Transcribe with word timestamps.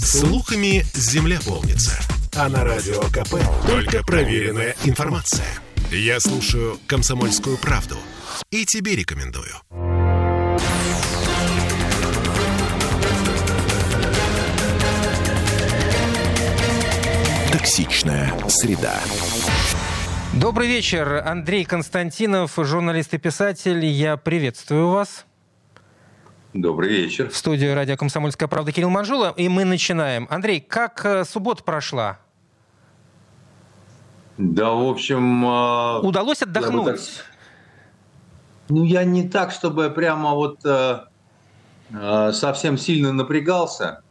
Слухами 0.00 0.86
земля 0.94 1.40
полнится. 1.44 1.98
А 2.36 2.48
на 2.48 2.62
радио 2.62 3.00
КП 3.10 3.34
только 3.66 4.04
проверенная 4.04 4.76
информация. 4.84 5.46
Я 5.90 6.20
слушаю 6.20 6.78
«Комсомольскую 6.86 7.58
правду» 7.58 7.96
и 8.50 8.64
тебе 8.64 8.94
рекомендую. 8.94 9.52
Токсичная 17.52 18.32
среда. 18.48 19.00
Добрый 20.34 20.68
вечер. 20.68 21.24
Андрей 21.26 21.64
Константинов, 21.64 22.52
журналист 22.56 23.14
и 23.14 23.18
писатель. 23.18 23.84
Я 23.84 24.16
приветствую 24.16 24.90
вас. 24.90 25.24
Добрый 26.54 26.88
вечер. 26.88 27.28
В 27.30 27.36
студию 27.36 27.74
радио 27.74 27.96
«Комсомольская 27.96 28.48
правда» 28.48 28.72
Кирилл 28.72 28.88
Манжула. 28.90 29.34
И 29.36 29.48
мы 29.48 29.64
начинаем. 29.64 30.26
Андрей, 30.30 30.60
как 30.60 31.04
э, 31.04 31.24
суббота 31.24 31.62
прошла? 31.62 32.18
Да, 34.38 34.70
в 34.70 34.88
общем... 34.88 35.44
э, 35.44 35.98
Удалось 36.00 36.42
отдохнуть? 36.42 36.86
я 36.86 36.92
так- 36.92 37.00
Ну, 38.70 38.84
я 38.84 39.04
не 39.04 39.28
так, 39.28 39.50
чтобы 39.52 39.90
прямо 39.90 40.30
вот 40.34 40.64
э, 40.64 41.00
э, 41.90 42.32
совсем 42.32 42.78
сильно 42.78 43.12
напрягался, 43.12 44.02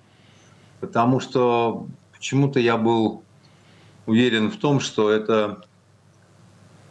потому 0.79 1.20
что 1.20 1.88
почему-то 2.13 2.59
я 2.59 2.77
был 2.77 3.23
уверен 4.05 4.51
в 4.51 4.57
том, 4.57 4.79
что 4.79 5.09
это 5.09 5.63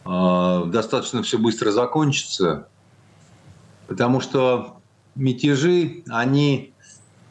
э, 0.05 0.63
достаточно 0.67 1.23
все 1.23 1.39
быстро 1.39 1.71
закончится, 1.71 2.67
потому 3.87 4.21
что 4.21 4.76
мятежи, 5.17 6.03
они 6.09 6.73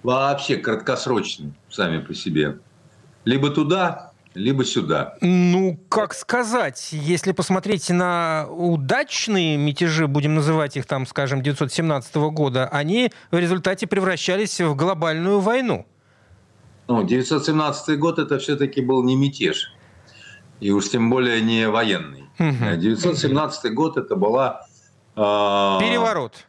вообще 0.04 0.58
краткосрочны 0.58 1.54
сами 1.70 2.00
по 2.00 2.14
себе. 2.14 2.60
Либо 3.24 3.50
туда, 3.50 4.12
либо 4.36 4.66
сюда. 4.66 5.16
Ну, 5.22 5.80
как 5.90 6.14
сказать, 6.14 6.90
если 6.92 7.32
посмотреть 7.32 7.90
на 7.90 8.48
удачные 8.50 9.58
мятежи, 9.58 10.08
будем 10.08 10.36
называть 10.36 10.78
их 10.78 10.86
там, 10.86 11.08
скажем, 11.08 11.42
917 11.42 12.16
года, 12.16 12.68
они 12.68 13.12
в 13.32 13.38
результате 13.38 13.88
превращались 13.88 14.60
в 14.60 14.76
глобальную 14.76 15.40
войну. 15.40 15.88
Ну, 16.88 17.04
917 17.04 17.98
год 17.98 18.20
это 18.20 18.38
все-таки 18.38 18.82
был 18.82 19.04
не 19.04 19.16
мятеж. 19.16 19.72
И 20.60 20.72
уж 20.72 20.90
тем 20.90 21.10
более 21.10 21.42
не 21.42 21.68
военный. 21.68 22.26
Мгм. 22.38 22.80
917 22.80 23.74
год 23.74 23.98
это 23.98 24.16
была... 24.16 24.62
э, 25.16 25.20
Переворот. 25.80 26.46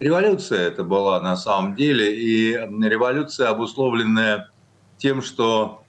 Революция 0.00 0.68
это 0.68 0.82
была 0.82 1.20
на 1.20 1.36
самом 1.36 1.76
деле. 1.76 2.16
И 2.16 2.52
революция, 2.54 3.48
обусловленная 3.50 4.48
тем, 4.96 5.20
что 5.20 5.82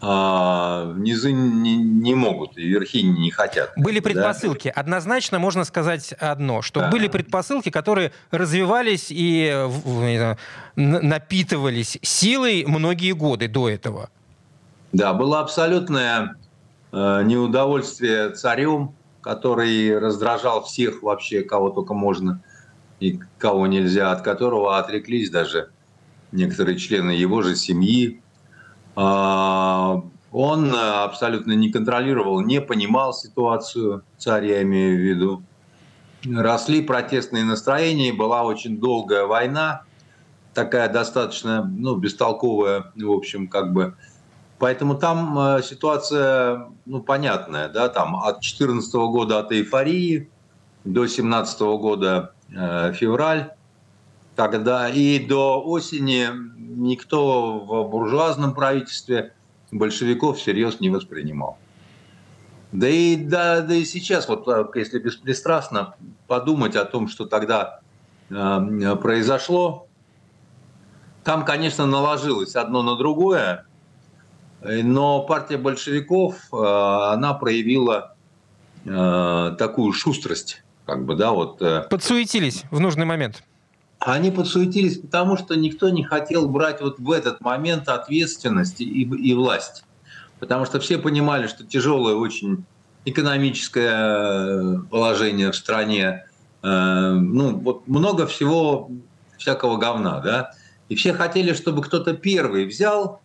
э, 0.00 0.94
низы 0.96 1.30
не, 1.32 1.76
не 1.76 2.14
могут, 2.14 2.56
и 2.56 2.66
верхи 2.66 3.02
не 3.02 3.30
хотят. 3.30 3.72
Были 3.76 3.98
Да? 4.00 4.04
предпосылки. 4.04 4.72
Однозначно 4.74 5.38
можно 5.38 5.64
сказать 5.64 6.14
одно, 6.14 6.62
что 6.62 6.80
Да. 6.80 6.88
были 6.90 7.08
предпосылки, 7.08 7.70
которые 7.70 8.12
развивались 8.30 9.08
и 9.10 9.66
знаю, 9.84 10.38
напитывались 10.74 11.98
силой 12.00 12.64
многие 12.66 13.12
годы 13.12 13.46
до 13.46 13.68
этого. 13.68 14.08
Да, 14.92 15.12
было 15.12 15.40
абсолютное 15.40 16.36
э, 16.92 17.22
неудовольствие 17.24 18.30
царем, 18.30 18.94
который 19.20 19.98
раздражал 19.98 20.64
всех 20.64 21.02
вообще, 21.02 21.42
кого 21.42 21.68
только 21.68 21.92
можно 21.92 22.40
и 23.00 23.18
кого 23.38 23.66
нельзя, 23.66 24.12
от 24.12 24.22
которого 24.22 24.78
отреклись 24.78 25.30
даже 25.30 25.70
некоторые 26.32 26.78
члены 26.78 27.10
его 27.12 27.42
же 27.42 27.56
семьи. 27.56 28.20
А, 28.96 30.02
Он 30.32 30.74
э, 30.74 30.78
абсолютно 30.78 31.52
не 31.52 31.70
контролировал, 31.70 32.40
не 32.40 32.60
понимал 32.60 33.12
ситуацию, 33.12 34.02
царь 34.18 34.46
я 34.46 34.62
имею 34.62 34.96
в 34.96 35.00
виду. 35.00 35.42
Росли 36.24 36.82
протестные 36.82 37.44
настроения, 37.44 38.12
была 38.12 38.44
очень 38.44 38.78
долгая 38.78 39.26
война, 39.26 39.82
такая 40.54 40.88
достаточно 40.88 41.64
ну, 41.64 41.96
бестолковая, 41.96 42.92
в 42.96 43.10
общем, 43.10 43.48
как 43.48 43.72
бы 43.72 43.94
Поэтому 44.58 44.94
там 44.94 45.38
э, 45.38 45.62
ситуация, 45.62 46.68
ну, 46.86 47.02
понятная, 47.02 47.68
да, 47.68 47.88
там 47.88 48.16
от 48.16 48.36
2014 48.36 48.94
года 48.94 49.40
от 49.40 49.52
эйфории 49.52 50.30
до 50.84 51.00
2017 51.02 51.60
года 51.60 52.33
февраль, 52.50 53.52
тогда 54.36 54.88
и 54.88 55.18
до 55.18 55.62
осени 55.62 56.28
никто 56.56 57.58
в 57.58 57.90
буржуазном 57.90 58.54
правительстве 58.54 59.32
большевиков 59.70 60.38
всерьез 60.38 60.80
не 60.80 60.90
воспринимал. 60.90 61.58
Да 62.72 62.88
и, 62.88 63.16
да, 63.16 63.60
да 63.60 63.74
и 63.74 63.84
сейчас, 63.84 64.28
вот 64.28 64.48
э, 64.48 64.64
если 64.74 64.98
беспристрастно 64.98 65.94
подумать 66.26 66.74
о 66.74 66.84
том, 66.84 67.06
что 67.06 67.24
тогда 67.24 67.80
э, 68.30 68.96
произошло, 69.00 69.86
там, 71.22 71.44
конечно, 71.44 71.86
наложилось 71.86 72.56
одно 72.56 72.82
на 72.82 72.96
другое, 72.96 73.66
но 74.60 75.22
партия 75.22 75.56
большевиков, 75.56 76.34
э, 76.52 76.56
она 76.56 77.34
проявила 77.34 78.16
э, 78.84 79.54
такую 79.56 79.92
шустрость, 79.92 80.64
как 80.86 81.04
бы, 81.04 81.16
да, 81.16 81.32
вот. 81.32 81.60
э, 81.62 81.86
Подсуетились 81.88 82.64
в 82.70 82.80
нужный 82.80 83.04
момент. 83.04 83.42
Они 83.98 84.30
подсуетились, 84.30 84.98
потому 84.98 85.36
что 85.36 85.54
никто 85.54 85.88
не 85.88 86.04
хотел 86.04 86.48
брать 86.48 86.82
вот 86.82 86.98
в 86.98 87.10
этот 87.10 87.40
момент 87.40 87.88
ответственность 87.88 88.80
и, 88.80 89.02
и 89.02 89.34
власть. 89.34 89.84
Потому 90.40 90.66
что 90.66 90.78
все 90.78 90.98
понимали, 90.98 91.46
что 91.46 91.64
тяжелое 91.64 92.14
очень 92.14 92.64
экономическое 93.06 94.80
положение 94.90 95.52
в 95.52 95.56
стране, 95.56 96.26
э, 96.62 97.12
ну, 97.12 97.56
вот 97.56 97.88
много 97.88 98.26
всего, 98.26 98.90
всякого 99.38 99.78
говна, 99.78 100.20
да. 100.20 100.52
И 100.88 100.96
все 100.96 101.14
хотели, 101.14 101.54
чтобы 101.54 101.82
кто-то 101.82 102.14
первый 102.14 102.66
взял, 102.66 103.22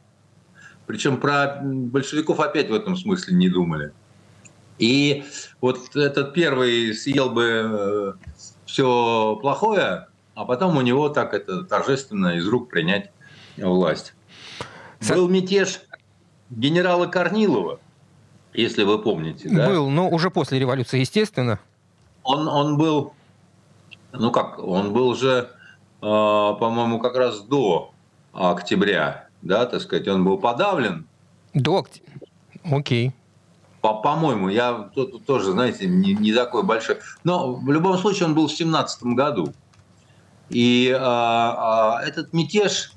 причем 0.85 1.17
про 1.17 1.59
большевиков 1.61 2.39
опять 2.39 2.69
в 2.69 2.73
этом 2.73 2.95
смысле 2.95 3.35
не 3.35 3.49
думали. 3.49 3.91
И 4.79 5.23
вот 5.62 5.95
этот 5.95 6.34
первый 6.34 6.94
съел 6.94 7.29
бы 7.29 8.17
все 8.66 9.38
плохое, 9.41 10.07
а 10.35 10.45
потом 10.45 10.78
у 10.78 10.81
него 10.81 11.09
так 11.09 11.34
это 11.34 11.63
торжественно 11.63 12.38
из 12.38 12.47
рук 12.47 12.69
принять 12.69 13.12
власть. 13.57 14.13
Был 15.07 15.28
мятеж 15.28 15.81
генерала 16.50 17.07
Корнилова, 17.07 17.79
если 18.53 18.84
вы 18.84 19.00
помните. 19.00 19.50
Да? 19.50 19.68
Был, 19.68 19.89
но 19.89 20.09
уже 20.09 20.29
после 20.31 20.59
революции, 20.59 21.00
естественно. 21.00 21.59
Он, 22.23 22.47
он 22.47 22.78
был, 22.78 23.13
ну 24.13 24.31
как, 24.31 24.59
он 24.59 24.94
был 24.94 25.13
же, 25.16 25.50
э, 26.01 26.06
по-моему, 26.06 27.00
как 27.00 27.16
раз 27.16 27.41
до 27.41 27.91
октября, 28.34 29.28
да, 29.41 29.66
так 29.66 29.81
сказать, 29.81 30.07
он 30.07 30.23
был 30.23 30.38
подавлен. 30.38 31.06
До 31.53 31.79
окт- 31.79 32.01
Окей. 32.63 33.13
По- 33.81 34.01
По-моему, 34.01 34.50
я 34.50 34.90
тут 34.94 35.25
тоже, 35.25 35.51
знаете, 35.51 35.88
не, 35.88 36.13
не 36.13 36.34
такой 36.34 36.63
большой. 36.63 36.97
Но 37.23 37.56
в 37.56 37.72
любом 37.72 37.97
случае 37.97 38.28
он 38.28 38.35
был 38.35 38.47
в 38.47 38.51
семнадцатом 38.51 39.16
году. 39.16 39.53
И 40.50 40.95
а, 41.00 42.00
а, 42.00 42.03
этот 42.03 42.34
мятеж 42.34 42.91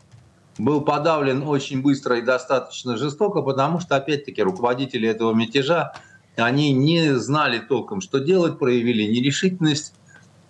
был 0.59 0.81
подавлен 0.81 1.43
очень 1.47 1.83
быстро 1.83 2.19
и 2.19 2.23
достаточно 2.23 2.97
жестоко, 2.97 3.43
потому 3.43 3.81
что, 3.81 3.97
опять-таки, 3.97 4.43
руководители 4.43 5.09
этого 5.09 5.33
мятежа, 5.35 5.93
они 6.37 6.73
не 6.73 7.15
знали 7.19 7.59
толком, 7.59 8.01
что 8.01 8.19
делать, 8.19 8.59
проявили 8.59 9.03
нерешительность. 9.05 9.95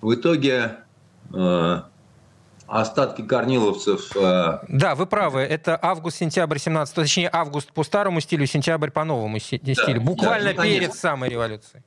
В 0.01 0.15
итоге 0.15 0.77
э, 1.33 1.83
остатки 2.67 3.23
корниловцев 3.23 4.17
э, 4.17 4.59
Да, 4.69 4.95
вы 4.95 5.07
правы. 5.07 5.41
Это 5.41 5.79
август-сентябрь 5.81 6.59
17 6.59 6.95
точнее, 6.95 7.31
август 7.33 7.73
по 7.73 7.85
старому 7.85 8.21
стилю, 8.21 8.47
сентябрь 8.47 8.91
по 8.91 9.05
новому 9.05 9.39
стилю. 9.39 10.01
Буквально 10.01 10.55
да, 10.55 10.63
ну, 10.63 10.63
перед 10.63 10.95
самой 10.95 11.29
революцией. 11.29 11.83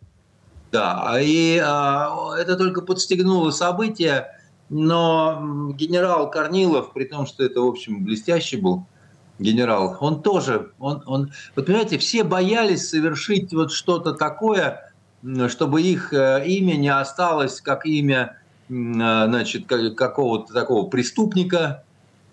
Да, 0.72 1.16
и 1.22 1.62
а, 1.64 2.36
это 2.38 2.58
только 2.58 2.82
подстегнуло 2.82 3.52
события, 3.52 4.40
но 4.70 5.72
генерал 5.74 6.30
Корнилов, 6.30 6.92
при 6.92 7.06
том, 7.06 7.26
что 7.26 7.44
это, 7.44 7.62
в 7.62 7.68
общем, 7.68 8.04
блестящий 8.04 8.58
был 8.58 8.86
генерал, 9.40 9.98
он 10.00 10.22
тоже, 10.22 10.72
он, 10.80 11.04
он, 11.06 11.32
вот 11.56 11.66
понимаете, 11.66 11.98
все 11.98 12.24
боялись 12.24 12.90
совершить 12.90 13.54
вот 13.54 13.72
что-то 13.72 14.14
такое, 14.14 14.94
чтобы 15.48 15.82
их 15.82 16.14
э, 16.14 16.44
имя 16.46 16.76
не 16.76 16.90
осталось 16.90 17.62
как 17.62 17.86
имя, 17.86 18.40
значит, 18.68 19.68
ка- 19.68 19.92
какого-то 19.92 20.54
такого 20.54 20.88
преступника, 20.90 21.84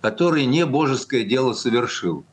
который 0.00 0.46
не 0.46 0.66
божеское 0.66 1.24
дело 1.24 1.52
совершил. 1.52 2.24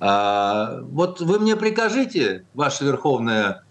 А, 0.00 0.80
вот 0.82 1.20
вы 1.20 1.38
мне 1.38 1.56
прикажите, 1.56 2.44
ваше 2.54 2.84
верховное 2.84 3.64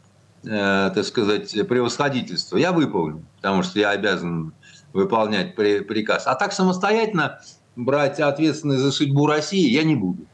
э, 0.45 0.91
так 0.93 1.03
сказать, 1.05 1.51
превосходительство, 1.67 2.57
я 2.57 2.71
выполню, 2.71 3.23
потому 3.37 3.63
что 3.63 3.79
я 3.79 3.91
обязан 3.91 4.53
выполнять 4.91 5.55
при- 5.55 5.81
приказ. 5.81 6.27
А 6.27 6.35
так 6.35 6.53
самостоятельно 6.53 7.39
брать 7.75 8.19
ответственность 8.19 8.81
за 8.81 8.91
судьбу 8.91 9.25
России 9.25 9.69
я 9.69 9.83
не 9.83 9.95
буду. 9.95 10.25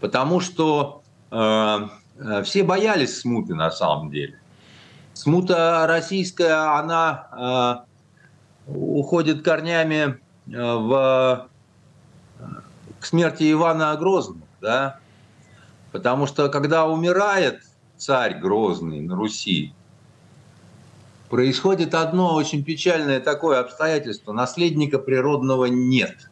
Потому 0.00 0.40
что 0.40 1.02
э, 1.30 1.78
э 2.18 2.42
все 2.42 2.62
боялись 2.62 3.20
смуты 3.20 3.54
на 3.54 3.70
самом 3.70 4.10
деле. 4.10 4.38
Смута 5.14 5.86
российская, 5.86 6.78
она 6.78 7.84
э, 7.86 7.89
уходит 8.74 9.42
корнями 9.42 10.18
э, 10.46 10.74
в, 10.74 11.48
э, 12.38 12.44
к 12.98 13.04
смерти 13.04 13.50
Ивана 13.50 13.94
Грозного. 13.96 14.46
Да? 14.60 15.00
Потому 15.92 16.26
что 16.26 16.48
когда 16.48 16.86
умирает 16.86 17.62
царь 17.96 18.38
Грозный 18.38 19.00
на 19.00 19.16
Руси, 19.16 19.74
происходит 21.28 21.94
одно 21.94 22.34
очень 22.34 22.64
печальное 22.64 23.20
такое 23.20 23.60
обстоятельство. 23.60 24.32
Наследника 24.32 24.98
природного 24.98 25.66
нет. 25.66 26.30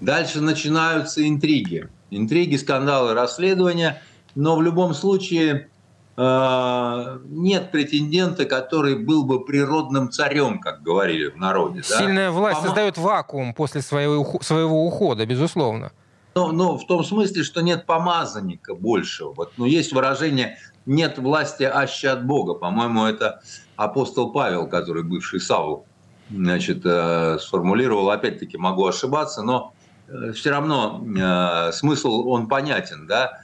Дальше 0.00 0.40
начинаются 0.40 1.26
интриги. 1.26 1.88
Интриги, 2.10 2.56
скандалы, 2.56 3.14
расследования. 3.14 4.02
Но 4.34 4.56
в 4.56 4.62
любом 4.62 4.94
случае 4.94 5.68
нет 6.16 7.70
претендента, 7.70 8.44
который 8.44 8.96
был 8.96 9.24
бы 9.24 9.44
природным 9.44 10.10
царем, 10.10 10.60
как 10.60 10.82
говорили 10.82 11.30
в 11.30 11.36
народе. 11.36 11.82
Сильная 11.82 12.26
да? 12.26 12.32
власть 12.32 12.58
Пом... 12.58 12.66
создает 12.66 12.98
вакуум 12.98 13.54
после 13.54 13.80
своего, 13.80 14.40
своего 14.42 14.86
ухода, 14.86 15.24
безусловно. 15.24 15.90
Ну, 16.34 16.52
ну, 16.52 16.78
в 16.78 16.86
том 16.86 17.04
смысле, 17.04 17.42
что 17.42 17.62
нет 17.62 17.86
помазанника 17.86 18.74
большего. 18.74 19.32
Вот, 19.32 19.52
ну, 19.56 19.66
есть 19.66 19.92
выражение 19.92 20.58
нет 20.86 21.18
власти 21.18 21.62
аще 21.62 22.08
от 22.08 22.26
Бога. 22.26 22.54
По-моему, 22.54 23.04
это 23.04 23.40
апостол 23.76 24.32
Павел, 24.32 24.66
который 24.66 25.02
бывший 25.02 25.40
Савл, 25.40 25.86
значит, 26.30 26.82
э, 26.84 27.38
сформулировал. 27.40 28.10
Опять-таки 28.10 28.56
могу 28.56 28.86
ошибаться, 28.86 29.42
но 29.42 29.74
э, 30.08 30.32
все 30.32 30.50
равно 30.50 31.04
э, 31.04 31.72
смысл 31.72 32.28
он 32.28 32.48
понятен, 32.48 33.06
да. 33.06 33.40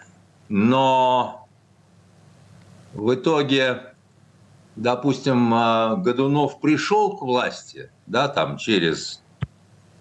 Но 0.48 1.47
в 2.94 3.14
итоге, 3.14 3.94
допустим, 4.76 5.50
Годунов 6.02 6.60
пришел 6.60 7.16
к 7.16 7.22
власти, 7.22 7.90
да, 8.06 8.28
там 8.28 8.56
через 8.56 9.22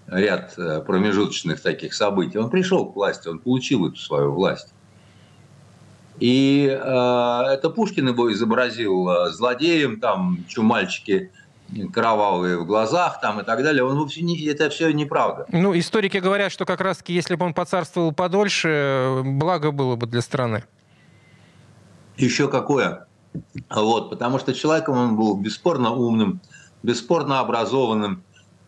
ряд 0.07 0.55
промежуточных 0.55 1.61
таких 1.61 1.93
событий. 1.93 2.37
Он 2.37 2.49
пришел 2.49 2.85
к 2.85 2.95
власти, 2.95 3.27
он 3.27 3.39
получил 3.39 3.87
эту 3.87 3.97
свою 3.97 4.31
власть. 4.31 4.73
И 6.19 6.67
э, 6.67 6.75
это 6.77 7.69
Пушкин 7.69 8.07
его 8.09 8.31
изобразил 8.31 9.07
э, 9.09 9.29
злодеем, 9.31 9.99
там, 9.99 10.39
что 10.47 10.63
мальчики 10.63 11.31
кровавые 11.93 12.57
в 12.57 12.65
глазах 12.65 13.19
там 13.21 13.41
и 13.41 13.43
так 13.43 13.61
далее. 13.61 13.83
Он 13.83 13.99
вообще 13.99 14.21
не, 14.21 14.41
это 14.45 14.69
все 14.69 14.91
неправда. 14.91 15.45
Ну, 15.51 15.77
историки 15.77 16.17
говорят, 16.17 16.51
что 16.51 16.65
как 16.65 16.81
раз-таки, 16.81 17.13
если 17.13 17.35
бы 17.35 17.45
он 17.45 17.53
поцарствовал 17.53 18.13
подольше, 18.13 19.21
благо 19.23 19.71
было 19.71 19.95
бы 19.95 20.07
для 20.07 20.21
страны. 20.21 20.63
Еще 22.17 22.47
какое? 22.47 23.07
Вот, 23.69 24.09
потому 24.09 24.39
что 24.39 24.53
человеком 24.53 24.97
он 24.97 25.15
был 25.15 25.37
бесспорно 25.37 25.91
умным, 25.91 26.41
бесспорно 26.83 27.39
образованным. 27.39 28.23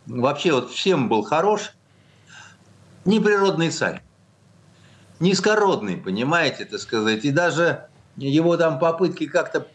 Вообще 0.05 0.53
вот 0.53 0.71
всем 0.71 1.09
был 1.09 1.23
хорош. 1.23 1.71
Неприродный 3.05 3.71
царь 3.71 4.03
низкородный, 5.19 5.97
понимаете, 5.97 6.65
так 6.65 6.79
сказать. 6.79 7.25
И 7.25 7.31
даже 7.31 7.85
его 8.17 8.57
там 8.57 8.79
попытки 8.79 9.27
как-то 9.27 9.67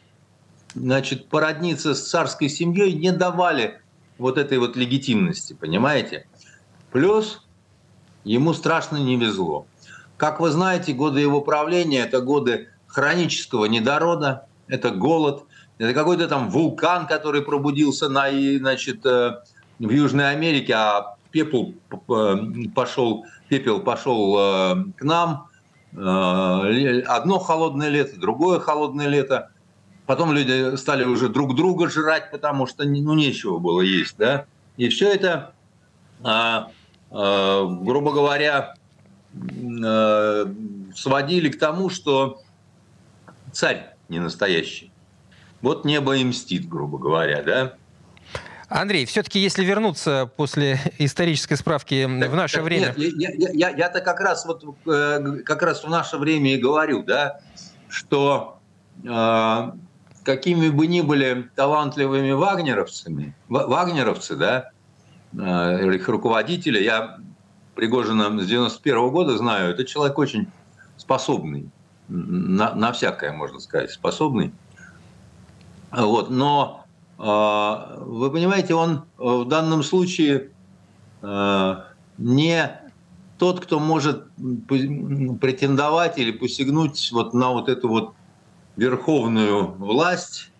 значит, 0.75 1.29
породниться 1.29 1.94
с 1.94 2.09
царской 2.09 2.49
семьей 2.49 2.94
не 2.94 3.12
давали 3.12 3.81
вот 4.19 4.38
этой 4.38 4.59
вот 4.59 4.76
легитимности, 4.76 5.53
понимаете? 5.53 6.26
Плюс 6.91 7.43
ему 8.25 8.55
страшно 8.55 8.97
не 8.97 9.17
везло. 9.17 9.67
Как 10.17 10.41
вы 10.41 10.50
знаете, 10.50 10.93
годы 10.93 11.21
его 11.21 11.41
правления– 11.41 12.00
это 12.05 12.21
годы 12.21 12.69
хронического 12.94 13.64
недорода, 13.64 14.46
это 14.69 14.91
голод, 14.91 15.44
это 15.79 15.93
какой-то 15.93 16.29
там 16.29 16.49
вулкан, 16.49 17.06
который 17.06 17.43
пробудился 17.43 18.08
на, 18.08 18.31
значит, 18.31 19.05
э, 19.05 19.41
в 19.81 19.91
Южной 19.91 20.31
Америке, 20.31 20.75
а 20.75 21.17
пепел 21.32 21.75
э, 22.08 22.37
пошел 22.75 23.25
пепел 23.49 23.81
пошел 23.81 24.37
э, 24.38 24.85
к 24.96 25.02
нам. 25.02 25.49
Одно 25.96 27.38
холодное 27.38 27.88
лето, 27.88 28.19
другое 28.19 28.58
холодное 28.58 29.06
лето. 29.06 29.50
Потом 30.06 30.32
люди 30.32 30.75
стали 30.75 31.05
уже 31.05 31.29
друг 31.29 31.55
друга 31.55 31.88
жрать, 31.88 32.32
потому 32.32 32.67
что 32.67 32.85
ну, 32.85 33.14
нечего 33.14 33.58
было 33.58 33.81
есть. 33.81 34.17
Да? 34.19 34.47
И 34.76 34.88
все 34.88 35.14
это, 35.14 35.52
грубо 37.11 38.11
говоря, 38.12 38.75
сводили 40.97 41.49
к 41.49 41.61
тому, 41.61 41.90
что 41.90 42.40
царь 43.54 43.94
не 44.08 44.18
настоящий. 44.18 44.92
Вот 45.62 45.84
небо 45.84 46.16
и 46.16 46.24
мстит, 46.24 46.68
грубо 46.68 46.98
говоря, 46.98 47.42
да? 47.42 47.74
Андрей, 48.68 49.06
все-таки 49.06 49.38
если 49.38 49.64
вернуться 49.64 50.30
после 50.36 50.78
исторической 50.98 51.54
справки 51.54 52.08
так, 52.20 52.30
в 52.30 52.34
наше 52.34 52.56
так, 52.56 52.64
время... 52.64 52.94
Нет, 52.96 53.14
я, 53.18 53.30
я, 53.30 53.50
я, 53.50 53.76
я-то 53.76 54.00
как 54.00 54.20
раз, 54.20 54.44
вот, 54.46 54.64
э, 54.86 55.42
как 55.44 55.62
раз 55.62 55.84
в 55.84 55.88
наше 55.88 56.18
время 56.18 56.54
и 56.54 56.58
говорю, 56.58 57.02
да, 57.02 57.40
что 57.88 58.58
э, 59.04 59.70
какими 60.24 60.68
бы 60.68 60.86
ни 60.86 61.02
были 61.02 61.48
талантливыми 61.54 62.32
вагнеровцами, 62.32 63.34
вагнеровцы, 63.48 64.36
да, 64.36 64.70
э, 65.32 65.94
их 65.94 66.08
руководители, 66.08 66.82
я 66.82 67.18
Пригожина 67.74 68.40
с 68.40 68.46
91 68.46 68.98
-го 68.98 69.10
года 69.10 69.36
знаю, 69.36 69.70
это 69.70 69.84
человек 69.84 70.18
очень 70.18 70.48
способный, 70.96 71.70
на, 72.08 72.74
на 72.74 72.92
всякое, 72.92 73.32
можно 73.32 73.60
сказать, 73.60 73.90
способный. 73.90 74.52
Вот, 75.90 76.30
но 76.30 76.84
а, 77.18 77.96
вы 78.00 78.30
понимаете, 78.30 78.74
он 78.74 79.04
э, 79.18 79.22
в 79.22 79.46
данном 79.46 79.82
случае 79.82 80.50
э, 81.22 81.74
не 82.18 82.80
тот, 83.38 83.60
кто 83.60 83.78
может 83.78 84.26
претендовать 84.68 86.18
или 86.18 86.32
посягнуть 86.32 87.10
вот 87.12 87.34
на 87.34 87.50
вот 87.50 87.68
эту 87.68 87.88
вот 87.88 88.14
верховную 88.76 89.72
власть 89.72 90.50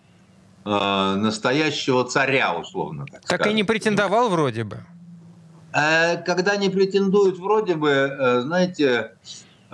э, 0.63 0.69
настоящего 1.17 2.05
царя, 2.05 2.55
условно. 2.55 3.05
Так, 3.11 3.25
так 3.25 3.47
и 3.47 3.53
не 3.53 3.63
претендовал 3.63 4.29
вроде 4.29 4.63
бы. 4.63 4.85
Когда 5.71 6.55
не 6.55 6.69
претендуют 6.69 7.37
вроде 7.37 7.75
бы, 7.75 8.39
знаете, 8.43 9.11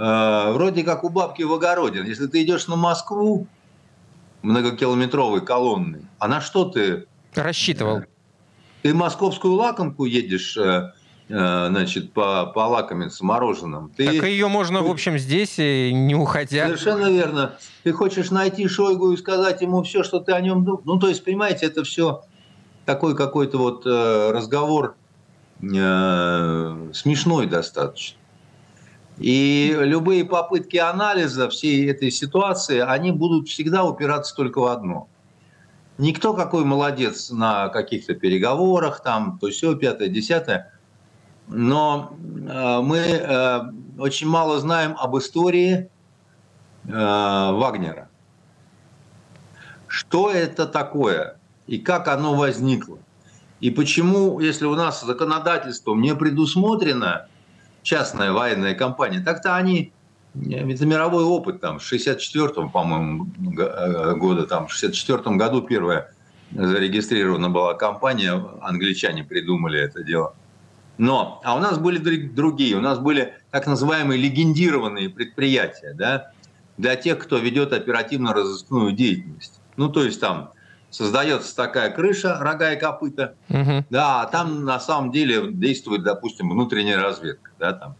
вроде 0.03 0.83
как 0.83 1.03
у 1.03 1.09
бабки 1.09 1.43
в 1.43 1.53
огороде. 1.53 2.03
Если 2.05 2.27
ты 2.27 2.41
идешь 2.41 2.67
на 2.67 2.75
Москву, 2.75 3.47
многокилометровой 4.41 5.41
колонны, 5.41 6.01
а 6.19 6.27
на 6.27 6.41
что 6.41 6.65
ты... 6.65 7.05
Рассчитывал. 7.35 7.99
Э, 7.99 8.05
ты 8.81 8.93
московскую 8.93 9.53
лакомку 9.53 10.05
едешь, 10.05 10.57
э, 10.57 10.91
э, 11.29 11.67
значит, 11.69 12.13
по, 12.13 12.47
по 12.47 12.61
лакомиться 12.67 13.23
мороженым. 13.23 13.91
Ты... 13.95 14.05
Так 14.05 14.27
ее 14.27 14.47
можно, 14.47 14.81
в 14.81 14.89
общем, 14.89 15.17
здесь, 15.17 15.57
не 15.57 16.15
уходя. 16.15 16.65
Совершенно 16.65 17.09
верно. 17.09 17.53
Ты 17.83 17.91
хочешь 17.93 18.31
найти 18.31 18.67
Шойгу 18.67 19.11
и 19.11 19.17
сказать 19.17 19.61
ему 19.61 19.83
все, 19.83 20.03
что 20.03 20.19
ты 20.19 20.31
о 20.33 20.41
нем 20.41 20.65
думаешь. 20.65 20.85
Ну, 20.85 20.99
то 20.99 21.07
есть, 21.07 21.23
понимаете, 21.23 21.67
это 21.67 21.83
все 21.83 22.23
такой 22.85 23.15
какой-то 23.15 23.57
вот 23.57 23.85
разговор 23.85 24.95
смешной 25.61 27.45
достаточно. 27.45 28.17
И 29.21 29.77
любые 29.79 30.25
попытки 30.25 30.77
анализа 30.77 31.47
всей 31.47 31.87
этой 31.91 32.09
ситуации, 32.09 32.79
они 32.79 33.11
будут 33.11 33.47
всегда 33.47 33.83
упираться 33.83 34.35
только 34.35 34.57
в 34.57 34.65
одно. 34.65 35.09
Никто 35.99 36.33
какой 36.33 36.65
молодец 36.65 37.29
на 37.29 37.69
каких-то 37.69 38.15
переговорах, 38.15 39.03
там, 39.03 39.37
то 39.39 39.51
все, 39.51 39.75
пятое, 39.75 40.07
десятое. 40.07 40.73
Но 41.47 42.17
э, 42.19 42.81
мы 42.81 42.97
э, 42.97 43.59
очень 43.99 44.27
мало 44.27 44.59
знаем 44.59 44.95
об 44.97 45.15
истории 45.15 45.91
э, 46.85 46.89
Вагнера. 46.89 48.09
Что 49.85 50.31
это 50.31 50.65
такое 50.65 51.37
и 51.67 51.77
как 51.77 52.07
оно 52.07 52.33
возникло? 52.33 52.97
И 53.59 53.69
почему, 53.69 54.39
если 54.39 54.65
у 54.65 54.73
нас 54.73 55.03
законодательством 55.03 56.01
не 56.01 56.15
предусмотрено 56.15 57.27
частная 57.83 58.31
военная 58.31 58.75
компания, 58.75 59.19
так-то 59.19 59.55
они, 59.55 59.91
это 60.33 60.85
мировой 60.85 61.23
опыт, 61.23 61.61
там, 61.61 61.79
с 61.79 61.91
64-го, 61.91 62.69
по-моему, 62.69 63.27
э, 63.57 64.15
года, 64.15 64.45
там, 64.45 64.67
в 64.67 64.73
64 64.73 65.35
году 65.35 65.61
первая 65.61 66.13
зарегистрирована 66.51 67.49
была 67.49 67.73
компания, 67.73 68.33
англичане 68.61 69.23
придумали 69.23 69.79
это 69.79 70.03
дело. 70.03 70.33
Но, 70.97 71.41
а 71.43 71.55
у 71.55 71.59
нас 71.59 71.79
были 71.79 71.97
другие, 71.97 72.75
у 72.75 72.81
нас 72.81 72.99
были 72.99 73.33
так 73.49 73.65
называемые 73.65 74.21
легендированные 74.21 75.09
предприятия, 75.09 75.93
да, 75.93 76.31
для 76.77 76.95
тех, 76.95 77.19
кто 77.19 77.37
ведет 77.37 77.73
оперативно-розыскную 77.73 78.91
деятельность. 78.91 79.59
Ну, 79.77 79.89
то 79.89 80.03
есть 80.03 80.19
там 80.19 80.51
создается 80.91 81.55
такая 81.55 81.89
крыша, 81.89 82.37
рога 82.39 82.73
и 82.73 82.79
копыта, 82.79 83.35
угу. 83.49 83.85
да, 83.89 84.21
а 84.21 84.25
там 84.27 84.65
на 84.65 84.79
самом 84.79 85.11
деле 85.11 85.51
действует, 85.51 86.03
допустим, 86.03 86.49
внутренняя 86.49 87.01
разведка, 87.01 87.51
да, 87.57 87.73
там, 87.73 87.95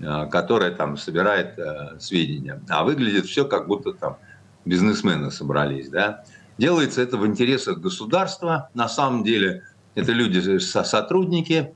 э, 0.00 0.28
которая 0.28 0.72
там 0.72 0.96
собирает 0.96 1.58
э, 1.58 1.98
сведения. 2.00 2.60
А 2.68 2.84
выглядит 2.84 3.26
все 3.26 3.44
как 3.44 3.68
будто 3.68 3.92
там 3.92 4.16
бизнесмены 4.64 5.30
собрались, 5.30 5.88
да. 5.88 6.24
Делается 6.58 7.00
это 7.00 7.16
в 7.16 7.26
интересах 7.26 7.78
государства, 7.78 8.70
на 8.74 8.88
самом 8.88 9.22
деле 9.22 9.62
это 9.94 10.10
люди, 10.12 10.58
сотрудники, 10.58 11.74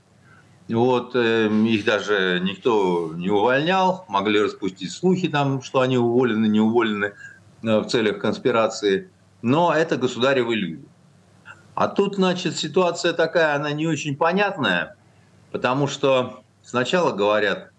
вот, 0.69 1.13
э, 1.15 1.49
их 1.49 1.85
даже 1.85 2.41
никто 2.43 3.13
не 3.15 3.31
увольнял, 3.31 4.05
могли 4.09 4.43
распустить 4.43 4.91
слухи, 4.91 5.29
там, 5.29 5.63
что 5.63 5.81
они 5.81 5.97
уволены, 5.97 6.47
не 6.47 6.61
уволены 6.61 7.13
э, 7.63 7.79
в 7.79 7.87
целях 7.87 8.19
конспирации– 8.19 9.09
но 9.43 9.73
это 9.75 9.97
государевы 9.97 10.55
люди. 10.55 10.85
А 11.75 11.89
тут, 11.89 12.17
значит, 12.17 12.57
ситуация 12.57 13.13
такая, 13.13 13.55
она 13.55 13.73
не 13.73 13.87
очень 13.87 14.17
понятная, 14.17 14.97
потому 15.51 15.87
что 15.87 16.43
сначала 16.63 17.13
говорят 17.13 17.71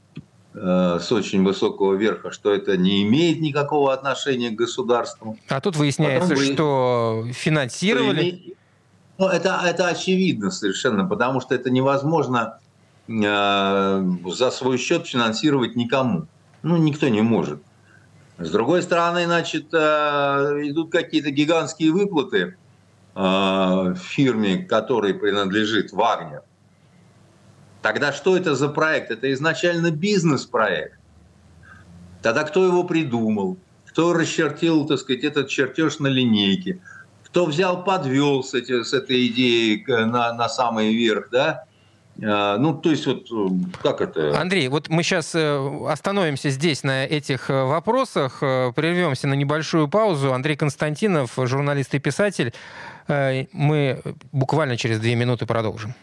э, 0.54 1.00
с 1.02 1.12
очень 1.12 1.44
высокого 1.44 1.94
верха, 1.94 2.32
что 2.32 2.54
это 2.54 2.78
не 2.78 3.04
имеет 3.04 3.42
никакого 3.42 3.94
отношения 3.94 4.50
к 4.50 4.56
государству. 4.56 5.38
А 5.50 5.62
тут 5.62 5.76
выясняется, 5.76 6.30
Потом, 6.30 6.44
что 6.44 7.26
финансировали... 7.32 8.56
Ну, 9.18 9.28
это, 9.28 9.62
это 9.64 9.88
очевидно 9.88 10.50
совершенно, 10.50 11.06
потому 11.06 11.42
что 11.42 11.54
это 11.54 11.70
невозможно 11.70 12.58
э, 13.08 14.04
за 14.26 14.52
свой 14.52 14.80
счет 14.80 15.06
финансировать 15.06 15.76
никому. 15.76 16.26
Ну, 16.64 16.78
никто 16.78 17.08
не 17.08 17.22
может. 17.22 17.62
С 18.44 18.50
другой 18.50 18.82
стороны, 18.82 19.26
значит, 19.26 19.68
э, 19.72 19.78
идут 20.64 20.92
какие-то 20.92 21.30
гигантские 21.30 21.92
выплаты 21.92 22.58
э, 23.16 23.96
фирме, 23.96 24.64
которой 24.66 25.14
принадлежит 25.14 25.92
Вагнер. 25.92 26.42
Тогда 27.84 28.12
что 28.12 28.36
это 28.36 28.56
за 28.56 28.70
проект? 28.70 29.12
Это 29.12 29.32
изначально 29.34 29.92
бизнес-проект. 29.92 30.98
Тогда 32.24 32.44
кто 32.44 32.66
его 32.66 32.84
придумал? 32.84 33.58
Кто 33.86 34.14
расчертил, 34.14 34.88
так 34.88 35.00
сказать, 35.00 35.24
этот 35.24 35.48
чертеж 35.50 36.00
на 36.00 36.08
линейке? 36.08 36.80
Кто 37.26 37.46
взял, 37.46 37.84
подвел 37.84 38.44
с, 38.44 38.56
эти, 38.56 38.84
с 38.84 38.94
этой 38.94 39.28
идеей 39.28 39.86
на, 39.88 40.34
на 40.34 40.50
самый 40.50 40.96
верх, 40.96 41.30
да? 41.32 41.66
А, 42.24 42.58
ну, 42.58 42.74
то 42.74 42.92
есть 42.92 43.08
вот 43.08 43.26
э, 43.32 43.48
как 43.82 44.02
это? 44.02 44.40
Андрей, 44.40 44.68
вот 44.68 44.90
мы 44.90 45.04
сейчас 45.04 45.34
э, 45.34 45.86
остановимся 45.88 46.50
здесь 46.50 46.84
на 46.84 47.06
этих 47.06 47.50
э, 47.50 47.64
вопросах, 47.64 48.40
прервемся 48.40 49.28
на 49.28 49.34
небольшую 49.34 49.88
паузу. 49.88 50.34
Андрей 50.34 50.56
Константинов, 50.56 51.32
журналист 51.38 51.94
и 51.96 52.00
писатель. 52.00 52.54
Мы 53.08 54.02
буквально 54.32 54.78
через 54.78 55.00
две 55.00 55.16
минуты 55.16 55.46
продолжим. 55.46 55.94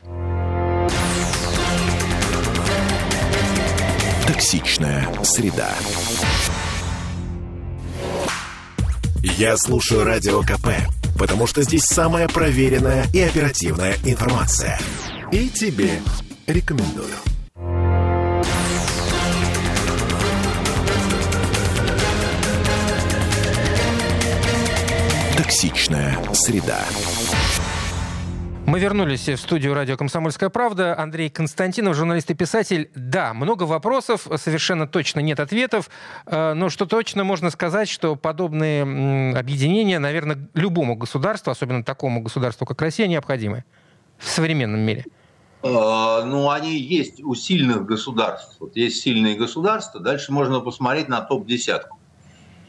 Токсичная 4.27 5.09
среда. 5.23 5.71
Я 9.23 9.57
слушаю 9.57 10.05
радио 10.05 10.43
КП, 10.43 10.69
потому 11.19 11.47
что 11.47 11.62
здесь 11.62 11.85
самая 11.85 12.29
проверенная 12.29 13.07
и 13.15 13.21
оперативная 13.21 13.95
информация– 14.05 14.79
и 15.31 15.49
тебе 15.51 16.01
рекомендую. 16.47 17.15
Токсичная 25.37 26.17
среда. 26.33 26.81
Мы 28.65 28.81
вернулись 28.81 29.29
в 29.29 29.37
студию 29.37 29.73
радио 29.73 29.97
«Комсомольская 29.97 30.51
правда». 30.51 30.99
Андрей 30.99 31.31
Константинов, 31.31 31.97
журналист 31.97 32.31
и 32.31 32.35
писатель. 32.35 32.91
Да, 32.95 33.33
много 33.33 33.63
вопросов, 33.63 34.27
совершенно 34.37 34.87
точно 34.87 35.21
нет 35.21 35.41
ответов, 35.41 35.89
э, 36.27 36.53
но 36.53 36.69
что 36.69 36.85
точно 36.85 37.25
можно 37.25 37.49
сказать, 37.49 37.89
что 37.89 38.15
подобные 38.15 38.83
объединения, 39.35 39.99
наверное, 39.99 40.39
любому 40.53 40.97
государству, 40.97 41.51
особенно 41.51 41.83
такому 41.83 42.21
государству, 42.21 42.67
как 42.67 42.81
Россия, 42.83 43.07
необходимы 43.07 43.65
в 44.19 44.29
современном 44.29 44.81
мире. 44.81 45.07
Э, 45.62 46.23
ну, 46.25 46.50
они 46.50 46.79
есть 46.79 47.23
у 47.23 47.35
сильных 47.35 47.85
государств. 47.85 48.57
Вот 48.61 48.77
есть 48.77 49.00
сильные 49.00 49.37
государства, 49.37 50.00
дальше 50.00 50.33
можно 50.33 50.61
посмотреть 50.61 51.09
на 51.09 51.21
топ-десятку. 51.21 51.99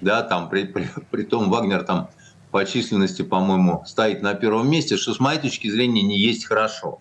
Да, 0.01 0.23
там, 0.23 0.49
при, 0.49 0.63
при, 0.63 0.89
при 1.11 1.23
том 1.23 1.49
Вагнер 1.49 1.83
там 1.83 2.09
по 2.51 2.65
численности, 2.65 3.21
по-моему, 3.21 3.83
стоит 3.85 4.21
на 4.21 4.33
первом 4.33 4.69
месте, 4.69 4.97
что 4.97 5.13
с 5.13 5.19
моей 5.19 5.39
точки 5.39 5.69
зрения 5.69 6.01
не 6.01 6.17
есть 6.17 6.45
хорошо. 6.45 6.99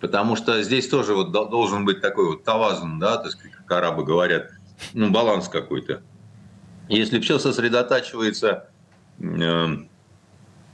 Потому 0.00 0.34
что 0.34 0.62
здесь 0.62 0.88
тоже 0.88 1.14
вот 1.14 1.30
должен 1.30 1.84
быть 1.84 2.00
такой 2.00 2.26
вот 2.26 2.44
тавазан, 2.44 2.98
да, 2.98 3.16
так 3.18 3.30
сказать, 3.30 3.52
как 3.52 3.70
арабы 3.70 4.04
говорят, 4.04 4.50
ну, 4.92 5.10
баланс 5.10 5.48
какой-то. 5.48 6.02
Если 6.88 7.20
все 7.20 7.38
сосредотачивается 7.38 8.68
э, 9.18 9.76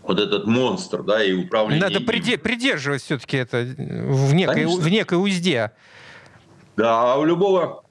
вот 0.02 0.18
этот 0.18 0.46
монстр, 0.46 1.02
да, 1.02 1.22
и 1.22 1.32
управление. 1.32 1.88
Надо 1.88 2.00
приде- 2.00 2.38
придерживать 2.38 3.02
все-таки 3.02 3.36
это 3.36 3.58
в 3.58 4.34
некой, 4.34 4.66
в 4.66 4.88
некой 4.88 5.22
узде. 5.22 5.72
Да, 6.76 7.12
а 7.12 7.16
у 7.16 7.24
любого 7.24 7.84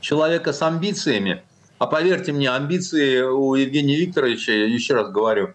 человека 0.00 0.52
с 0.52 0.62
амбициями, 0.62 1.42
а 1.78 1.86
поверьте 1.86 2.32
мне, 2.32 2.50
амбиции 2.50 3.20
у 3.20 3.54
Евгения 3.54 3.96
Викторовича, 3.96 4.52
еще 4.52 4.94
раз 4.94 5.10
говорю, 5.10 5.54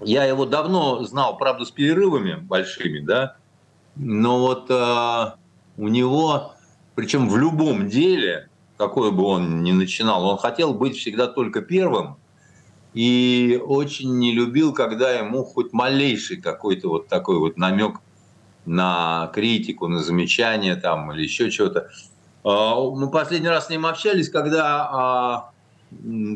я 0.00 0.24
его 0.24 0.46
давно 0.46 1.04
знал, 1.04 1.36
правда, 1.36 1.64
с 1.64 1.70
перерывами 1.70 2.34
большими, 2.34 3.00
да, 3.00 3.36
но 3.94 4.40
вот 4.40 4.66
э, 4.70 5.32
у 5.78 5.88
него, 5.88 6.54
причем 6.94 7.28
в 7.28 7.36
любом 7.36 7.88
деле, 7.88 8.48
какой 8.76 9.10
бы 9.10 9.24
он 9.24 9.62
ни 9.62 9.72
начинал, 9.72 10.24
он 10.26 10.38
хотел 10.38 10.74
быть 10.74 10.96
всегда 10.96 11.26
только 11.26 11.62
первым, 11.62 12.16
и 12.96 13.60
очень 13.62 14.18
не 14.18 14.32
любил, 14.32 14.72
когда 14.72 15.10
ему 15.12 15.44
хоть 15.44 15.74
малейший 15.74 16.38
какой-то 16.38 16.88
вот 16.88 17.08
такой 17.08 17.38
вот 17.38 17.58
намек 17.58 18.00
на 18.64 19.30
критику, 19.34 19.86
на 19.86 19.98
замечание 19.98 20.76
там 20.76 21.12
или 21.12 21.22
еще 21.22 21.50
что-то. 21.50 21.90
А, 22.42 22.80
мы 22.80 23.10
последний 23.10 23.50
раз 23.50 23.66
с 23.66 23.70
ним 23.70 23.84
общались, 23.84 24.30
когда 24.30 24.88
а, 24.90 25.50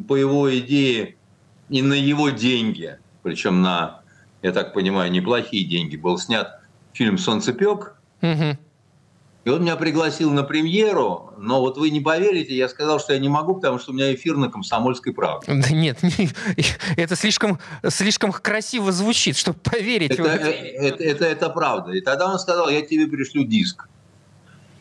по 0.06 0.16
его 0.16 0.54
идее 0.58 1.16
и 1.70 1.80
на 1.80 1.94
его 1.94 2.28
деньги, 2.28 2.98
причем 3.22 3.62
на, 3.62 4.02
я 4.42 4.52
так 4.52 4.74
понимаю, 4.74 5.10
неплохие 5.10 5.64
деньги, 5.64 5.96
был 5.96 6.18
снят 6.18 6.60
фильм 6.92 7.16
«Солнцепек», 7.16 7.96
угу. 8.20 8.58
И 9.44 9.48
он 9.48 9.62
меня 9.62 9.76
пригласил 9.76 10.30
на 10.32 10.42
премьеру, 10.42 11.32
но 11.38 11.60
вот 11.60 11.78
вы 11.78 11.88
не 11.88 12.00
поверите, 12.00 12.54
я 12.54 12.68
сказал, 12.68 13.00
что 13.00 13.14
я 13.14 13.18
не 13.18 13.30
могу, 13.30 13.54
потому 13.54 13.78
что 13.78 13.92
у 13.92 13.94
меня 13.94 14.14
эфир 14.14 14.36
на 14.36 14.50
«Комсомольской 14.50 15.14
правде». 15.14 15.46
Да 15.48 15.70
нет, 15.70 15.98
это 16.96 17.16
слишком, 17.16 17.58
слишком 17.88 18.32
красиво 18.32 18.92
звучит, 18.92 19.38
чтобы 19.38 19.58
поверить. 19.58 20.10
Это, 20.10 20.24
это, 20.24 20.48
это, 20.48 21.04
это, 21.04 21.24
это 21.24 21.48
правда. 21.48 21.92
И 21.92 22.02
тогда 22.02 22.30
он 22.30 22.38
сказал, 22.38 22.68
я 22.68 22.82
тебе 22.82 23.06
пришлю 23.06 23.44
диск. 23.44 23.88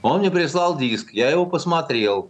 Он 0.02 0.20
мне 0.20 0.30
прислал 0.30 0.78
диск, 0.78 1.14
я 1.14 1.30
его 1.30 1.46
посмотрел. 1.46 2.30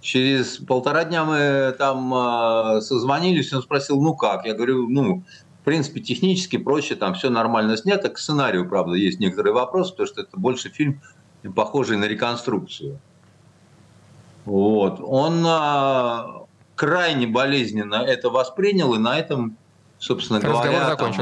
Через 0.00 0.56
полтора 0.58 1.04
дня 1.04 1.24
мы 1.24 1.74
там 1.78 2.14
э, 2.14 2.80
созвонились, 2.80 3.52
он 3.52 3.62
спросил, 3.62 4.00
ну 4.00 4.14
как? 4.14 4.46
Я 4.46 4.54
говорю, 4.54 4.88
ну, 4.88 5.24
в 5.60 5.64
принципе, 5.64 6.00
технически 6.00 6.56
проще, 6.56 6.94
там 6.94 7.14
все 7.14 7.28
нормально 7.28 7.76
снято. 7.76 8.08
К 8.08 8.18
сценарию, 8.18 8.68
правда, 8.68 8.94
есть 8.94 9.20
некоторые 9.20 9.52
вопросы, 9.52 9.90
потому 9.90 10.06
что 10.06 10.22
это 10.22 10.38
больше 10.38 10.70
фильм 10.70 11.02
похожий 11.54 11.96
на 11.96 12.04
реконструкцию. 12.04 12.98
Вот. 14.44 15.00
Он 15.02 15.44
а, 15.46 16.46
крайне 16.74 17.26
болезненно 17.26 17.96
это 17.96 18.30
воспринял, 18.30 18.94
и 18.94 18.98
на 18.98 19.18
этом, 19.18 19.56
собственно 19.98 20.40
Разговор 20.40 20.66
говоря, 20.66 20.96
там, 20.96 21.12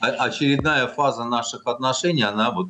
очередная 0.00 0.86
фаза 0.86 1.24
наших 1.24 1.66
отношений, 1.66 2.22
она 2.22 2.50
вот 2.50 2.68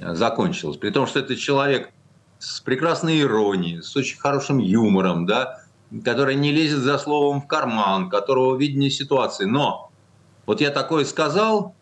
закончилась. 0.00 0.76
При 0.78 0.90
том, 0.90 1.06
что 1.06 1.20
это 1.20 1.36
человек 1.36 1.90
с 2.38 2.60
прекрасной 2.60 3.20
иронией, 3.20 3.82
с 3.82 3.96
очень 3.96 4.18
хорошим 4.18 4.58
юмором, 4.58 5.26
да, 5.26 5.60
который 6.04 6.34
не 6.34 6.52
лезет 6.52 6.80
за 6.80 6.98
словом 6.98 7.42
в 7.42 7.46
карман, 7.46 8.08
которого 8.08 8.56
видение 8.56 8.90
ситуации. 8.90 9.44
Но 9.44 9.90
вот 10.44 10.60
я 10.60 10.70
такое 10.70 11.04
сказал, 11.04 11.74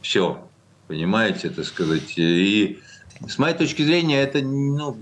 все, 0.00 0.42
понимаете, 0.88 1.50
так 1.50 1.64
сказать, 1.64 2.16
и 2.16 2.80
с 3.26 3.38
моей 3.38 3.56
точки 3.56 3.82
зрения, 3.82 4.20
это 4.20 4.40
ну, 4.42 4.96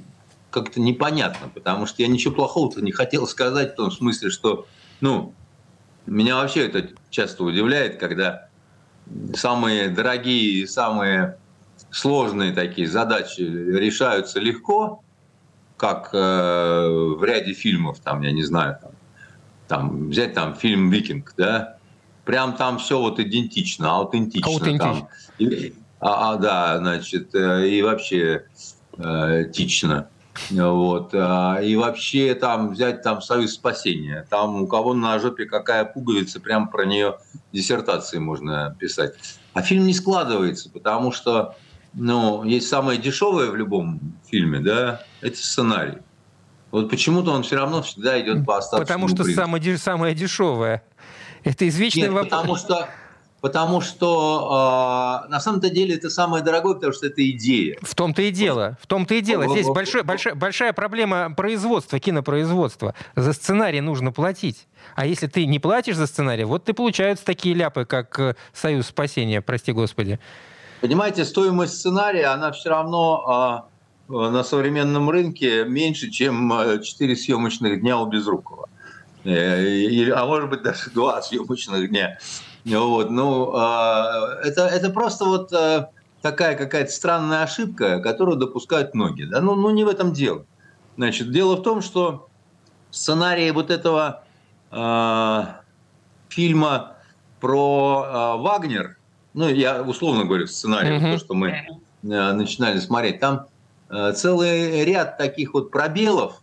как-то 0.51 0.81
непонятно, 0.81 1.49
потому 1.49 1.87
что 1.87 2.03
я 2.03 2.09
ничего 2.09 2.35
плохого-то 2.35 2.81
не 2.81 2.93
хотел 2.93 3.27
сказать 3.27 3.73
в 3.73 3.77
том 3.77 3.91
смысле, 3.91 4.31
что, 4.31 4.67
ну, 5.01 5.35
меня 6.07 6.37
вообще 6.37 6.67
это 6.67 6.91
часто 7.11 7.45
удивляет, 7.45 7.99
когда 7.99 8.49
самые 9.35 9.89
дорогие, 9.89 10.67
самые 10.67 11.39
сложные 11.91 12.53
такие 12.53 12.89
задачи 12.89 13.41
решаются 13.41 14.41
легко, 14.41 15.03
как 15.77 16.11
э, 16.13 16.17
в 16.19 17.23
ряде 17.23 17.53
фильмов, 17.53 18.01
там, 18.01 18.23
я 18.23 18.33
не 18.33 18.43
знаю, 18.43 18.79
там, 18.83 18.91
там, 19.69 20.09
взять 20.09 20.35
там 20.35 20.57
фильм 20.57 20.91
«Викинг», 20.91 21.35
да, 21.37 21.77
прям 22.25 22.57
там 22.57 22.79
все 22.79 22.99
вот 22.99 23.21
идентично, 23.21 23.93
аутентично. 23.97 24.51
Аутентично. 24.51 25.09
Там. 25.39 25.49
А, 26.01 26.33
а, 26.33 26.37
да, 26.37 26.79
значит, 26.79 27.35
э, 27.35 27.69
и 27.69 27.83
вообще 27.83 28.47
э, 28.97 29.45
тично. 29.53 30.09
Вот. 30.51 31.11
А, 31.15 31.59
и 31.61 31.75
вообще 31.77 32.35
там 32.35 32.71
взять 32.71 33.03
там 33.03 33.21
союз 33.21 33.55
спасения. 33.55 34.27
Там 34.31 34.63
у 34.63 34.67
кого 34.67 34.95
на 34.95 35.19
жопе 35.19 35.47
какая 35.47 35.85
пуговица, 35.85 36.41
прям 36.41 36.69
про 36.69 36.85
нее 36.85 37.19
диссертации 37.53 38.19
можно 38.19 38.77
писать. 38.79 39.15
А 39.55 39.63
фильм 39.63 39.87
не 39.87 39.95
складывается, 39.95 40.71
потому 40.71 41.11
что 41.11 41.57
ну, 41.95 42.45
есть 42.45 42.69
самое 42.69 42.99
дешевое 42.99 43.51
в 43.51 43.57
любом 43.57 44.01
фильме, 44.29 44.61
да, 44.61 45.03
это 45.21 45.37
сценарий. 45.37 45.99
Вот 46.71 46.91
почему-то 46.91 47.33
он 47.33 47.43
все 47.43 47.57
равно 47.57 47.83
всегда 47.83 48.21
идет 48.21 48.45
по 48.45 48.59
остатку. 48.59 48.85
Потому 48.85 49.09
что 49.09 49.25
самое, 49.25 49.79
самое 49.79 50.15
дешевое. 50.15 50.83
Это 51.43 51.67
извечный 51.67 52.03
Нет, 52.03 52.13
вопрос. 52.13 52.31
Потому 52.31 52.57
что 52.57 52.89
Потому 53.41 53.81
что 53.81 55.25
э, 55.27 55.31
на 55.31 55.39
самом-то 55.39 55.71
деле 55.71 55.95
это 55.95 56.11
самое 56.11 56.43
дорогое, 56.43 56.75
потому 56.75 56.93
что 56.93 57.07
это 57.07 57.29
идея. 57.31 57.79
В 57.83 57.95
том-то 57.95 58.23
и 58.23 58.33
дело. 58.33 58.77
В 58.83 58.89
том-то 58.89 59.15
и 59.15 59.21
дело. 59.21 59.49
Здесь 59.49 59.67
большой, 59.67 60.03
большая, 60.03 60.35
большая 60.35 60.73
проблема 60.73 61.33
производства, 61.35 62.01
кинопроизводства. 62.01 62.95
За 63.15 63.33
сценарий 63.33 63.81
нужно 63.81 64.11
платить. 64.11 64.67
А 64.97 65.07
если 65.07 65.29
ты 65.29 65.47
не 65.47 65.61
платишь 65.61 65.95
за 65.95 66.09
сценарий, 66.09 66.45
вот 66.45 66.65
ты 66.65 66.73
получаются 66.73 67.25
такие 67.25 67.55
ляпы, 67.55 67.85
как 67.85 68.19
э, 68.19 68.35
«Союз 68.53 68.87
спасения», 68.87 69.41
прости 69.41 69.71
господи. 69.71 70.19
Понимаете, 70.81 71.25
стоимость 71.25 71.79
сценария, 71.79 72.27
она 72.27 72.51
все 72.51 72.71
равно 72.71 73.69
э, 74.09 74.13
на 74.13 74.43
современном 74.43 75.11
рынке 75.11 75.65
меньше, 75.65 76.11
чем 76.11 76.81
4 76.83 77.15
съемочных 77.15 77.83
дня 77.83 77.99
у 77.99 78.07
Безрукова. 78.07 78.69
Э, 79.23 80.11
а 80.11 80.27
может 80.27 80.51
быть 80.51 80.63
даже 80.63 80.91
2 80.91 81.23
съемочных 81.23 81.89
дня. 81.89 82.19
Вот, 82.65 83.11
ну, 83.11 83.53
а, 83.55 84.41
это, 84.43 84.67
это 84.67 84.91
просто 84.91 85.25
вот 85.25 85.53
а, 85.53 85.91
такая 86.23 86.57
какая-то 86.57 86.91
странная 86.91 87.43
ошибка, 87.43 88.01
которую 88.01 88.37
допускают 88.37 88.95
многие. 88.95 89.25
Да? 89.25 89.41
Ну, 89.41 89.55
ну, 89.55 89.71
не 89.71 89.85
в 89.85 89.89
этом 89.89 90.13
дело. 90.13 90.45
Значит, 90.97 91.31
дело 91.31 91.57
в 91.57 91.63
том, 91.63 91.81
что 91.81 92.29
сценарий 92.91 93.51
вот 93.53 93.71
этого 93.71 94.25
э, 94.71 95.45
фильма 96.29 96.97
про 97.41 98.05
э, 98.05 98.43
Вагнер, 98.43 98.97
ну, 99.35 99.49
я 99.49 99.83
условно 99.83 100.25
говорю 100.25 100.47
сценарий, 100.47 100.97
mm-hmm. 100.97 101.13
то, 101.13 101.19
что 101.19 101.35
мы 101.35 101.51
э, 101.51 101.67
начинали 102.03 102.81
смотреть, 102.81 103.21
там 103.21 103.47
э, 103.91 104.13
целый 104.13 104.85
ряд 104.85 105.19
таких 105.19 105.55
вот 105.55 105.71
пробелов, 105.71 106.43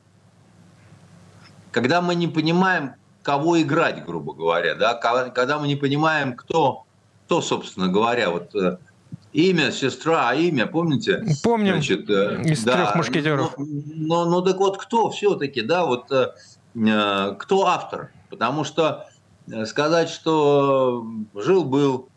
когда 1.71 2.01
мы 2.01 2.15
не 2.15 2.29
понимаем, 2.29 2.93
кого 3.25 3.59
играть, 3.59 4.05
грубо 4.05 4.33
говоря, 4.33 4.75
да, 4.75 4.93
когда 4.93 5.57
мы 5.57 5.67
не 5.67 5.75
понимаем, 5.75 6.35
кто, 6.35 6.83
кто 7.25 7.41
собственно 7.41 7.87
говоря, 7.87 8.29
вот 8.29 8.53
э, 8.53 8.77
имя, 9.33 9.71
сестра, 9.71 10.29
а 10.29 10.35
имя, 10.35 10.67
помните? 10.67 11.25
Помним, 11.43 11.73
Значит, 11.73 12.07
э, 12.07 12.43
из 12.43 12.63
да, 12.63 12.73
трех 12.73 12.95
мушкетеров. 12.95 13.55
Ну, 13.57 13.65
ну, 13.95 14.25
ну, 14.25 14.41
так 14.43 14.57
вот, 14.57 14.77
кто 14.77 15.09
все-таки, 15.09 15.61
да, 15.63 15.87
вот 15.87 16.11
э, 16.11 17.35
кто 17.39 17.65
автор? 17.65 18.11
Потому 18.29 18.63
что 18.63 19.07
сказать, 19.65 20.09
что 20.09 21.03
жил-был 21.33 22.09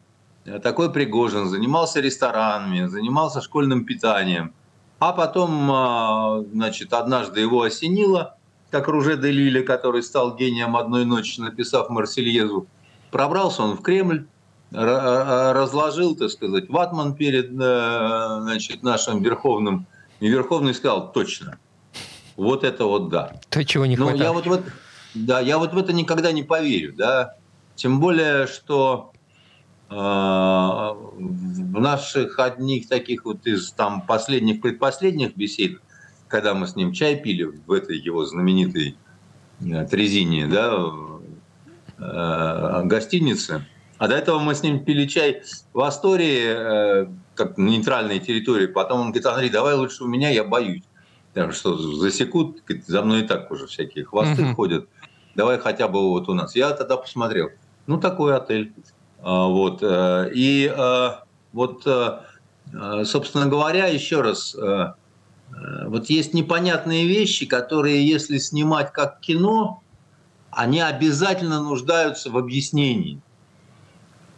такой 0.62 0.92
Пригожин, 0.92 1.48
занимался 1.48 2.00
ресторанами, 2.00 2.86
занимался 2.86 3.40
школьным 3.40 3.86
питанием, 3.86 4.52
а 4.98 5.12
потом, 5.12 6.44
значит, 6.52 6.92
однажды 6.92 7.40
его 7.40 7.62
осенило– 7.62 8.34
как 8.70 8.88
Руже 8.88 9.16
де 9.16 9.30
Лиле, 9.30 9.62
который 9.62 10.02
стал 10.02 10.36
гением 10.36 10.76
одной 10.76 11.04
ночи, 11.04 11.40
написав 11.40 11.88
Марсельезу. 11.90 12.66
Пробрался 13.10 13.62
он 13.62 13.76
в 13.76 13.82
Кремль, 13.82 14.26
разложил, 14.70 16.14
так 16.14 16.30
сказать, 16.30 16.68
ватман 16.68 17.14
перед 17.14 17.50
э, 17.58 18.38
значит, 18.42 18.82
нашим 18.82 19.22
Верховным. 19.22 19.86
И 20.20 20.28
Верховный 20.28 20.74
сказал, 20.74 21.10
точно, 21.12 21.58
вот 22.36 22.64
это 22.64 22.84
вот 22.84 23.08
да. 23.08 23.32
То, 23.48 23.64
чего 23.64 23.86
не 23.86 23.96
хватает. 23.96 24.20
я 24.20 24.32
вот 24.32 24.46
в 24.46 24.52
это, 24.52 24.70
да, 25.14 25.40
я 25.40 25.58
вот 25.58 25.72
в 25.72 25.78
это 25.78 25.94
никогда 25.94 26.32
не 26.32 26.42
поверю, 26.42 26.92
да. 26.94 27.36
Тем 27.76 27.98
более, 27.98 28.46
что 28.46 29.12
э, 29.88 29.94
в 29.94 31.80
наших 31.80 32.38
одних 32.38 32.88
таких 32.88 33.24
вот 33.24 33.46
из 33.46 33.72
там 33.72 34.02
последних 34.02 34.60
предпоследних 34.60 35.34
бесед 35.34 35.80
когда 36.28 36.54
мы 36.54 36.66
с 36.66 36.76
ним 36.76 36.92
чай 36.92 37.16
пили 37.16 37.44
в 37.44 37.72
этой 37.72 37.98
его 37.98 38.24
знаменитой 38.24 38.96
э, 39.60 39.86
Трезине, 39.86 40.46
да, 40.46 40.78
э, 41.98 42.82
гостинице, 42.84 43.66
а 43.96 44.06
до 44.06 44.14
этого 44.14 44.38
мы 44.38 44.54
с 44.54 44.62
ним 44.62 44.84
пили 44.84 45.06
чай 45.06 45.42
в 45.72 45.80
Астории, 45.80 47.02
э, 47.04 47.06
как 47.34 47.58
на 47.58 47.68
нейтральной 47.68 48.20
территории. 48.20 48.66
Потом 48.66 49.00
он 49.00 49.06
говорит, 49.06 49.26
Андрей, 49.26 49.50
давай 49.50 49.74
лучше 49.74 50.04
у 50.04 50.06
меня, 50.06 50.28
я 50.30 50.44
боюсь. 50.44 50.84
Там 51.34 51.52
что, 51.52 51.76
засекут, 51.76 52.62
говорит, 52.64 52.86
за 52.86 53.02
мной 53.02 53.22
и 53.22 53.26
так 53.26 53.50
уже 53.50 53.66
всякие 53.66 54.04
хвосты 54.04 54.42
uh-huh. 54.42 54.54
ходят. 54.54 54.88
Давай 55.34 55.58
хотя 55.58 55.88
бы 55.88 56.00
вот 56.10 56.28
у 56.28 56.34
нас. 56.34 56.54
Я 56.56 56.70
тогда 56.70 56.96
посмотрел. 56.96 57.50
Ну, 57.86 57.98
такой 57.98 58.36
отель. 58.36 58.72
А, 59.20 59.46
вот. 59.46 59.82
И 59.82 60.72
вот, 61.52 61.82
собственно 63.04 63.46
говоря, 63.46 63.86
еще 63.86 64.20
раз, 64.20 64.56
вот 65.86 66.10
есть 66.10 66.34
непонятные 66.34 67.06
вещи, 67.06 67.46
которые, 67.46 68.06
если 68.06 68.38
снимать 68.38 68.92
как 68.92 69.20
кино, 69.20 69.82
они 70.50 70.80
обязательно 70.80 71.62
нуждаются 71.62 72.30
в 72.30 72.38
объяснении. 72.38 73.20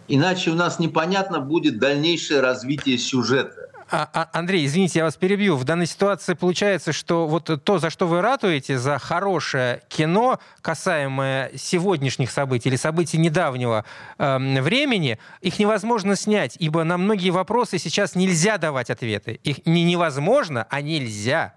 Иначе 0.08 0.50
у 0.50 0.54
нас 0.54 0.78
непонятно 0.78 1.40
будет 1.40 1.78
дальнейшее 1.78 2.40
развитие 2.40 2.98
сюжета. 2.98 3.59
А, 3.92 4.08
а, 4.12 4.38
Андрей, 4.38 4.64
извините, 4.66 5.00
я 5.00 5.04
вас 5.04 5.16
перебью. 5.16 5.56
В 5.56 5.64
данной 5.64 5.86
ситуации 5.86 6.34
получается, 6.34 6.92
что 6.92 7.26
вот 7.26 7.50
то, 7.64 7.78
за 7.78 7.90
что 7.90 8.06
вы 8.06 8.22
ратуете, 8.22 8.78
за 8.78 8.98
хорошее 8.98 9.82
кино, 9.88 10.38
касаемое 10.62 11.50
сегодняшних 11.56 12.30
событий 12.30 12.68
или 12.68 12.76
событий 12.76 13.18
недавнего 13.18 13.84
э, 14.18 14.38
времени, 14.60 15.18
их 15.40 15.58
невозможно 15.58 16.14
снять, 16.14 16.54
ибо 16.60 16.84
на 16.84 16.98
многие 16.98 17.30
вопросы 17.30 17.78
сейчас 17.78 18.14
нельзя 18.14 18.58
давать 18.58 18.90
ответы. 18.90 19.40
Их 19.42 19.66
не 19.66 19.82
невозможно, 19.82 20.68
а 20.70 20.80
нельзя. 20.80 21.54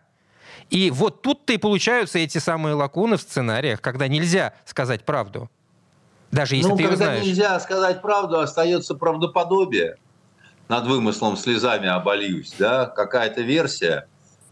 И 0.71 0.89
вот 0.89 1.21
тут-то 1.21 1.53
и 1.53 1.57
получаются 1.57 2.17
эти 2.17 2.39
самые 2.39 2.73
лакуны 2.73 3.17
в 3.17 3.21
сценариях, 3.21 3.79
когда 3.79 4.07
нельзя 4.07 4.53
сказать 4.65 5.05
правду. 5.05 5.51
Даже 6.31 6.55
если 6.55 6.69
ну, 6.71 6.77
ты 6.77 6.81
ее 6.81 6.89
когда 6.89 7.05
знаешь. 7.05 7.25
нельзя 7.25 7.59
сказать 7.59 8.01
правду, 8.01 8.39
остается 8.39 8.95
правдоподобие 8.95 9.97
над 10.69 10.87
вымыслом 10.87 11.37
слезами 11.37 11.87
обольюсь, 11.87 12.53
да, 12.57 12.85
какая-то 12.85 13.41
версия. 13.41 14.07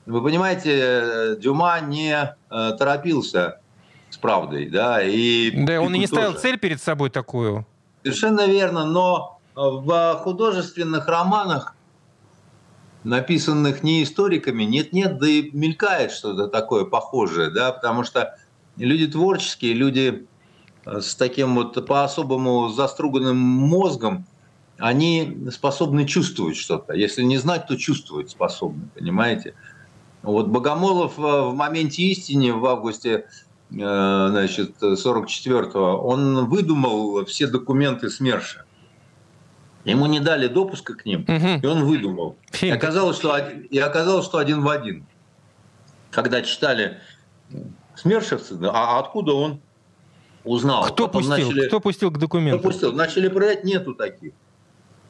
Вы 0.05 0.21
понимаете, 0.21 1.37
Дюма 1.39 1.79
не 1.79 2.35
э, 2.49 2.71
торопился 2.77 3.61
с 4.09 4.17
правдой, 4.17 4.67
да, 4.67 5.01
и... 5.01 5.51
Да, 5.65 5.79
он 5.81 5.93
и 5.95 5.99
не 5.99 6.07
ставил 6.07 6.33
цель 6.33 6.57
перед 6.57 6.81
собой 6.81 7.09
такую. 7.09 7.65
Совершенно 8.03 8.47
верно, 8.47 8.85
но 8.85 9.39
в 9.55 10.19
художественных 10.23 11.07
романах, 11.07 11.75
написанных 13.03 13.83
не 13.83 14.03
историками, 14.03 14.63
нет-нет, 14.63 15.17
да 15.17 15.27
и 15.27 15.51
мелькает 15.51 16.11
что-то 16.11 16.47
такое 16.47 16.85
похожее, 16.85 17.49
да, 17.49 17.71
потому 17.71 18.03
что 18.03 18.35
люди 18.77 19.07
творческие, 19.07 19.73
люди 19.73 20.27
с 20.85 21.15
таким 21.15 21.55
вот 21.55 21.85
по-особому 21.85 22.69
заструганным 22.69 23.37
мозгом, 23.37 24.25
они 24.81 25.47
способны 25.51 26.05
чувствовать 26.05 26.57
что-то. 26.57 26.93
Если 26.93 27.21
не 27.21 27.37
знать, 27.37 27.67
то 27.67 27.77
чувствовать 27.77 28.31
способны, 28.31 28.89
понимаете? 28.95 29.53
Вот 30.23 30.47
Богомолов 30.47 31.19
э, 31.19 31.21
в 31.21 31.53
моменте 31.53 32.01
истины 32.03 32.53
в 32.53 32.65
августе 32.65 33.27
э, 33.71 33.75
значит, 33.75 34.81
44-го, 34.81 35.97
он 35.97 36.45
выдумал 36.47 37.25
все 37.25 37.47
документы 37.47 38.09
СМЕРШа. 38.09 38.65
Ему 39.83 40.07
не 40.07 40.19
дали 40.19 40.47
допуска 40.47 40.95
к 40.95 41.05
ним, 41.05 41.21
угу. 41.21 41.59
и 41.61 41.65
он 41.65 41.85
выдумал. 41.85 42.35
И 42.61 42.69
оказалось, 42.69 43.17
что, 43.17 43.37
и 43.37 43.77
оказалось, 43.77 44.25
что 44.25 44.39
один 44.39 44.61
в 44.61 44.69
один. 44.69 45.05
Когда 46.09 46.41
читали 46.41 46.99
СМЕРШевцы, 47.95 48.57
а 48.63 48.99
откуда 48.99 49.33
он 49.33 49.61
узнал? 50.43 50.85
Кто 50.85 51.07
пустил? 51.07 51.49
Начали, 51.49 51.67
Кто 51.67 51.79
пустил 51.79 52.11
к 52.11 52.17
документам? 52.17 52.59
Кто 52.59 52.69
пустил? 52.69 52.93
Начали 52.93 53.27
проверять, 53.27 53.63
нету 53.63 53.93
таких 53.93 54.33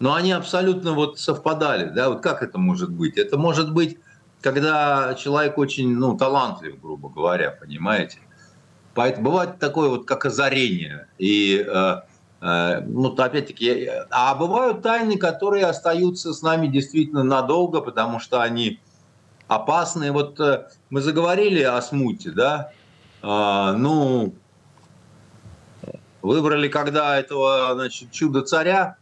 но 0.02 0.16
они 0.16 0.32
абсолютно 0.32 0.94
вот 0.94 1.20
совпадали. 1.20 1.86
Да? 1.90 2.10
Вот 2.10 2.22
как 2.22 2.42
это 2.42 2.58
может 2.58 2.90
быть? 2.90 3.18
Это 3.18 3.38
может 3.38 3.72
быть, 3.72 4.00
когда 4.42 5.14
человек 5.14 5.58
очень 5.60 5.96
ну, 5.96 6.18
талантлив, 6.18 6.82
грубо 6.82 7.08
говоря, 7.10 7.52
понимаете? 7.52 8.18
Поэтому 8.96 9.30
бывает 9.30 9.60
такое 9.60 9.90
вот, 9.90 10.06
как 10.06 10.26
озарение. 10.26 11.08
И, 11.20 11.64
э, 11.66 11.96
э, 12.42 12.82
ну, 12.82 13.14
опять-таки, 13.16 13.90
а 14.10 14.34
бывают 14.34 14.82
тайны, 14.82 15.18
которые 15.18 15.66
остаются 15.68 16.34
с 16.34 16.42
нами 16.42 16.66
действительно 16.68 17.24
надолго, 17.24 17.80
потому 17.80 18.20
что 18.20 18.42
они 18.42 18.80
опасные. 19.48 20.12
Вот 20.12 20.40
э, 20.40 20.68
мы 20.90 21.02
заговорили 21.02 21.62
о 21.62 21.80
смуте, 21.80 22.32
да? 22.32 22.72
Э, 23.22 23.76
ну, 23.78 24.34
Выбрали, 26.22 26.68
когда 26.68 27.20
этого 27.20 27.72
значит, 27.74 28.12
чудо-царя, 28.12 28.98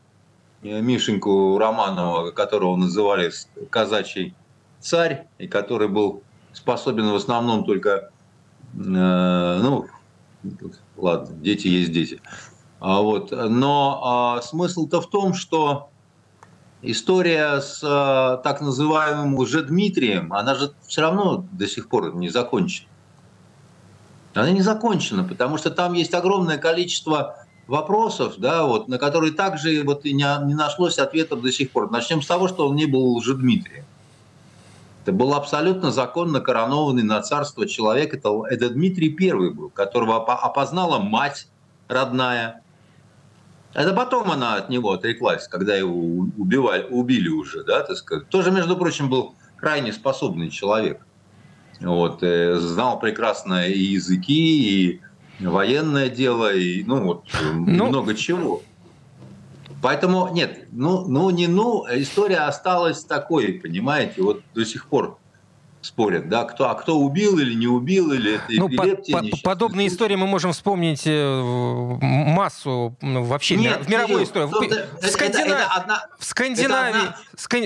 Мишеньку 0.62 1.58
Романова, 1.58 2.32
которого 2.32 2.76
называли 2.76 3.32
казачий 3.70 4.36
царь, 4.80 5.28
и 5.38 5.48
который 5.48 5.88
был 5.88 6.24
способен 6.54 7.10
в 7.12 7.16
основном 7.16 7.64
только, 7.64 8.12
э, 8.74 8.78
ну, 8.78 9.86
ладно, 10.98 11.36
дети 11.36 11.68
есть 11.68 11.92
дети. 11.92 12.22
А 12.80 13.02
вот, 13.02 13.32
но 13.32 14.02
а, 14.04 14.42
смысл-то 14.42 15.02
в 15.02 15.10
том, 15.10 15.34
что 15.34 15.90
история 16.82 17.60
с 17.60 17.82
а, 17.84 18.38
так 18.38 18.62
называемым 18.62 19.36
уже 19.36 19.64
Дмитрием, 19.64 20.32
она 20.32 20.56
же 20.56 20.72
все 20.88 21.02
равно 21.02 21.46
до 21.52 21.68
сих 21.68 21.90
пор 21.90 22.16
не 22.16 22.30
закончена. 22.30 22.88
Она 24.34 24.52
не 24.52 24.62
закончена, 24.62 25.26
потому 25.26 25.58
что 25.58 25.72
там 25.72 25.94
есть 25.94 26.14
огромное 26.14 26.58
количество 26.58 27.46
вопросов, 27.70 28.34
да, 28.38 28.66
вот, 28.66 28.88
на 28.88 28.98
которые 28.98 29.32
также 29.32 29.84
вот 29.84 30.04
и 30.06 30.14
не, 30.14 30.26
не 30.46 30.56
нашлось 30.56 30.98
ответов 30.98 31.42
до 31.42 31.52
сих 31.52 31.72
пор. 31.72 31.92
Начнем 31.92 32.22
с 32.22 32.28
того, 32.28 32.48
что 32.48 32.68
он 32.68 32.76
не 32.76 32.88
был 32.88 33.16
уже 33.16 33.36
Дмитрием. 33.36 33.86
Это 35.04 35.14
был 35.14 35.34
абсолютно 35.34 35.92
законно 35.92 36.42
коронованный 36.42 37.04
на 37.04 37.22
царство 37.22 37.68
человек. 37.68 38.14
Это, 38.14 38.44
это 38.50 38.70
Дмитрий 38.70 39.10
Первый 39.10 39.52
был, 39.52 39.70
которого 39.70 40.18
опознала 40.26 41.00
мать 41.00 41.48
родная. 41.88 42.62
Это 43.74 43.94
потом 43.94 44.32
она 44.32 44.56
от 44.56 44.70
него 44.70 44.92
отреклась, 44.92 45.48
когда 45.48 45.76
его 45.76 45.94
убивали, 46.38 46.88
убили 46.90 47.30
уже, 47.30 47.64
да, 47.64 47.84
так 47.84 47.98
сказать. 47.98 48.28
Тоже, 48.30 48.52
между 48.52 48.76
прочим, 48.76 49.10
был 49.10 49.36
крайне 49.58 49.94
способный 49.94 50.50
человек. 50.50 51.06
Вот, 51.80 52.24
э, 52.24 52.56
знал 52.56 53.00
прекрасно 53.00 53.68
и 53.68 53.80
языки, 53.80 54.88
и 54.88 55.02
военное 55.40 56.10
дело, 56.10 56.54
и 56.54 56.84
ну 56.84 57.04
вот 57.04 57.26
ну, 57.54 57.88
много 57.88 58.16
чего. 58.16 58.62
Поэтому 59.82 60.30
нет, 60.34 60.66
ну, 60.72 61.06
ну 61.08 61.30
не 61.30 61.48
ну, 61.48 61.86
история 61.90 62.40
осталась 62.40 63.04
такой, 63.04 63.54
понимаете, 63.54 64.22
вот 64.22 64.42
до 64.54 64.66
сих 64.66 64.88
пор 64.88 65.18
спорят, 65.82 66.28
да, 66.28 66.44
кто, 66.44 66.70
а 66.70 66.76
кто 66.76 66.98
убил 66.98 67.40
или 67.40 67.54
не 67.54 67.68
убил, 67.68 68.12
или 68.12 68.36
это 68.36 68.44
ну, 68.50 68.68
эпилепсия. 68.68 69.18
По, 69.18 69.24
по, 69.24 69.38
подобные 69.42 69.88
истории 69.88 70.16
мы 70.16 70.28
можем 70.28 70.52
вспомнить 70.52 71.04
э, 71.06 71.42
массу 72.02 72.98
ну, 73.02 73.24
вообще 73.24 73.56
Нет, 73.56 73.86
в 73.86 73.90
мировой 73.90 74.24
истории. 74.26 74.48
В, 74.48 75.02
в, 75.02 75.08
Скандина... 75.08 75.42
это, 75.42 75.54
это 75.54 75.66
одна... 75.74 76.06
в 76.18 76.26
Скандинавии, 76.26 77.00
одна... 77.00 77.18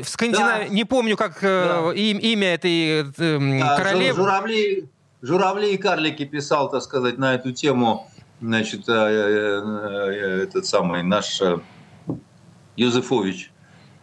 в 0.04 0.10
Скандинавии, 0.10 0.68
да. 0.68 0.74
не 0.74 0.84
помню, 0.84 1.18
как 1.18 1.40
э, 1.42 1.82
да. 1.88 1.94
имя 1.94 2.54
этой 2.54 3.12
э, 3.18 3.60
да, 3.60 3.78
королевы. 3.78 4.16
Журавли, 4.16 4.90
журавли 5.24 5.74
и 5.74 5.78
карлики 5.78 6.26
писал, 6.26 6.70
так 6.70 6.84
сказать, 6.84 7.18
на 7.18 7.34
эту 7.34 7.52
тему, 7.52 8.08
значит, 8.42 8.88
этот 8.88 10.66
самый 10.68 11.02
наш 11.02 11.42
Юзефович. 12.76 13.52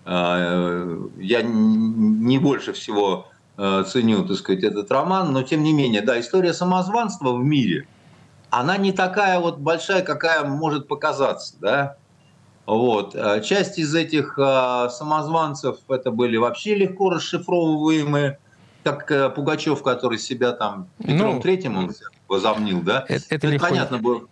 Я 0.06 1.42
не 1.44 2.38
больше 2.38 2.72
всего 2.72 3.30
Э, 3.62 3.85
ценю, 3.87 4.24
так 4.24 4.38
сказать, 4.38 4.64
этот 4.64 4.90
роман, 4.90 5.35
но 5.35 5.42
тем 5.42 5.62
не 5.62 5.74
менее, 5.74 6.00
да, 6.00 6.18
история 6.18 6.54
самозванства 6.54 7.35
в 7.35 7.44
мире, 7.44 7.87
она 8.48 8.78
не 8.78 8.90
такая 8.90 9.38
вот 9.38 9.59
большая, 9.59 10.00
какая 10.00 10.44
может 10.44 10.88
показаться, 10.88 11.56
да. 11.61 11.96
Вот. 12.64 13.14
Э, 13.14 13.42
часть 13.42 13.78
из 13.78 13.94
этих 13.94 14.38
э, 14.38 14.88
самозванцев 14.90 15.76
это 15.90 16.11
были 16.11 16.38
вообще 16.38 16.74
легко 16.74 17.11
расшифровываемые, 17.11 18.38
как 18.82 19.34
Пугачев, 19.34 19.82
который 19.82 20.18
себя 20.18 20.52
там 20.52 20.88
Петром 20.98 21.36
ну, 21.36 21.40
Третьим 21.40 21.76
он 21.76 21.92
возомнил, 22.28 22.80
да. 22.80 23.04
Это, 23.08 23.24
это, 23.28 23.48
это 23.48 23.58
понятно 23.58 23.98
было, 23.98 24.22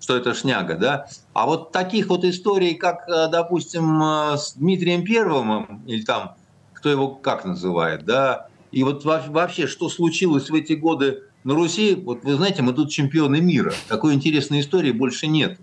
что 0.00 0.16
это 0.16 0.34
шняга, 0.34 0.74
да. 0.74 1.08
А 1.32 1.46
вот 1.46 1.72
таких 1.72 2.08
вот 2.08 2.24
историй, 2.24 2.74
как, 2.74 3.06
допустим, 3.06 4.00
с 4.36 4.54
Дмитрием 4.54 5.04
Первым, 5.04 5.82
или 5.86 6.02
там, 6.02 6.36
кто 6.74 6.90
его 6.90 7.08
как 7.08 7.44
называет, 7.44 8.04
да, 8.04 8.48
и 8.76 8.82
вот 8.82 9.04
вообще, 9.04 9.66
что 9.66 9.88
случилось 9.88 10.50
в 10.50 10.54
эти 10.54 10.74
годы 10.74 11.22
на 11.44 11.54
Руси, 11.54 11.94
вот 11.94 12.24
вы 12.24 12.34
знаете, 12.34 12.62
мы 12.62 12.72
тут 12.72 12.90
чемпионы 12.90 13.40
мира. 13.40 13.72
Такой 13.88 14.14
интересной 14.14 14.60
истории 14.60 14.92
больше 14.92 15.28
нет. 15.28 15.58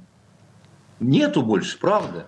Нету 0.99 1.43
больше, 1.43 1.77
правда? 1.77 2.27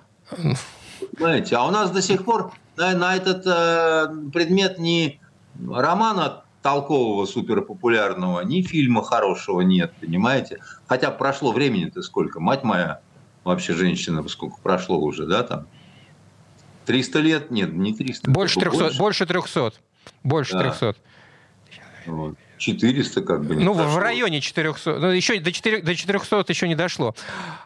Понимаете? 1.18 1.56
А 1.56 1.66
у 1.66 1.72
нас 1.72 1.90
до 1.92 2.02
сих 2.02 2.26
пор 2.26 2.52
на, 2.76 2.92
на 2.96 3.16
этот 3.16 3.48
э, 3.48 4.30
предмет 4.34 4.78
ни 4.78 5.22
романа 5.68 6.44
толкового, 6.62 7.26
суперпопулярного, 7.26 8.42
ни 8.42 8.62
фильма 8.62 9.04
хорошего 9.04 9.62
нет, 9.62 9.94
понимаете? 10.02 10.60
Хотя 10.88 11.12
прошло 11.12 11.52
времени-то 11.52 12.02
сколько? 12.02 12.40
Мать 12.40 12.64
моя, 12.64 13.02
вообще 13.44 13.74
женщина, 13.74 14.28
сколько 14.28 14.58
прошло 14.62 15.00
уже, 15.00 15.28
да, 15.28 15.44
там? 15.44 15.68
300 16.86 17.20
лет? 17.20 17.52
Нет, 17.52 17.74
не 17.74 17.94
300. 17.94 18.32
Больше 18.32 18.60
300. 18.60 18.78
Больше, 18.78 18.98
больше 18.98 19.26
300. 19.26 19.74
Больше 20.24 20.54
да. 20.54 20.60
300. 20.72 20.96
Вот. 22.08 22.38
400 22.58 23.22
как 23.22 23.44
бы 23.44 23.56
Ну, 23.56 23.74
дошло. 23.74 23.92
в 23.92 23.98
районе 23.98 24.42
400. 24.42 25.00
Ну, 25.00 25.10
еще 25.10 25.40
до, 25.40 25.52
4, 25.52 25.82
до 25.82 25.96
400 25.96 26.46
еще 26.48 26.68
не 26.68 26.76
дошло. 26.76 27.16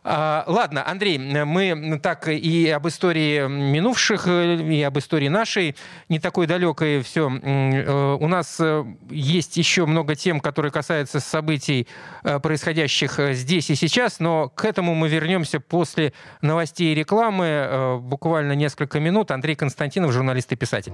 А, 0.04 0.44
ладно, 0.48 0.88
Андрей, 0.88 1.18
мы 1.18 2.00
так 2.02 2.28
и 2.28 2.70
об 2.70 2.88
истории 2.88 3.48
минувших, 3.48 4.28
и 4.28 4.82
об 4.84 4.98
истории 4.98 5.28
нашей, 5.28 5.76
не 6.08 6.20
такой 6.20 6.48
далекой 6.48 7.02
все. 7.02 7.30
Э, 7.30 8.18
у 8.20 8.28
нас 8.28 8.58
э, 8.60 8.84
есть 9.10 9.58
еще 9.58 9.86
много 9.86 10.16
тем, 10.16 10.40
которые 10.40 10.72
касаются 10.72 11.20
событий, 11.20 11.88
э, 12.24 12.40
происходящих 12.40 13.20
здесь 13.34 13.70
и 13.70 13.76
сейчас, 13.76 14.20
но 14.20 14.50
к 14.50 14.66
этому 14.66 14.96
мы 14.96 15.10
вернемся 15.10 15.60
после 15.60 16.14
новостей 16.42 16.92
и 16.92 16.96
рекламы. 16.96 18.00
Буквально 18.02 18.54
несколько 18.54 19.00
минут. 19.00 19.32
Андрей 19.32 19.56
Константинов, 19.56 20.12
журналист 20.12 20.52
и 20.52 20.56
писатель. 20.56 20.94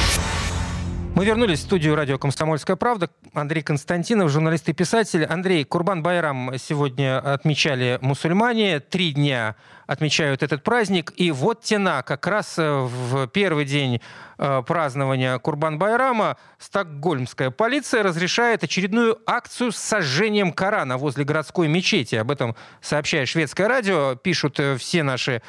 Мы 1.21 1.27
вернулись 1.27 1.59
в 1.59 1.61
студию 1.61 1.93
радио 1.93 2.17
«Комсомольская 2.17 2.75
правда». 2.75 3.07
Андрей 3.35 3.61
Константинов, 3.61 4.31
журналист 4.31 4.67
и 4.69 4.73
писатель. 4.73 5.23
Андрей, 5.23 5.63
Курбан 5.63 6.01
Байрам 6.01 6.57
сегодня 6.57 7.19
отмечали 7.19 7.99
мусульмане. 8.01 8.79
Три 8.79 9.11
дня 9.11 9.55
отмечают 9.91 10.41
этот 10.41 10.63
праздник. 10.63 11.11
И 11.17 11.31
вот 11.31 11.63
тена, 11.63 12.01
как 12.01 12.25
раз 12.25 12.57
э, 12.57 12.63
в 12.63 13.27
первый 13.27 13.65
день 13.65 13.99
э, 14.37 14.63
празднования 14.65 15.37
Курбан 15.37 15.77
Байрама 15.77 16.37
стокгольмская 16.59 17.51
полиция 17.51 18.01
разрешает 18.01 18.63
очередную 18.63 19.19
акцию 19.25 19.73
с 19.73 19.75
сожжением 19.75 20.53
Корана 20.53 20.97
возле 20.97 21.25
городской 21.25 21.67
мечети. 21.67 22.15
Об 22.15 22.31
этом 22.31 22.55
сообщает 22.79 23.27
шведское 23.27 23.67
радио, 23.67 24.15
пишут 24.15 24.61
э, 24.61 24.77
все 24.77 25.03
наши 25.03 25.41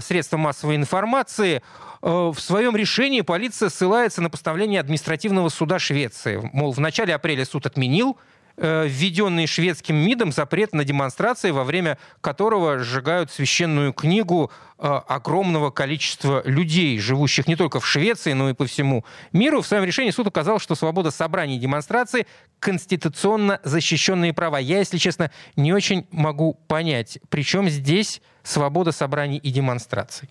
средства 0.00 0.38
массовой 0.38 0.74
информации. 0.74 1.62
В 2.00 2.34
своем 2.38 2.74
решении 2.74 3.20
полиция 3.20 3.68
ссылается 3.68 4.22
на 4.22 4.30
постановление 4.30 4.80
административного 4.80 5.50
суда 5.50 5.78
Швеции. 5.78 6.40
Мол, 6.52 6.72
в 6.72 6.80
начале 6.80 7.14
апреля 7.14 7.44
суд 7.44 7.66
отменил 7.66 8.18
введенный 8.58 9.46
шведским 9.46 9.96
МИДом 9.96 10.32
запрет 10.32 10.72
на 10.72 10.84
демонстрации, 10.84 11.50
во 11.50 11.64
время 11.64 11.98
которого 12.20 12.78
сжигают 12.78 13.30
священную 13.30 13.92
книгу 13.92 14.50
э, 14.78 14.86
огромного 14.86 15.70
количества 15.70 16.42
людей, 16.44 16.98
живущих 16.98 17.46
не 17.46 17.56
только 17.56 17.80
в 17.80 17.86
Швеции, 17.86 18.32
но 18.32 18.50
и 18.50 18.54
по 18.54 18.66
всему 18.66 19.04
миру. 19.32 19.62
В 19.62 19.66
своем 19.66 19.84
решении 19.84 20.10
суд 20.10 20.26
указал, 20.26 20.58
что 20.58 20.74
свобода 20.74 21.10
собраний 21.10 21.56
и 21.56 21.60
демонстраций– 21.60 22.26
конституционно 22.60 23.60
защищенные 23.62 24.32
права. 24.32 24.58
Я, 24.58 24.78
если 24.78 24.98
честно, 24.98 25.30
не 25.56 25.72
очень 25.72 26.06
могу 26.10 26.54
понять, 26.66 27.18
причем 27.28 27.68
здесь 27.68 28.20
свобода 28.42 28.92
собраний 28.92 29.38
и 29.38 29.50
демонстраций. 29.50 30.30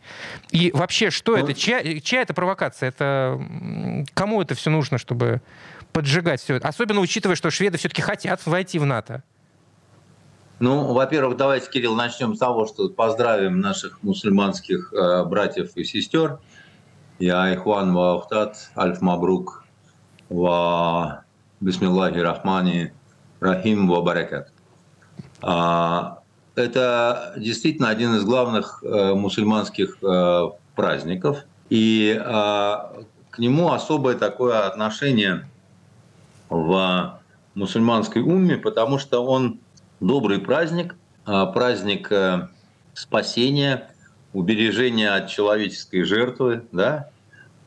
И 0.52 0.72
вообще, 0.74 1.12
что 1.12 1.34
ну, 1.34 1.44
это? 1.44 1.54
Чья, 1.54 2.00
чья 2.00 2.22
это 2.22 2.34
провокация? 2.34 2.90
Это 2.90 3.40
кому 4.13 4.42
это 4.42 4.56
все 4.56 4.70
нужно, 4.70 4.98
чтобы 4.98 5.42
поджигать 5.93 6.41
все? 6.41 6.56
Особенно 6.58 7.02
учитывая, 7.02 7.36
что 7.36 7.50
шведы 7.52 7.78
все-таки 7.78 8.02
хотят 8.02 8.45
войти 8.45 8.80
в 8.80 8.86
НАТО. 8.86 9.23
Ну, 10.60 10.91
во-первых, 10.93 11.38
давайте, 11.38 11.69
Кирилл, 11.69 11.95
начнем 11.95 12.36
с 12.36 12.39
того, 12.39 12.65
что 12.65 12.89
поздравим 12.89 13.60
наших 13.60 14.02
мусульманских 14.02 14.91
э, 14.91 15.23
братьев 15.26 15.76
и 15.76 15.84
сестер. 15.84 16.39
Я 17.19 17.54
Ихван 17.54 17.93
Ваухтат, 17.93 18.71
Альф 18.76 19.02
Мабрук, 19.02 19.65
Ва 20.30 21.26
Бисмиллахи 21.60 22.17
Рахмани 22.17 22.91
Рахим 23.39 23.88
Ва 23.88 24.02
Баракат. 24.02 24.52
А, 25.41 26.21
это 26.56 27.34
действительно 27.38 27.89
один 27.89 28.15
из 28.15 28.23
главных 28.23 28.84
э, 28.84 29.13
мусульманских 29.13 29.97
э, 30.02 30.50
праздников. 30.76 31.39
И 31.69 32.17
к 32.17 33.39
нему 33.39 33.73
особое 33.73 34.15
такое 34.15 34.65
отношение 34.65 35.47
в 36.50 37.20
мусульманской 37.56 38.22
умме, 38.22 38.58
потому 38.58 39.00
что 39.00 39.26
он 39.26 39.60
добрый 40.00 40.40
праздник, 40.40 40.96
праздник 41.26 42.12
э, 42.12 42.48
спасения, 42.94 43.90
убережения 44.34 45.10
от 45.10 45.28
человеческой 45.28 46.04
жертвы, 46.04 46.64
да, 46.72 47.10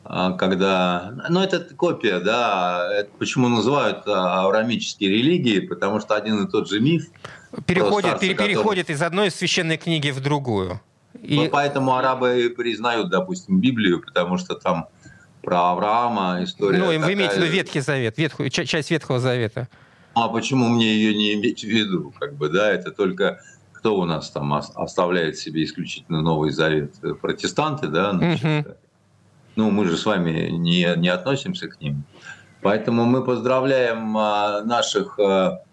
а, 0.03 0.33
когда... 0.33 1.13
Ну, 1.29 1.41
это 1.41 1.59
копия, 1.75 2.19
да. 2.19 2.89
Это 2.91 3.11
почему 3.17 3.47
называют 3.47 4.07
а, 4.07 4.45
аврамические 4.45 5.09
религии? 5.09 5.59
Потому 5.59 5.99
что 5.99 6.15
один 6.15 6.43
и 6.43 6.49
тот 6.49 6.67
же 6.67 6.79
миф. 6.79 7.07
Переходит, 7.65 8.17
старца, 8.17 8.27
переходит 8.27 8.87
который... 8.87 8.95
из 8.95 9.01
одной 9.01 9.31
священной 9.31 9.77
книги 9.77 10.09
в 10.09 10.19
другую. 10.19 10.81
И... 11.21 11.35
Ну, 11.35 11.49
поэтому 11.49 11.95
арабы 11.95 12.53
признают, 12.55 13.09
допустим, 13.09 13.59
Библию, 13.59 14.01
потому 14.01 14.37
что 14.37 14.55
там 14.55 14.87
про 15.41 15.71
Авраама 15.71 16.39
история 16.43 16.77
Ну, 16.77 16.85
такая... 16.85 16.99
вы 16.99 17.13
имеете 17.13 17.35
в 17.35 17.37
виду 17.37 17.51
Ветхий 17.51 17.79
Завет, 17.79 18.17
ветхую, 18.17 18.49
часть 18.49 18.91
Ветхого 18.91 19.19
Завета. 19.19 19.67
А 20.13 20.27
почему 20.27 20.67
мне 20.67 20.93
ее 20.93 21.15
не 21.15 21.33
иметь 21.33 21.61
в 21.63 21.67
виду? 21.67 22.13
Как 22.19 22.35
бы, 22.35 22.49
да, 22.49 22.71
это 22.71 22.91
только 22.91 23.39
кто 23.73 23.97
у 23.97 24.05
нас 24.05 24.29
там 24.29 24.53
оставляет 24.53 25.37
себе 25.37 25.63
исключительно 25.63 26.21
Новый 26.21 26.51
Завет? 26.51 26.93
Протестанты, 27.21 27.87
да? 27.87 28.11
Значит, 28.11 28.67
угу. 28.67 28.75
Ну, 29.55 29.71
мы 29.71 29.85
же 29.85 29.97
с 29.97 30.05
вами 30.05 30.49
не, 30.49 30.87
не 30.97 31.09
относимся 31.09 31.67
к 31.67 31.81
ним. 31.81 32.03
Поэтому 32.61 33.05
мы 33.05 33.23
поздравляем 33.23 34.15
а, 34.17 34.61
наших 34.63 35.19
а, 35.19 35.63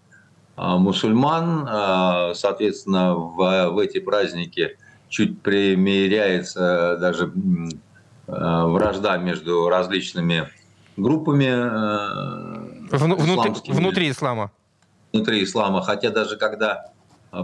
а, 0.55 0.77
мусульман. 0.77 2.35
Соответственно, 2.35 3.15
в, 3.15 3.69
в 3.69 3.77
эти 3.79 3.99
праздники 3.99 4.77
чуть 5.07 5.41
примиряется 5.41 6.97
даже 6.99 7.31
вражда 8.29 9.17
между 9.17 9.69
различными 9.69 10.49
группами 10.97 11.49
внутри, 12.95 13.73
внутри 13.73 14.11
ислама. 14.11 14.51
Внутри 15.13 15.43
ислама. 15.43 15.81
Хотя 15.81 16.11
даже 16.11 16.37
когда 16.37 16.91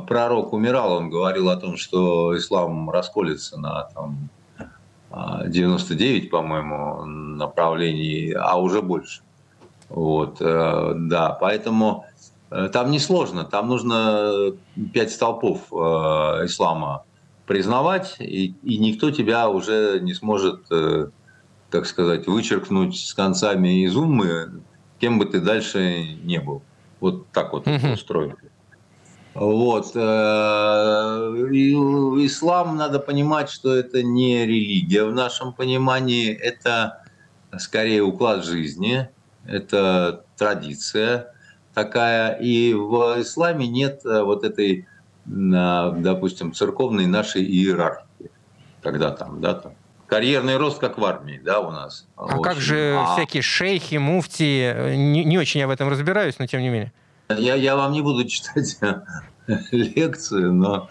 пророк 0.08 0.54
умирал, 0.54 0.94
он 0.94 1.10
говорил 1.10 1.50
о 1.50 1.56
том, 1.56 1.78
что 1.78 2.38
ислам 2.38 2.90
расколется 2.90 3.60
на 3.60 3.84
там, 3.96 4.30
99, 5.48 6.30
по-моему, 6.30 7.06
направлений, 7.06 8.34
а 8.34 8.58
уже 8.58 8.82
больше. 8.82 9.22
Вот, 9.90 10.38
э, 10.42 10.94
да, 10.96 11.38
поэтому 11.40 12.06
э, 12.50 12.70
там 12.74 12.92
не 12.92 13.00
сложно, 13.00 13.44
там 13.44 13.70
нужно 13.70 14.54
пять 14.94 15.12
столпов 15.12 15.72
э, 15.72 15.76
ислама 16.46 17.04
признавать, 17.46 18.16
и, 18.20 18.56
и 18.64 18.78
никто 18.78 19.12
тебя 19.12 19.50
уже 19.50 20.00
не 20.02 20.14
сможет, 20.14 20.68
так 21.70 21.86
сказать, 21.86 22.28
вычеркнуть 22.28 22.98
с 22.98 23.14
концами 23.14 23.84
из 23.86 23.96
умы, 23.96 24.62
кем 25.00 25.20
бы 25.20 25.26
ты 25.26 25.40
дальше 25.40 26.04
не 26.24 26.40
был. 26.40 26.62
Вот 27.00 27.28
так 27.30 27.54
вот 27.54 27.68
угу. 27.68 27.94
устроено. 27.94 28.36
Вот. 29.36 29.92
Э, 29.96 31.34
и 31.52 31.74
ислам, 32.26 32.78
надо 32.78 33.00
понимать, 33.00 33.50
что 33.50 33.76
это 33.76 34.02
не 34.02 34.46
религия 34.46 35.04
в 35.04 35.14
нашем 35.14 35.52
понимании, 35.52 36.34
это 36.34 37.04
скорее 37.58 38.02
уклад 38.02 38.46
жизни, 38.46 39.10
это 39.46 40.24
традиция 40.38 41.34
такая. 41.74 42.36
И 42.38 42.74
в 42.74 43.22
исламе 43.22 43.68
нет 43.68 44.06
э, 44.06 44.24
вот 44.24 44.46
этой, 44.46 44.88
допустим, 45.26 46.54
церковной 46.54 47.08
нашей 47.08 47.44
иерархии, 47.44 48.32
когда 48.82 49.12
там, 49.12 49.42
да, 49.42 49.56
там 49.56 49.74
карьерный 50.08 50.58
рост, 50.58 50.80
как 50.80 50.98
в 50.98 51.06
армии, 51.06 51.42
да, 51.44 51.60
у 51.60 51.72
нас. 51.72 52.08
А 52.16 52.26
очень. 52.26 52.44
как 52.44 52.58
же 52.58 52.96
а... 52.98 53.16
всякие 53.16 53.42
шейхи, 53.42 53.96
муфти? 53.96 54.96
Не, 54.96 55.26
не 55.26 55.38
очень 55.38 55.60
я 55.60 55.68
в 55.68 55.72
этом 55.72 55.90
разбираюсь, 55.90 56.38
но 56.40 56.46
тем 56.48 56.62
не 56.62 56.70
менее. 56.70 56.94
Я, 57.30 57.56
я 57.56 57.76
вам 57.76 57.92
не 57.92 58.02
буду 58.02 58.26
читать 58.28 58.78
лекцию, 59.72 60.54
но 60.54 60.90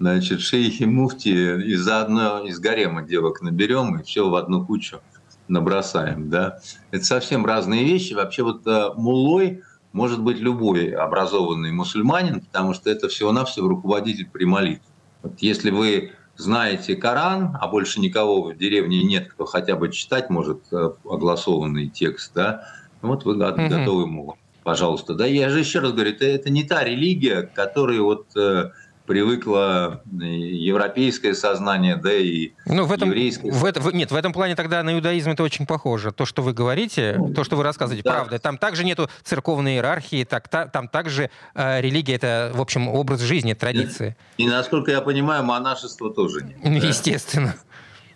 значит, 0.00 0.40
шейхи 0.40 0.84
муфти 0.84 1.28
из 1.28 1.86
одной 1.88 2.48
из 2.48 2.58
гарема 2.58 3.02
девок 3.02 3.42
наберем 3.42 3.98
и 3.98 4.02
все 4.02 4.28
в 4.28 4.34
одну 4.34 4.64
кучу 4.64 5.00
набросаем. 5.48 6.30
Да? 6.30 6.58
Это 6.90 7.04
совсем 7.04 7.44
разные 7.44 7.84
вещи. 7.84 8.14
Вообще 8.14 8.42
вот 8.42 8.66
э, 8.66 8.90
мулой 8.96 9.62
может 9.94 10.20
быть 10.20 10.38
любой 10.38 10.90
образованный 10.90 11.70
мусульманин, 11.70 12.40
потому 12.40 12.74
что 12.74 12.90
это 12.90 13.08
всего-навсего 13.08 13.68
руководитель 13.68 14.28
при 14.30 14.44
молитве. 14.44 14.84
Вот 15.22 15.38
если 15.38 15.70
вы 15.70 16.12
знаете 16.36 16.96
Коран, 16.96 17.56
а 17.60 17.68
больше 17.68 18.00
никого 18.00 18.42
в 18.42 18.56
деревне 18.56 19.04
нет, 19.04 19.28
кто 19.32 19.46
хотя 19.46 19.76
бы 19.76 19.90
читать 19.92 20.30
может 20.30 20.64
э, 20.72 20.90
огласованный 21.04 21.88
текст, 21.88 22.32
да, 22.34 22.66
вот 23.02 23.24
вы 23.24 23.36
готовы 23.36 24.02
ему 24.02 24.36
пожалуйста. 24.64 25.14
Да, 25.14 25.26
я 25.26 25.48
же 25.48 25.60
еще 25.60 25.78
раз 25.78 25.92
говорю, 25.92 26.10
это, 26.10 26.24
это 26.24 26.50
не 26.50 26.64
та 26.64 26.82
религия, 26.82 27.42
к 27.42 27.52
которой 27.52 28.00
вот 28.00 28.26
э, 28.34 28.70
привыкло 29.06 30.02
европейское 30.10 31.34
сознание, 31.34 31.96
да 31.96 32.12
и 32.12 32.52
ну, 32.66 32.84
в 32.84 32.92
этом, 32.92 33.10
еврейское. 33.10 33.50
В 33.50 33.64
это, 33.64 33.80
нет, 33.94 34.10
в 34.10 34.14
этом 34.14 34.32
плане 34.32 34.56
тогда 34.56 34.82
на 34.82 34.94
иудаизм 34.94 35.30
это 35.30 35.42
очень 35.42 35.66
похоже. 35.66 36.10
То, 36.10 36.24
что 36.24 36.42
вы 36.42 36.52
говорите, 36.52 37.16
ну, 37.18 37.32
то, 37.34 37.44
что 37.44 37.56
вы 37.56 37.62
рассказываете, 37.62 38.02
да. 38.02 38.14
правда. 38.14 38.38
Там 38.38 38.56
также 38.56 38.84
нету 38.84 39.10
церковной 39.22 39.74
иерархии, 39.74 40.24
так, 40.24 40.48
та, 40.48 40.66
там 40.66 40.88
также 40.88 41.30
э, 41.54 41.80
религия 41.80 42.14
это, 42.14 42.52
в 42.54 42.60
общем, 42.60 42.88
образ 42.88 43.20
жизни, 43.20 43.52
традиции. 43.52 44.16
И, 44.38 44.44
и 44.44 44.48
насколько 44.48 44.90
я 44.90 45.02
понимаю, 45.02 45.44
монашества 45.44 46.12
тоже 46.12 46.42
нет. 46.44 46.58
Ну, 46.62 46.80
да? 46.80 46.86
Естественно. 46.86 47.54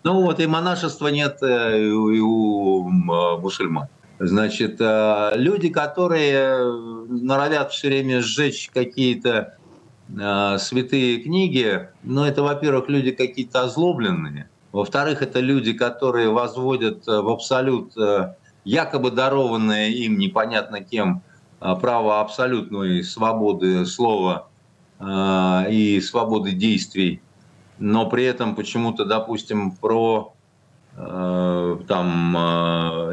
Ну 0.03 0.21
вот 0.21 0.39
и 0.39 0.47
монашества 0.47 1.09
нет 1.09 1.37
э, 1.41 1.83
и 1.83 1.91
у, 1.91 2.09
и 2.09 2.19
у 2.19 2.89
мусульман. 2.89 3.89
Значит, 4.17 4.77
э, 4.79 5.31
люди, 5.35 5.69
которые 5.69 6.63
норовят 7.07 7.71
все 7.71 7.89
время 7.89 8.21
сжечь 8.21 8.69
какие-то 8.73 9.58
э, 10.17 10.57
святые 10.57 11.19
книги, 11.19 11.89
ну, 12.03 12.23
это, 12.23 12.43
во-первых, 12.43 12.89
люди 12.89 13.11
какие-то 13.11 13.63
озлобленные. 13.63 14.49
Во-вторых, 14.71 15.21
это 15.21 15.39
люди, 15.39 15.73
которые 15.73 16.29
возводят 16.29 17.07
э, 17.07 17.21
в 17.21 17.29
абсолют 17.29 17.93
якобы 18.65 19.11
дарованное 19.11 19.87
им 19.89 20.19
непонятно 20.19 20.81
кем 20.81 21.21
право 21.59 22.19
абсолютной 22.19 23.03
свободы 23.03 23.85
слова 23.85 24.47
и 25.01 26.01
свободы 26.03 26.51
действий, 26.51 27.21
но 27.79 28.09
при 28.09 28.25
этом 28.25 28.55
почему-то, 28.55 29.05
допустим, 29.05 29.71
про 29.71 30.33
там, 30.95 32.33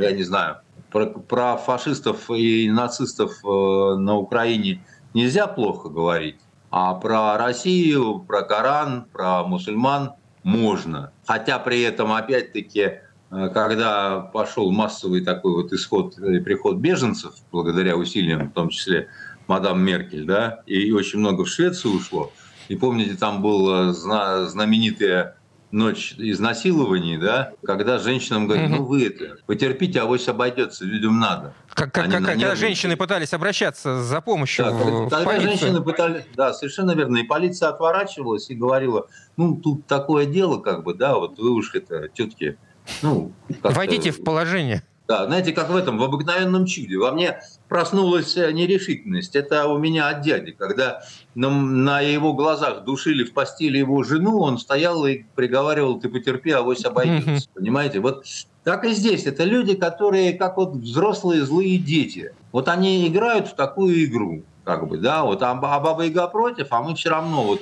я 0.01 0.13
не 0.13 0.25
знаю, 0.25 0.57
про, 0.91 1.07
про 1.07 1.57
фашистов 1.57 2.31
и 2.31 2.71
нацистов 2.71 3.45
э, 3.45 3.97
на 3.99 4.17
Украине 4.17 4.83
нельзя 5.15 5.47
плохо 5.47 5.89
говорить, 5.89 6.39
а 6.79 6.93
про 6.93 7.39
Россию, 7.39 8.19
про 8.19 8.43
Коран, 8.43 9.07
про 9.11 9.45
мусульман 9.45 10.13
можно. 10.43 11.11
Хотя 11.25 11.59
при 11.59 11.81
этом, 11.81 12.13
опять-таки, 12.13 12.81
э, 12.81 13.49
когда 13.55 14.21
пошел 14.21 14.71
массовый 14.71 15.25
такой 15.25 15.55
вот 15.55 15.73
исход 15.73 16.17
приход 16.17 16.77
беженцев, 16.77 17.33
благодаря 17.51 17.97
усилиям, 17.97 18.51
в 18.51 18.53
том 18.53 18.69
числе 18.69 19.09
мадам 19.47 19.81
Меркель, 19.81 20.27
да, 20.27 20.61
и 20.67 20.93
очень 20.93 21.21
много 21.21 21.47
в 21.47 21.49
Швецию 21.49 21.95
ушло. 21.95 22.31
И 22.69 22.77
помните, 22.77 23.17
там 23.17 23.41
был 23.41 23.95
знаменитый 23.95 25.29
ночь 25.77 26.15
изнасилований, 26.17 27.19
да, 27.19 27.53
когда 27.65 27.99
женщинам 27.99 28.47
говорят, 28.47 28.71
ну 28.71 28.85
вы 28.85 29.07
это, 29.07 29.37
потерпите, 29.47 30.01
авось 30.01 30.27
обойдется, 30.27 30.85
людям 30.85 31.21
надо. 31.21 31.55
Как, 31.75 31.93
как, 31.93 32.11
как, 32.11 32.25
когда 32.25 32.57
женщины 32.57 32.97
пытались 32.97 33.33
обращаться 33.35 34.03
за 34.03 34.21
помощью 34.21 34.65
да, 34.65 34.71
в 34.73 35.11
Тогда 35.11 35.25
полицию. 35.25 35.51
женщины 35.51 35.83
пытались, 35.83 36.25
да, 36.35 36.53
совершенно 36.55 36.93
верно, 36.93 37.19
и 37.19 37.23
полиция 37.23 37.69
отворачивалась 37.69 38.51
и 38.51 38.55
говорила, 38.55 39.07
ну 39.37 39.57
тут 39.57 39.87
такое 39.87 40.27
дело, 40.27 40.59
как 40.59 40.83
бы, 40.83 40.95
да, 40.95 41.17
вот 41.17 41.39
вы 41.39 41.51
уж 41.51 41.75
это, 41.75 42.09
тетки, 42.09 42.57
ну... 43.03 43.33
Войдите 43.63 44.11
в 44.11 44.25
положение. 44.25 44.83
Да, 45.09 45.27
знаете, 45.27 45.53
как 45.53 45.71
в 45.71 45.77
этом, 45.77 45.99
в 45.99 46.03
обыкновенном 46.03 46.67
чуде. 46.67 46.99
Во 46.99 47.13
мне 47.13 47.41
проснулась 47.69 48.37
э, 48.37 48.51
нерешительность. 48.51 49.37
Это 49.37 49.69
у 49.69 49.79
меня 49.79 50.09
от 50.09 50.23
дяди. 50.23 50.51
Когда 50.51 51.03
на, 51.37 51.49
на 51.49 52.01
его 52.01 52.33
глазах 52.33 52.85
душили 52.85 53.23
в 53.23 53.33
постели 53.33 53.79
его 53.79 54.03
жену, 54.03 54.41
он 54.41 54.59
стоял 54.59 55.07
и 55.07 55.23
приговаривал, 55.37 56.01
ты 56.01 56.09
потерпи, 56.09 56.51
авось 56.51 56.85
обойдется. 56.85 57.49
Понимаете? 57.55 58.01
Вот 58.01 58.25
так 58.65 58.85
и 58.85 58.91
здесь. 58.91 59.27
Это 59.27 59.45
люди, 59.45 59.77
которые 59.77 60.33
как 60.33 60.57
вот 60.57 60.75
взрослые 60.75 61.45
злые 61.45 61.79
дети. 61.79 62.35
Вот 62.51 62.69
они 62.69 63.07
играют 63.07 63.47
в 63.49 63.55
такую 63.55 64.05
игру. 64.05 64.43
Как 64.65 64.89
бы, 64.89 64.99
да, 64.99 65.23
вот 65.23 65.41
а, 65.43 65.53
а 65.53 65.55
Баба 65.55 66.03
Яга 66.03 66.27
против, 66.27 66.67
а 66.71 66.83
мы 66.83 66.97
все 66.97 67.11
равно 67.11 67.45
вот 67.45 67.61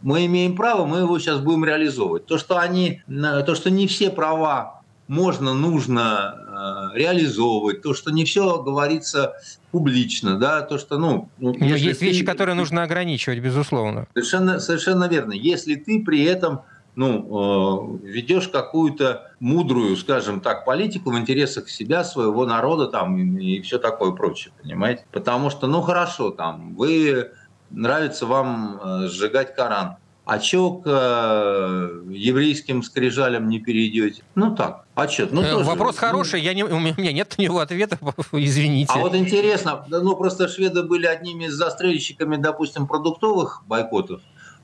мы 0.00 0.24
имеем 0.24 0.56
право, 0.56 0.86
мы 0.86 0.98
его 0.98 1.18
сейчас 1.18 1.40
будем 1.40 1.64
реализовывать. 1.64 2.26
То, 2.26 2.38
что 2.38 2.58
они, 2.58 3.02
то, 3.08 3.54
что 3.54 3.70
не 3.70 3.86
все 3.86 4.08
права 4.08 4.75
можно, 5.08 5.54
нужно 5.54 6.90
э, 6.94 6.98
реализовывать, 6.98 7.82
то, 7.82 7.94
что 7.94 8.10
не 8.10 8.24
все 8.24 8.62
говорится 8.62 9.34
публично, 9.70 10.38
да, 10.38 10.62
то, 10.62 10.78
что, 10.78 10.98
ну... 10.98 11.28
Но 11.38 11.54
есть 11.54 12.00
ты... 12.00 12.06
вещи, 12.06 12.24
которые 12.24 12.54
нужно 12.54 12.82
ограничивать, 12.82 13.38
безусловно. 13.38 14.06
Совершенно, 14.14 14.58
совершенно 14.58 15.04
верно. 15.04 15.32
Если 15.32 15.74
ты 15.74 16.02
при 16.02 16.24
этом 16.24 16.62
ну, 16.96 18.00
э, 18.02 18.06
ведешь 18.06 18.48
какую-то 18.48 19.30
мудрую, 19.38 19.96
скажем 19.96 20.40
так, 20.40 20.64
политику 20.64 21.10
в 21.10 21.18
интересах 21.18 21.68
себя, 21.68 22.02
своего 22.02 22.46
народа 22.46 22.86
там 22.86 23.18
и, 23.18 23.58
и 23.58 23.60
все 23.60 23.78
такое 23.78 24.12
прочее, 24.12 24.52
понимаете? 24.62 25.04
Потому 25.12 25.50
что, 25.50 25.66
ну 25.66 25.82
хорошо, 25.82 26.30
там, 26.30 26.74
вы 26.74 27.32
нравится 27.70 28.26
вам 28.26 28.80
э, 28.82 29.08
сжигать 29.08 29.54
Коран. 29.54 29.96
А 30.26 30.40
чё 30.40 30.70
к 30.72 30.82
э, 30.86 32.02
еврейским 32.10 32.82
скрижалям 32.82 33.48
не 33.48 33.60
перейдете? 33.60 34.24
Ну 34.34 34.56
так, 34.56 34.84
а 34.96 35.06
что? 35.06 35.28
Ну, 35.30 35.40
э, 35.40 35.52
тоже, 35.52 35.64
Вопрос 35.64 35.94
ну, 35.94 36.00
хороший, 36.00 36.40
я 36.40 36.52
не, 36.52 36.64
у 36.64 36.80
меня 36.80 37.12
нет 37.12 37.36
на 37.38 37.42
него 37.42 37.60
ответа, 37.60 37.96
извините. 38.32 38.92
А 38.92 38.98
вот 38.98 39.14
интересно, 39.14 39.86
ну 39.88 40.16
просто 40.16 40.48
шведы 40.48 40.82
были 40.82 41.06
одними 41.06 41.44
из 41.44 41.54
застрельщиками, 41.54 42.34
допустим, 42.38 42.88
продуктовых 42.88 43.62
бойкотов 43.68 44.20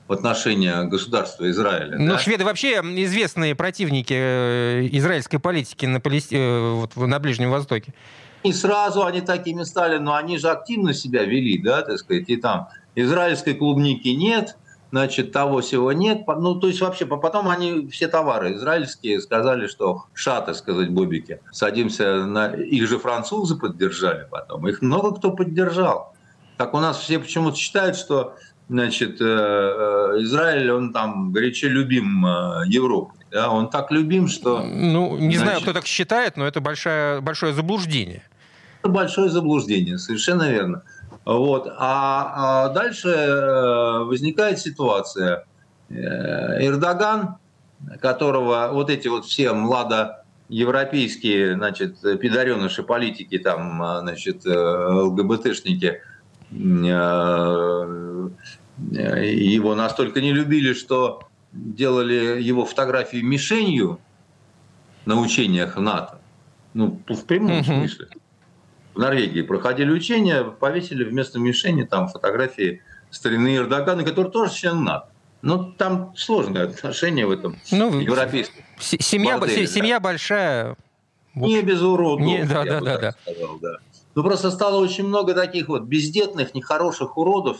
в 0.09 0.11
отношении 0.11 0.85
государства 0.89 1.49
Израиля. 1.49 1.97
Ну, 1.97 2.11
да? 2.11 2.19
шведы 2.19 2.43
вообще 2.43 2.81
известные 2.81 3.55
противники 3.55 4.13
э, 4.13 4.89
израильской 4.91 5.39
политики 5.39 5.85
на, 5.85 6.01
Палести... 6.01 6.35
вот, 6.73 6.97
на 6.97 7.19
Ближнем 7.19 7.51
Востоке. 7.51 7.93
И 8.43 8.51
сразу 8.51 9.05
они 9.05 9.21
такими 9.21 9.63
стали, 9.63 9.97
но 9.97 10.15
они 10.15 10.37
же 10.37 10.49
активно 10.49 10.93
себя 10.93 11.23
вели, 11.23 11.57
да, 11.57 11.83
так 11.83 11.97
сказать, 11.99 12.27
и 12.27 12.35
там 12.35 12.67
израильской 12.95 13.53
клубники 13.53 14.09
нет, 14.09 14.57
значит, 14.93 15.31
того 15.31 15.61
всего 15.61 15.91
нет. 15.91 16.21
Ну, 16.27 16.53
то 16.53 16.67
есть 16.67 16.79
вообще, 16.79 17.07
потом 17.07 17.49
они 17.49 17.87
все 17.87 18.07
товары 18.07 18.53
израильские 18.53 19.19
сказали, 19.21 19.65
что 19.65 20.05
ша, 20.13 20.39
так 20.41 20.55
сказать, 20.55 20.91
бобики, 20.91 21.39
садимся 21.51 22.27
на... 22.27 22.53
Их 22.53 22.87
же 22.87 22.99
французы 22.99 23.57
поддержали 23.57 24.27
потом, 24.29 24.67
их 24.67 24.83
много 24.83 25.15
кто 25.15 25.31
поддержал. 25.31 26.13
Так 26.57 26.75
у 26.75 26.79
нас 26.79 26.99
все 26.99 27.17
почему-то 27.17 27.57
считают, 27.57 27.95
что 27.95 28.35
значит, 28.69 29.19
э, 29.19 29.25
э, 29.25 30.21
Израиль, 30.21 30.69
он 30.71 30.93
там 30.93 31.31
горячо 31.31 31.69
любим 31.69 32.23
э, 32.27 32.67
Европой. 32.67 33.17
Да? 33.31 33.49
Он 33.49 33.71
так 33.71 33.89
любим, 33.89 34.27
что... 34.27 34.61
Ну, 34.61 35.17
не 35.17 35.37
значит, 35.37 35.41
знаю, 35.41 35.61
кто 35.61 35.73
так 35.73 35.87
считает, 35.87 36.37
но 36.37 36.45
это 36.45 36.61
большое, 36.61 37.19
большое 37.19 37.53
заблуждение. 37.53 38.21
Это 38.83 38.91
большое 38.91 39.31
заблуждение, 39.31 39.97
совершенно 39.97 40.51
верно. 40.51 40.83
Вот. 41.25 41.67
А, 41.77 42.65
а 42.65 42.69
дальше 42.69 43.09
э, 43.09 44.03
возникает 44.03 44.59
ситуация. 44.59 45.45
Э, 45.89 46.65
Эрдоган, 46.65 47.37
которого 48.01 48.69
вот 48.73 48.89
эти 48.89 49.07
вот 49.07 49.25
все 49.25 49.53
младоевропейские, 49.53 51.55
значит, 51.55 52.01
пидореныши 52.01 52.83
политики, 52.83 53.39
там, 53.39 53.81
э, 53.81 53.99
значит, 54.01 54.45
ЛГБТшники, 54.45 56.01
его 56.51 58.29
настолько 59.75 60.21
не 60.21 60.33
любили, 60.33 60.73
что 60.73 61.21
делали 61.51 62.41
его 62.41 62.65
фотографии 62.65 63.21
мишенью 63.21 63.99
на 65.05 65.19
учениях 65.19 65.77
НАТО. 65.77 66.19
Ну, 66.73 66.99
в 67.07 67.25
прямом 67.25 67.63
смысле 67.63 68.07
в 68.93 68.99
Норвегии 68.99 69.41
проходили 69.41 69.91
учения, 69.91 70.43
повесили 70.43 71.03
вместо 71.03 71.39
мишени 71.39 71.83
там 71.83 72.07
фотографии 72.07 72.81
старины 73.09 73.57
Эрдогана, 73.57 74.03
который 74.03 74.31
тоже 74.31 74.53
член 74.53 74.83
НАТО. 74.83 75.09
Ну, 75.41 75.73
там 75.73 76.13
сложные 76.15 76.63
отношения 76.63 77.25
в 77.25 77.31
этом 77.31 77.57
ну, 77.69 77.99
европейском. 77.99 78.63
Семья, 78.79 79.37
борделе, 79.37 79.67
семья 79.67 79.95
да. 79.95 79.99
большая. 79.99 80.77
Не 81.35 81.61
без 81.61 81.81
уродов, 81.81 82.25
Не, 82.25 82.45
да, 82.45 82.63
да, 82.63 82.79
да, 82.79 82.97
да. 82.97 83.15
Сказал, 83.23 83.59
да. 83.59 83.77
Ну, 84.15 84.23
просто 84.23 84.51
стало 84.51 84.77
очень 84.77 85.05
много 85.05 85.33
таких 85.33 85.67
вот 85.67 85.83
бездетных, 85.83 86.53
нехороших 86.53 87.17
уродов, 87.17 87.57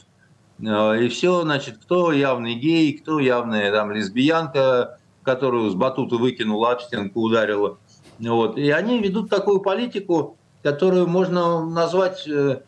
э, 0.60 1.04
и 1.04 1.10
все, 1.10 1.42
значит, 1.42 1.80
кто 1.80 2.12
явный 2.14 2.54
гей, 2.54 2.94
кто 2.94 3.20
явная 3.20 3.72
там 3.72 3.92
лесбиянка, 3.92 5.00
которую 5.24 5.70
с 5.70 5.76
батута 5.76 6.16
выкинула, 6.18 6.74
об 6.74 6.82
стенку 6.82 7.22
ударила. 7.22 7.80
Вот. 8.20 8.58
И 8.58 8.70
они 8.70 9.00
ведут 9.00 9.30
такую 9.30 9.60
политику, 9.60 10.38
которую 10.64 11.08
можно 11.08 11.64
назвать 11.66 12.28
э, 12.28 12.62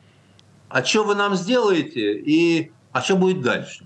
«А 0.70 0.84
что 0.84 1.04
вы 1.06 1.16
нам 1.16 1.36
сделаете?» 1.36 2.20
и 2.20 2.72
«А 2.92 3.02
что 3.02 3.16
будет 3.16 3.42
дальше?» 3.42 3.86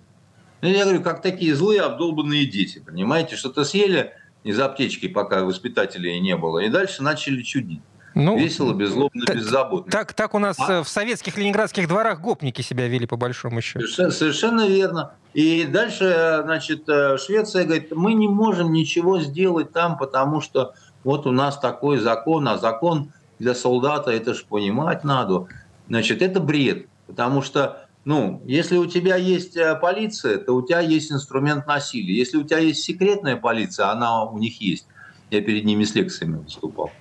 ну, 0.62 0.70
Я 0.70 0.84
говорю, 0.84 1.02
как 1.02 1.22
такие 1.22 1.56
злые 1.56 1.82
обдолбанные 1.82 2.46
дети, 2.46 2.80
понимаете, 2.80 3.36
что-то 3.36 3.64
съели 3.64 4.14
из 4.44 4.60
аптечки, 4.60 5.08
пока 5.08 5.44
воспитателей 5.44 6.20
не 6.20 6.36
было, 6.36 6.60
и 6.60 6.70
дальше 6.70 7.04
начали 7.04 7.44
чудить. 7.44 7.82
Ну, 8.16 8.38
Весело, 8.38 8.74
беззлобно, 8.74 9.26
так, 9.26 9.36
беззаботно. 9.36 9.92
Так, 9.92 10.14
так 10.14 10.34
у 10.34 10.40
нас 10.40 10.58
а? 10.60 10.84
в 10.84 10.90
советских 10.90 11.38
ленинградских 11.38 11.88
дворах 11.88 12.20
гопники 12.20 12.62
себя 12.62 12.88
вели, 12.88 13.06
по 13.06 13.16
большому 13.18 13.62
счету. 13.62 13.82
Совершенно, 13.82 14.12
совершенно 14.12 14.68
верно. 14.68 15.12
И 15.34 15.66
дальше, 15.66 16.42
значит, 16.44 16.90
э, 16.90 17.18
Швеция 17.18 17.66
говорит, 17.66 17.92
мы 17.96 18.14
не 18.14 18.28
можем 18.28 18.74
ничего 18.74 19.20
сделать 19.20 19.72
там, 19.72 19.98
потому 19.98 20.42
что 20.42 20.74
вот 21.04 21.28
у 21.28 21.32
нас 21.32 21.60
такой 21.60 22.00
закон, 22.00 22.48
а 22.48 22.58
закон 22.58 23.14
для 23.40 23.56
солдата 23.56 24.12
это 24.12 24.34
же 24.34 24.46
понимать 24.46 25.04
надо. 25.04 25.48
Значит, 25.88 26.22
это 26.22 26.40
бред, 26.40 26.88
потому 27.08 27.42
что 27.42 27.88
ну, 28.06 28.42
если 28.46 28.78
у 28.78 28.86
тебя 28.86 29.18
есть 29.18 29.58
э, 29.58 29.76
полиция, 29.76 30.38
то 30.38 30.54
у 30.54 30.66
тебя 30.66 30.80
есть 30.80 31.12
инструмент 31.12 31.68
насилия. 31.68 32.16
Если 32.16 32.38
у 32.38 32.44
тебя 32.44 32.60
есть 32.60 32.84
секретная 32.84 33.36
полиция, 33.36 33.92
она 33.92 34.24
у 34.24 34.38
них 34.38 34.62
есть. 34.62 34.88
Я 35.30 35.42
перед 35.42 35.66
ними 35.66 35.84
с 35.84 35.94
лекциями 35.94 36.38
выступал. 36.38 36.92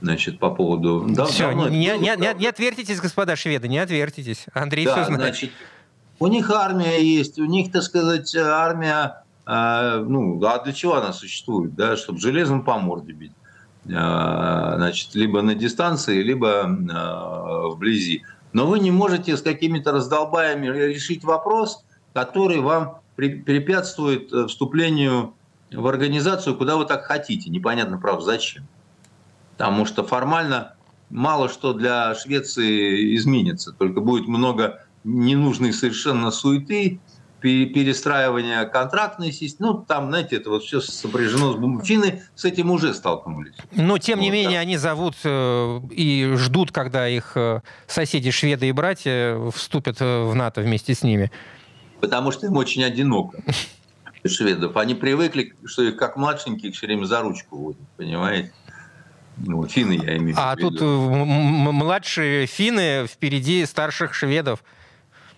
Значит, 0.00 0.38
по 0.38 0.50
поводу... 0.50 1.06
Да, 1.08 1.26
все, 1.26 1.52
не, 1.52 1.68
не, 1.68 1.98
не, 1.98 2.34
не 2.34 2.46
отвертитесь, 2.46 3.00
господа 3.00 3.36
шведы, 3.36 3.68
не 3.68 3.78
отвертитесь. 3.78 4.46
Андрей 4.52 4.86
да, 4.86 4.94
все 4.94 5.04
знает. 5.04 5.20
Значит, 5.20 5.50
у 6.18 6.26
них 6.26 6.50
армия 6.50 7.02
есть, 7.02 7.38
у 7.38 7.44
них, 7.44 7.70
так 7.70 7.82
сказать, 7.82 8.34
армия... 8.34 9.22
Э, 9.46 10.04
ну, 10.06 10.42
а 10.44 10.62
для 10.64 10.72
чего 10.72 10.94
она 10.94 11.12
существует? 11.12 11.74
Да, 11.74 11.96
чтобы 11.96 12.18
железом 12.18 12.64
по 12.64 12.78
морде 12.78 13.12
бить. 13.12 13.32
А, 13.94 14.76
значит, 14.76 15.14
либо 15.14 15.42
на 15.42 15.54
дистанции, 15.54 16.22
либо 16.22 16.64
а, 16.64 17.68
вблизи. 17.68 18.24
Но 18.52 18.66
вы 18.66 18.80
не 18.80 18.90
можете 18.90 19.36
с 19.36 19.42
какими-то 19.42 19.92
раздолбаями 19.92 20.66
решить 20.66 21.24
вопрос, 21.24 21.84
который 22.12 22.60
вам 22.60 23.00
препятствует 23.16 24.32
э, 24.32 24.46
вступлению 24.46 25.34
в 25.72 25.86
организацию, 25.86 26.56
куда 26.56 26.76
вы 26.76 26.84
так 26.84 27.04
хотите. 27.04 27.50
Непонятно, 27.50 27.98
правда, 27.98 28.24
зачем. 28.24 28.66
Потому 29.52 29.86
что 29.86 30.04
формально 30.04 30.74
мало 31.10 31.48
что 31.48 31.72
для 31.72 32.14
Швеции 32.14 33.14
изменится, 33.16 33.72
только 33.72 34.00
будет 34.00 34.28
много 34.28 34.82
ненужной 35.04 35.72
совершенно 35.72 36.30
суеты, 36.30 37.00
перестраивания 37.40 38.64
контрактной 38.64 39.32
системы, 39.32 39.72
ну, 39.72 39.78
там, 39.78 40.08
знаете, 40.08 40.36
это 40.36 40.50
вот 40.50 40.64
все 40.64 40.80
сопряжено 40.80 41.52
с 41.52 41.56
бумчиной, 41.56 42.22
с 42.34 42.44
этим 42.44 42.70
уже 42.70 42.94
столкнулись. 42.94 43.54
Но, 43.72 43.98
тем 43.98 44.18
вот, 44.18 44.24
не 44.24 44.30
менее, 44.30 44.58
да. 44.58 44.60
они 44.60 44.76
зовут 44.76 45.14
э, 45.24 45.80
и 45.90 46.34
ждут, 46.36 46.72
когда 46.72 47.08
их 47.08 47.32
э, 47.36 47.60
соседи, 47.86 48.30
шведы 48.30 48.68
и 48.68 48.72
братья 48.72 49.38
вступят 49.50 49.98
э, 50.00 50.24
в 50.24 50.34
НАТО 50.34 50.62
вместе 50.62 50.94
с 50.94 51.02
ними. 51.02 51.30
Потому 52.00 52.32
что 52.32 52.46
им 52.46 52.56
очень 52.56 52.82
одиноко, 52.84 53.38
шведов. 54.24 54.76
Они 54.76 54.94
привыкли, 54.94 55.54
что 55.64 55.82
их 55.82 55.96
как 55.96 56.16
младшеньких 56.16 56.74
все 56.74 56.86
время 56.86 57.04
за 57.04 57.20
ручку 57.20 57.56
водят, 57.56 57.88
понимаете? 57.96 58.52
Ну, 59.38 59.66
финны 59.66 60.00
я 60.02 60.16
имею 60.16 60.34
а 60.38 60.54
в 60.54 60.58
виду. 60.58 60.68
А 60.68 60.70
тут 60.70 60.80
младшие 60.80 62.46
финны 62.46 63.06
впереди 63.06 63.64
старших 63.66 64.14
шведов. 64.14 64.64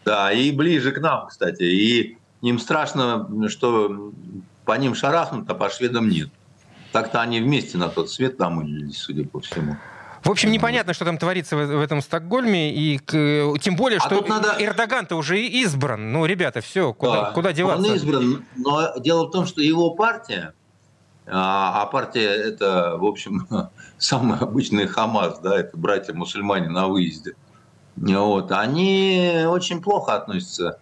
Да, 0.04 0.32
и 0.32 0.50
ближе 0.52 0.92
к 0.92 1.00
нам, 1.00 1.26
кстати. 1.28 1.62
И 1.62 2.18
им 2.40 2.58
страшно, 2.58 3.28
что 3.48 4.12
по 4.64 4.72
ним 4.78 4.94
шарахнут, 4.94 5.48
а 5.50 5.54
по 5.54 5.70
шведам 5.70 6.08
нет. 6.08 6.30
Так-то 6.92 7.20
они 7.20 7.40
вместе 7.40 7.76
на 7.78 7.88
тот 7.88 8.10
свет 8.10 8.38
намылились, 8.38 8.98
судя 8.98 9.26
по 9.26 9.40
всему. 9.40 9.76
В 10.24 10.30
общем, 10.30 10.50
непонятно, 10.50 10.94
что 10.94 11.04
там 11.04 11.16
творится 11.16 11.56
в, 11.56 11.80
этом 11.80 12.00
Стокгольме, 12.00 12.74
и 12.74 12.98
к, 12.98 13.58
тем 13.60 13.76
более, 13.76 13.98
а 13.98 14.00
что 14.00 14.24
а 14.24 14.28
надо... 14.28 14.56
Эрдоган-то 14.58 15.16
уже 15.16 15.40
избран. 15.40 16.12
Ну, 16.12 16.26
ребята, 16.26 16.60
все, 16.60 16.92
куда, 16.92 17.22
да, 17.22 17.30
куда 17.30 17.52
деваться? 17.52 17.88
Он 17.88 17.94
избран, 17.94 18.44
но 18.56 18.98
дело 18.98 19.28
в 19.28 19.30
том, 19.30 19.46
что 19.46 19.62
его 19.62 19.90
партия, 19.90 20.54
а, 21.26 21.82
а 21.82 21.86
партия 21.86 22.28
это, 22.28 22.96
в 22.98 23.04
общем, 23.04 23.46
самый 23.98 24.38
обычный 24.38 24.86
Хамас, 24.86 25.38
да, 25.38 25.60
это 25.60 25.76
братья-мусульмане 25.76 26.68
на 26.68 26.88
выезде– 26.88 27.34
вот, 28.00 28.52
они 28.52 29.44
очень 29.46 29.82
плохо 29.82 30.14
относятся 30.14 30.78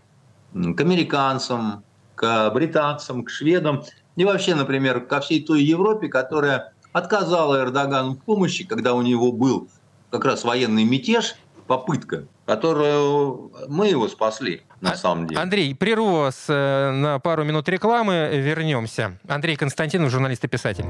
к 0.52 0.80
американцам, 0.80 1.84
к 2.14 2.50
британцам, 2.50 3.24
к 3.24 3.30
шведам 3.30 3.84
и 4.16 4.24
вообще, 4.24 4.54
например, 4.54 5.00
ко 5.06 5.20
всей 5.20 5.42
той 5.44 5.62
Европе, 5.62 6.08
которая 6.08 6.72
отказала 6.92 7.60
Эрдогану 7.60 8.14
в 8.14 8.22
помощи, 8.22 8.64
когда 8.64 8.94
у 8.94 9.02
него 9.02 9.32
был 9.32 9.68
как 10.10 10.24
раз 10.24 10.44
военный 10.44 10.84
мятеж, 10.84 11.36
попытка, 11.66 12.26
которую 12.46 13.52
мы 13.68 13.88
его 13.88 14.08
спасли 14.08 14.62
на 14.80 14.92
а, 14.92 14.96
самом 14.96 15.26
деле. 15.26 15.40
Андрей, 15.40 15.74
прерву 15.74 16.20
вас 16.20 16.44
э, 16.48 16.90
на 16.92 17.18
пару 17.18 17.44
минут 17.44 17.68
рекламы, 17.68 18.30
вернемся. 18.32 19.18
Андрей 19.28 19.56
Константинов, 19.56 20.10
журналист 20.10 20.44
и 20.44 20.48
писатель. 20.48 20.86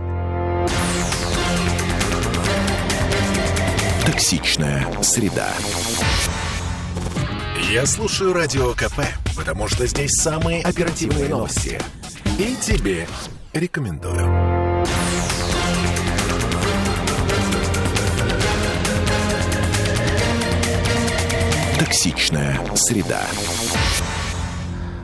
Токсичная 4.04 4.86
среда. 5.02 5.48
Я 7.70 7.84
слушаю 7.84 8.32
Радио 8.32 8.74
КП, 8.74 9.00
потому 9.36 9.66
что 9.66 9.86
здесь 9.86 10.12
самые 10.12 10.62
оперативные 10.62 11.28
новости. 11.28 11.80
И 12.38 12.54
тебе 12.60 13.08
рекомендую. 13.52 14.86
Токсичная 21.80 22.60
среда. 22.76 23.26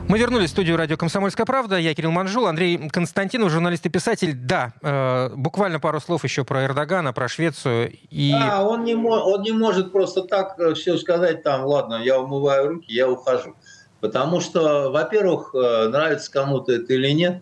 Мы 0.09 0.19
вернулись 0.19 0.49
в 0.49 0.51
студию 0.51 0.75
радио 0.75 0.97
«Комсомольская 0.97 1.45
правда». 1.45 1.77
Я 1.77 1.95
Кирилл 1.95 2.11
Манжул, 2.11 2.45
Андрей 2.47 2.89
Константинов, 2.89 3.51
журналист 3.51 3.85
и 3.85 3.89
писатель. 3.89 4.33
Да, 4.33 4.73
э, 4.81 5.29
буквально 5.35 5.79
пару 5.79 5.99
слов 6.01 6.23
еще 6.23 6.43
про 6.43 6.65
Эрдогана, 6.65 7.13
про 7.13 7.27
Швецию. 7.27 7.93
И... 8.09 8.31
Да, 8.31 8.63
он 8.67 8.83
не, 8.83 8.95
он 8.95 9.41
не 9.41 9.53
может 9.53 9.91
просто 9.91 10.23
так 10.23 10.59
э, 10.59 10.73
все 10.73 10.97
сказать, 10.97 11.41
там, 11.41 11.65
ладно, 11.65 12.01
я 12.03 12.19
умываю 12.19 12.69
руки, 12.69 12.93
я 12.93 13.09
ухожу. 13.09 13.55
Потому 14.01 14.41
что, 14.41 14.91
во-первых, 14.91 15.55
э, 15.55 15.87
нравится 15.87 16.29
кому-то 16.31 16.73
это 16.73 16.93
или 16.93 17.09
нет, 17.11 17.41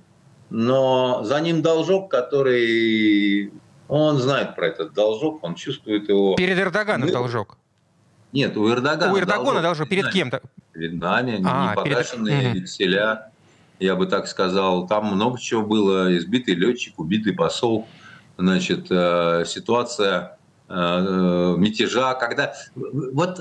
но 0.49 1.23
за 1.23 1.41
ним 1.41 1.61
должок, 1.61 2.11
который... 2.11 3.51
Он 3.87 4.19
знает 4.19 4.55
про 4.55 4.67
этот 4.67 4.93
должок, 4.93 5.43
он 5.43 5.55
чувствует 5.55 6.07
его. 6.07 6.35
Перед 6.35 6.57
Эрдоганом 6.57 7.09
должок? 7.11 7.57
Нет, 8.33 8.55
у 8.57 8.69
Эрдогана. 8.69 9.13
У 9.13 9.17
Эрдогана 9.17 9.61
должок 9.61 9.89
перед 9.89 10.09
кем-то 10.09 10.41
перед 10.73 10.93
нами, 10.99 11.41
а, 11.45 11.71
непогашенные 11.71 12.41
перед... 12.41 12.55
векселя, 12.55 13.31
я 13.79 13.95
бы 13.95 14.07
так 14.07 14.27
сказал. 14.27 14.87
Там 14.87 15.13
много 15.13 15.39
чего 15.39 15.61
было. 15.63 16.15
Избитый 16.17 16.55
летчик, 16.55 16.99
убитый 16.99 17.33
посол. 17.33 17.87
Значит, 18.37 18.87
э, 18.89 19.43
ситуация 19.45 20.37
э, 20.67 20.73
э, 20.73 21.55
мятежа, 21.57 22.13
когда... 22.15 22.53
Вот, 22.75 23.39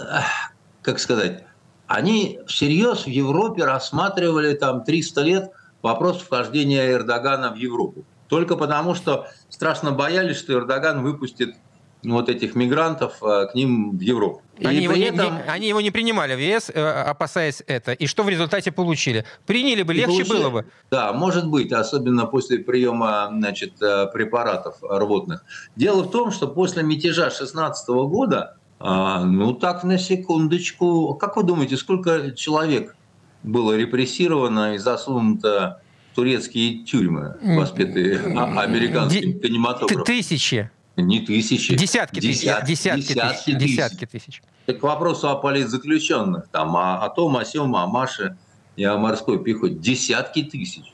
как 0.83 0.99
сказать, 0.99 1.45
они 1.87 2.41
всерьез 2.47 3.05
в 3.05 3.09
Европе 3.09 3.65
рассматривали 3.65 4.55
там 4.55 4.85
300 4.85 5.21
лет 5.23 5.51
вопрос 5.83 6.21
вхождения 6.21 6.93
Эрдогана 6.93 7.53
в 7.53 7.57
Европу. 7.57 8.05
Только 8.29 8.57
потому, 8.57 8.95
что 8.95 9.27
страшно 9.49 9.93
боялись, 9.93 10.37
что 10.37 10.53
Эрдоган 10.53 11.03
выпустит 11.03 11.57
вот 12.03 12.29
этих 12.29 12.55
мигрантов 12.55 13.23
э, 13.23 13.47
к 13.51 13.55
ним 13.55 13.97
в 13.99 14.01
Европу. 14.01 14.43
Они 14.63 14.83
его, 14.83 14.95
этом... 14.95 15.37
не, 15.37 15.43
они 15.51 15.69
его 15.69 15.81
не 15.81 15.91
принимали 15.91 16.35
в 16.35 16.39
ЕС, 16.39 16.71
э, 16.73 16.81
опасаясь 16.81 17.63
это. 17.67 17.93
И 17.93 18.07
что 18.07 18.23
в 18.23 18.29
результате 18.29 18.73
получили? 18.73 19.25
Приняли 19.47 19.83
бы, 19.83 19.95
легче 19.95 20.25
получили... 20.25 20.37
было 20.37 20.51
бы. 20.51 20.67
Да, 20.91 21.13
может 21.13 21.49
быть, 21.49 21.73
особенно 21.73 22.27
после 22.27 22.59
приема 22.59 23.29
значит, 23.31 23.81
э, 23.83 24.07
препаратов 24.13 24.77
рвотных. 24.83 25.45
Дело 25.77 26.03
в 26.03 26.11
том, 26.11 26.31
что 26.31 26.47
после 26.47 26.83
мятежа 26.83 27.25
2016 27.25 27.89
года, 27.89 28.57
а, 28.79 29.25
ну 29.25 29.53
так 29.53 29.85
на 29.85 29.99
секундочку, 29.99 31.15
как 31.15 31.37
вы 31.37 31.43
думаете, 31.43 31.77
сколько 31.77 32.31
человек 32.31 32.97
было 33.43 33.77
репрессировано 33.77 34.75
и 34.75 34.79
засунуто 34.79 35.83
в 36.13 36.17
турецкие 36.17 36.85
тюрьмы, 36.85 37.37
воспетые 37.43 38.19
а, 38.37 38.63
американским 38.63 39.39
кинематографом? 39.39 40.05
Тысячи. 40.05 40.71
Не 40.97 41.21
тысячи. 41.21 41.77
Десятки 41.77 42.21
тысяч. 42.21 42.43
Десятки, 42.43 43.13
десятки, 43.13 43.53
тысяч, 43.53 43.59
десятки 43.59 44.07
тысяч. 44.07 44.43
Так 44.67 44.81
к 44.81 44.83
вопросу 44.83 45.29
о 45.29 45.37
политзаключенных, 45.37 46.49
там, 46.49 46.77
о, 46.77 47.05
о 47.05 47.09
том, 47.11 47.37
о 47.37 47.45
сем, 47.45 47.75
о 47.75 47.87
Маше 47.87 48.37
и 48.77 48.85
о 48.85 48.99
морской 48.99 49.43
пехоте. 49.43 49.75
Десятки 49.75 50.43
тысяч. 50.43 50.93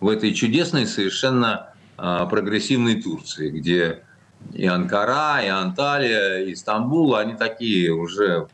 В 0.00 0.08
этой 0.08 0.32
чудесной, 0.34 0.86
совершенно 0.86 1.74
а, 1.96 2.26
прогрессивной 2.26 3.00
Турции, 3.02 3.50
где 3.50 4.04
и 4.52 4.66
Анкара, 4.66 5.42
и 5.42 5.48
Анталия, 5.48 6.44
и 6.44 6.54
Стамбул, 6.54 7.14
они 7.16 7.34
такие 7.34 7.92
уже 7.92 8.48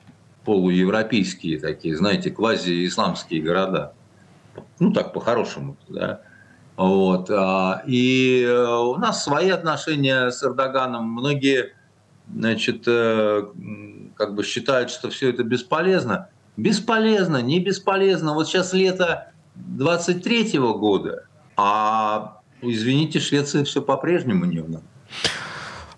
полуевропейские 0.45 1.59
такие, 1.59 1.97
знаете, 1.97 2.31
квази-исламские 2.31 3.43
города. 3.43 3.93
Ну, 4.79 4.93
так 4.93 5.13
по-хорошему, 5.13 5.77
да. 5.89 6.23
Вот. 6.81 7.29
А, 7.31 7.83
и 7.87 8.43
э, 8.43 8.67
у 8.79 8.97
нас 8.97 9.23
свои 9.23 9.51
отношения 9.51 10.31
с 10.31 10.43
Эрдоганом. 10.43 11.13
Многие 11.13 11.75
значит, 12.35 12.85
э, 12.87 13.43
как 14.17 14.35
бы 14.35 14.43
считают, 14.43 14.91
что 14.91 15.11
все 15.11 15.29
это 15.29 15.45
бесполезно. 15.45 16.31
Бесполезно, 16.57 17.43
не 17.43 17.61
бесполезно. 17.61 18.33
Вот 18.33 18.49
сейчас 18.49 18.73
лето 18.73 19.31
23 19.57 20.59
года, 20.59 21.27
а, 21.55 22.41
извините, 22.63 23.21
Швеция 23.21 23.65
все 23.65 23.83
по-прежнему 23.83 24.47
не 24.47 24.61
у 24.61 24.69
нас. 24.69 24.83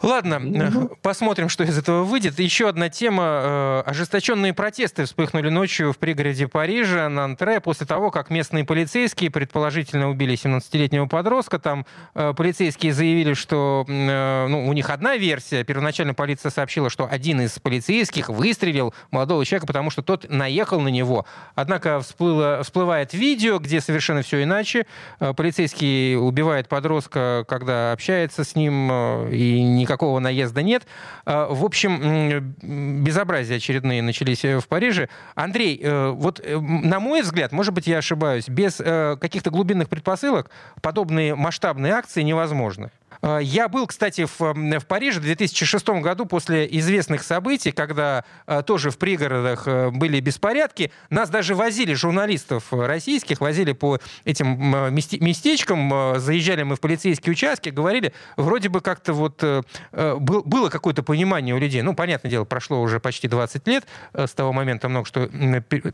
Ладно, 0.03 0.39
угу. 0.39 0.97
посмотрим, 1.01 1.49
что 1.49 1.63
из 1.63 1.79
этого 1.79 2.03
выйдет. 2.03 2.39
Еще 2.41 2.69
одна 2.69 2.89
тема. 2.89 3.23
Э, 3.23 3.83
ожесточенные 3.87 4.53
протесты 4.53 5.05
вспыхнули 5.05 5.49
ночью 5.49 5.93
в 5.93 5.99
пригороде 5.99 6.49
Парижа, 6.49 7.09
на 7.09 7.25
Антре, 7.25 7.61
после 7.61 7.87
того, 7.87 8.11
как 8.11 8.29
местные 8.29 8.65
полицейские 8.65 9.31
предположительно 9.31 10.11
убили 10.11 10.35
17-летнего 10.35 11.07
подростка. 11.07 11.61
Там 11.61 11.87
э, 12.15 12.35
полицейские 12.37 12.93
заявили, 12.93 13.35
что 13.35 13.85
ну, 13.87 14.69
у 14.69 14.73
них 14.73 14.91
одна 14.91 15.17
версия. 15.17 15.63
Первоначально 15.63 16.15
полиция 16.15 16.51
сообщила, 16.51 16.91
что 16.91 17.09
один 17.09 17.41
из 17.41 17.59
полицейских 17.61 18.29
выстрелил 18.29 18.95
молодого 19.13 19.45
человека, 19.45 19.67
потому 19.69 19.91
что 19.91 20.03
тот 20.03 20.29
наехал 20.29 20.81
на 20.81 20.89
него. 20.89 21.27
Однако 21.55 22.01
всплыло, 22.01 22.63
всплывает 22.65 23.15
видео, 23.15 23.59
где 23.59 23.81
совершенно 23.81 24.23
все 24.23 24.43
иначе. 24.43 24.87
Полицейский 25.19 26.17
убивает 26.17 26.69
подростка, 26.69 27.45
когда 27.47 27.93
общается 27.93 28.43
с 28.43 28.57
ним, 28.57 28.91
и 29.29 29.63
никак 29.63 29.92
никакого 29.93 30.19
наезда 30.21 30.63
нет. 30.63 30.87
А, 31.27 31.53
в 31.53 31.65
общем, 31.65 32.55
безобразия 33.03 33.57
очередные 33.57 34.03
начались 34.03 34.45
э, 34.45 34.59
в 34.59 34.67
Париже. 34.67 35.09
Андрей, 35.35 35.79
э, 35.83 36.11
вот 36.11 36.41
э, 36.41 36.59
на 36.59 36.99
мой 36.99 37.23
взгляд, 37.23 37.53
может 37.53 37.75
быть, 37.75 37.87
я 37.87 37.99
ошибаюсь, 37.99 38.49
без 38.49 38.77
каких-то 38.77 39.51
глубинных 39.51 39.89
предпосылок 39.89 40.51
подобные 40.81 41.35
масштабные 41.35 41.93
акции 41.93 42.23
невозможны. 42.23 42.91
А, 43.23 43.39
я 43.39 43.69
был, 43.69 43.87
кстати, 43.87 44.27
в, 44.27 44.39
в 44.41 44.87
Париже 44.87 45.21
в 45.21 45.23
2006 45.23 45.89
году 45.89 46.27
после 46.27 46.67
известных 46.79 47.23
событий, 47.23 47.71
когда 47.71 48.25
а, 48.47 48.63
тоже 48.63 48.91
в 48.91 48.99
пригородах 48.99 49.67
э, 49.67 49.91
были 49.91 50.21
беспорядки. 50.21 50.91
Нас 51.09 51.31
даже 51.31 51.55
возили, 51.55 51.95
журналистов 51.95 52.73
российских, 52.73 53.41
возили 53.41 53.73
по 53.73 53.99
этим 54.25 54.93
местечкам, 54.95 56.19
заезжали 56.19 56.65
мы 56.65 56.77
в 56.77 56.81
полицейские 56.81 57.33
участки, 57.33 57.69
говорили, 57.69 58.13
вроде 58.37 58.69
бы 58.69 58.81
как-то 58.81 59.13
вот 59.13 59.43
э, 59.43 59.63
э, 59.93 60.17
было 60.17 60.69
какое-то 60.69 61.03
понимание 61.03 61.55
у 61.55 61.59
людей. 61.59 61.83
Ну, 61.83 61.95
понятное 61.95 62.31
дело, 62.31 62.45
прошло 62.45 62.81
уже 62.81 62.99
почти 62.99 63.29
20 63.29 63.69
лет 63.69 63.87
с 64.13 64.33
того 64.33 64.53
момента 64.53 64.89
много 64.89 65.07
что... 65.07 65.31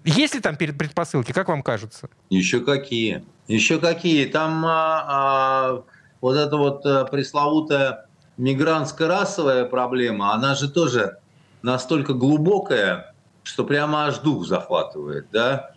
Есть 0.05 0.35
ли 0.35 0.41
там 0.41 0.57
предпосылки, 0.57 1.33
как 1.33 1.49
вам 1.49 1.63
кажется? 1.63 2.09
Еще 2.31 2.61
какие? 2.61 3.25
Еще 3.47 3.79
какие? 3.79 4.25
Там... 4.25 4.65
А, 4.65 5.05
а 5.09 5.85
вот 6.21 6.37
эта 6.37 6.57
вот 6.57 6.85
э, 6.87 7.05
пресловутая 7.11 8.07
мигрантско-расовая 8.37 9.65
проблема, 9.65 10.33
она 10.33 10.55
же 10.55 10.71
тоже 10.71 11.19
настолько 11.63 12.15
глубокая, 12.15 13.15
что 13.43 13.65
прямо 13.65 14.07
аж 14.07 14.19
дух 14.19 14.47
захватывает, 14.47 15.27
да, 15.33 15.71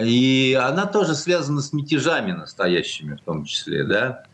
и 0.00 0.58
она 0.60 0.86
тоже 0.86 1.14
связана 1.14 1.60
с 1.60 1.72
мятежами 1.72 2.32
настоящими 2.32 3.16
в 3.16 3.20
том 3.22 3.44
числе, 3.44 3.84
да. 3.84 4.24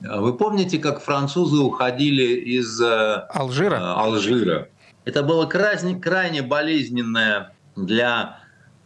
Вы 0.00 0.34
помните, 0.34 0.78
как 0.78 1.02
французы 1.02 1.58
уходили 1.58 2.34
из 2.34 2.80
э, 2.80 3.26
Алжира? 3.30 3.76
Э, 3.76 4.00
Алжира. 4.00 4.68
Это 5.04 5.22
было 5.22 5.46
крайне, 5.46 5.98
крайне 5.98 6.42
болезненное 6.42 7.52
для 7.74 8.38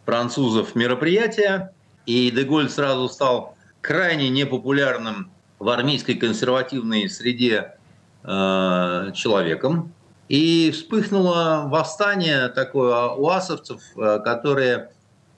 французов 0.05 0.75
мероприятие, 0.75 1.71
и 2.05 2.31
Деголь 2.31 2.69
сразу 2.69 3.09
стал 3.09 3.55
крайне 3.81 4.29
непопулярным 4.29 5.32
в 5.63 5.69
армейской 5.69 6.15
консервативной 6.15 7.09
среде 7.09 7.75
э, 8.23 9.11
человеком. 9.15 9.93
И 10.27 10.71
вспыхнуло 10.71 11.63
восстание 11.67 12.49
такое 12.49 13.07
уасовцев, 13.09 13.81
э, 13.95 14.19
которое, 14.23 14.91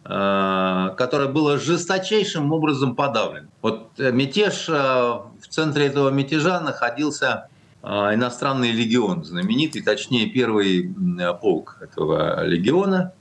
э, 0.04 0.90
которое 0.98 1.30
было 1.30 1.60
жесточайшим 1.60 2.52
образом 2.52 2.96
подавлено. 2.96 3.48
Вот 3.62 3.90
мятеж, 3.98 4.68
э, 4.68 4.74
в 4.74 5.48
центре 5.48 5.88
этого 5.88 6.10
мятежа 6.10 6.60
находился 6.60 7.48
иностранный 7.84 8.72
легион, 8.72 9.24
знаменитый, 9.24 9.84
точнее 9.84 10.26
первый 10.26 10.92
полк 11.40 11.78
этого 11.82 12.44
легиона. 12.44 13.14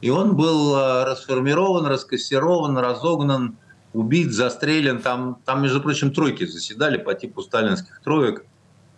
И 0.00 0.08
он 0.08 0.36
был 0.36 0.74
расформирован, 1.04 1.84
раскассирован, 1.84 2.78
разогнан 2.78 3.58
убит, 3.96 4.32
застрелен. 4.32 5.00
Там, 5.00 5.38
там, 5.44 5.62
между 5.62 5.80
прочим, 5.80 6.12
тройки 6.12 6.44
заседали 6.44 6.98
по 6.98 7.14
типу 7.14 7.42
сталинских 7.42 8.00
троек 8.02 8.44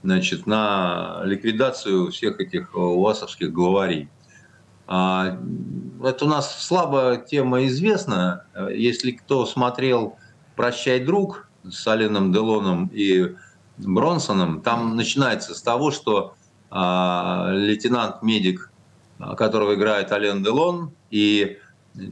значит, 0.03 0.47
на 0.47 1.21
ликвидацию 1.25 2.11
всех 2.11 2.41
этих 2.41 2.75
э, 2.75 2.79
уасовских 2.79 3.53
главарей. 3.53 4.09
А, 4.87 5.39
это 6.03 6.25
у 6.25 6.29
нас 6.29 6.65
слабо 6.65 7.17
тема 7.17 7.67
известна. 7.67 8.45
Если 8.73 9.13
кто 9.13 9.47
смотрел 9.47 10.17
«Прощай, 10.57 11.05
друг» 11.05 11.49
с 11.69 11.87
Алином 11.87 12.33
Делоном 12.33 12.91
и 12.93 13.37
Бронсоном, 13.77 14.63
там 14.63 14.97
начинается 14.97 15.55
с 15.55 15.63
того, 15.63 15.91
что 15.91 16.35
а, 16.71 17.51
лейтенант-медик, 17.53 18.73
которого 19.37 19.75
играет 19.75 20.11
Ален 20.11 20.43
Делон, 20.43 20.93
и 21.11 21.59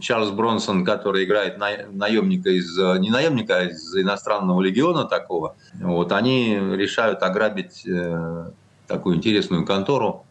Чарльз 0.01 0.31
Бронсон, 0.31 0.85
который 0.85 1.25
играет 1.25 1.59
наемника 1.59 2.51
из 2.51 2.77
не 2.77 3.11
наемника, 3.11 3.59
а 3.59 3.65
из 3.65 3.95
иностранного 3.95 4.61
легиона 4.61 5.05
такого, 5.05 5.57
вот 5.75 6.13
они 6.13 6.55
решают 6.55 7.23
ограбить 7.23 7.87
э, 7.87 8.51
такую 8.87 9.17
интересную 9.17 9.65
контору. 9.65 10.25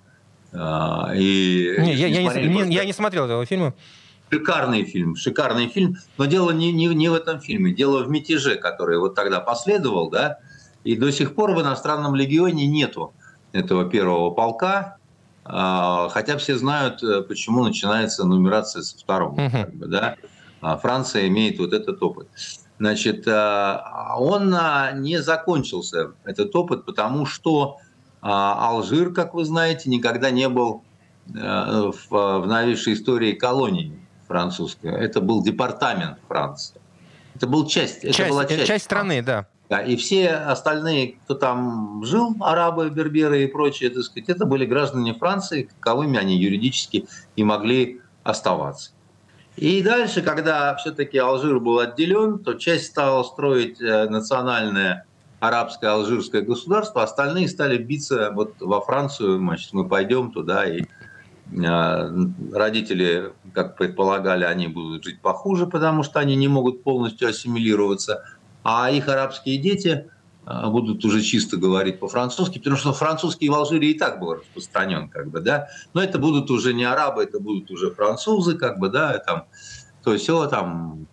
Э, 0.52 1.16
и 1.16 1.76
не, 1.80 1.94
я, 1.94 2.08
я, 2.08 2.22
не, 2.22 2.54
просто... 2.54 2.72
я 2.72 2.86
не 2.86 2.94
смотрел 2.94 3.26
этого 3.26 3.46
фильма. 3.46 3.74
Шикарный 4.30 4.84
фильм, 4.84 5.16
шикарный 5.16 5.68
фильм. 5.68 5.98
Но 6.18 6.26
дело 6.26 6.52
не, 6.52 6.72
не, 6.72 6.88
не 6.88 7.10
в 7.10 7.14
этом 7.14 7.40
фильме, 7.40 7.74
дело 7.74 8.04
в 8.04 8.10
мятеже, 8.10 8.56
который 8.56 8.98
вот 8.98 9.16
тогда 9.16 9.40
последовал, 9.40 10.10
да, 10.10 10.40
и 10.84 10.96
до 10.96 11.12
сих 11.12 11.36
пор 11.36 11.52
в 11.52 11.62
иностранном 11.62 12.16
легионе 12.16 12.68
нету 12.68 13.14
этого 13.52 13.90
первого 13.90 14.32
полка, 14.32 14.98
хотя 15.46 16.38
все 16.38 16.58
знают, 16.58 17.04
э, 17.04 17.22
почему 17.22 17.64
начинается 17.64 18.26
нумерация 18.26 18.82
со 18.82 18.98
второго. 18.98 19.36
Как 19.50 19.74
бы, 19.74 19.86
да? 19.88 20.16
А 20.62 20.78
Франция 20.78 21.28
имеет 21.28 21.60
вот 21.60 21.74
этот 21.74 22.02
опыт. 22.02 22.28
Значит, 22.80 23.28
э, 23.28 23.78
он 24.18 24.54
а, 24.56 24.92
не 24.94 25.22
закончился, 25.22 26.14
этот 26.24 26.56
опыт, 26.56 26.86
потому 26.86 27.26
что 27.26 27.78
Алжир, 28.22 29.14
как 29.14 29.36
вы 29.36 29.46
знаете, 29.46 29.88
никогда 29.88 30.32
не 30.32 30.50
был 30.50 30.84
э, 31.28 31.92
в 32.10 32.46
новейшей 32.48 32.94
истории 32.94 33.34
колонией 33.34 34.00
французской. 34.28 34.92
Это 34.92 35.22
был 35.22 35.44
департамент 35.44 36.18
Франции. 36.28 36.82
Это 37.36 37.46
был 37.46 37.68
часть, 37.68 38.02
часть 38.02 38.20
это 38.20 38.30
была 38.30 38.46
часть, 38.46 38.66
часть 38.66 38.86
страны, 38.86 39.22
да. 39.22 39.46
Да, 39.68 39.82
и 39.82 39.96
все 39.96 40.30
остальные, 40.30 41.16
кто 41.24 41.34
там 41.34 42.04
жил, 42.06 42.36
арабы, 42.40 42.90
берберы 42.92 43.44
и 43.44 43.48
прочие, 43.48 43.90
так 43.90 44.04
сказать, 44.04 44.30
это 44.30 44.46
были 44.46 44.66
граждане 44.66 45.16
Франции, 45.16 45.64
каковыми 45.64 46.20
они 46.20 46.38
юридически 46.38 47.08
и 47.36 47.44
могли 47.44 48.02
оставаться. 48.24 48.92
И 49.56 49.82
дальше, 49.82 50.22
когда 50.22 50.76
все-таки 50.76 51.18
Алжир 51.18 51.60
был 51.60 51.80
отделен, 51.80 52.40
то 52.40 52.54
часть 52.54 52.88
стала 52.88 53.24
строить 53.24 53.82
э, 53.82 54.08
национальное 54.08 55.06
арабское 55.40 55.92
алжирское 55.92 56.42
государство, 56.42 57.02
остальные 57.02 57.48
стали 57.48 57.78
биться 57.78 58.32
вот 58.34 58.56
во 58.60 58.82
Францию, 58.82 59.38
значит, 59.38 59.74
мы 59.74 59.88
пойдем 59.88 60.32
туда, 60.32 60.66
и 60.66 60.82
э, 60.82 62.10
родители, 62.54 63.32
как 63.54 63.78
предполагали, 63.78 64.44
они 64.44 64.68
будут 64.68 65.06
жить 65.06 65.22
похуже, 65.22 65.66
потому 65.66 66.04
что 66.04 66.20
они 66.20 66.36
не 66.36 66.48
могут 66.48 66.84
полностью 66.84 67.30
ассимилироваться– 67.30 68.24
а 68.66 68.90
их 68.90 69.08
арабские 69.08 69.60
дети 69.60 70.10
а, 70.44 70.70
будут 70.72 71.06
уже 71.06 71.22
чисто 71.22 71.56
говорить 71.56 72.00
по-французски, 72.00 72.58
потому 72.58 72.78
что 72.78 72.94
французский 72.94 73.48
в 73.48 73.54
Алжире 73.54 73.92
и 73.92 73.94
так 73.94 74.20
был 74.20 74.34
распространен, 74.34 75.08
как 75.08 75.30
бы, 75.30 75.40
да, 75.40 75.68
но 75.94 76.02
это 76.02 76.18
будут 76.18 76.50
уже 76.50 76.74
не 76.74 76.84
арабы, 76.84 77.22
это 77.24 77.40
будут 77.40 77.70
уже 77.70 77.92
французы, 77.92 78.58
как 78.58 78.80
бы, 78.80 78.90
да, 78.90 79.20
там, 79.20 79.46
то 80.04 80.14
есть 80.14 80.24
все 80.24 80.48
там 80.48 81.06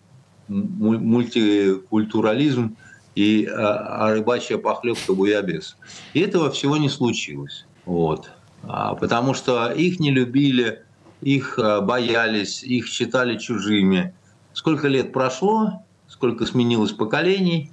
мультикультурализм 0.47 2.75
и 3.13 3.45
а, 3.45 4.07
а 4.07 4.13
рыбачья 4.13 4.57
похлебка 4.57 5.13
буябес. 5.13 5.77
И 6.13 6.21
этого 6.21 6.49
всего 6.49 6.77
не 6.77 6.89
случилось, 6.89 7.67
вот, 7.85 8.31
а, 8.63 8.95
потому 8.95 9.35
что 9.35 9.71
их 9.71 9.99
не 9.99 10.09
любили, 10.09 10.81
их 11.21 11.59
а, 11.59 11.81
боялись, 11.81 12.63
их 12.63 12.87
считали 12.87 13.37
чужими. 13.37 14.15
Сколько 14.53 14.87
лет 14.87 15.13
прошло, 15.13 15.83
сколько 16.13 16.45
сменилось 16.45 16.91
поколений, 16.91 17.71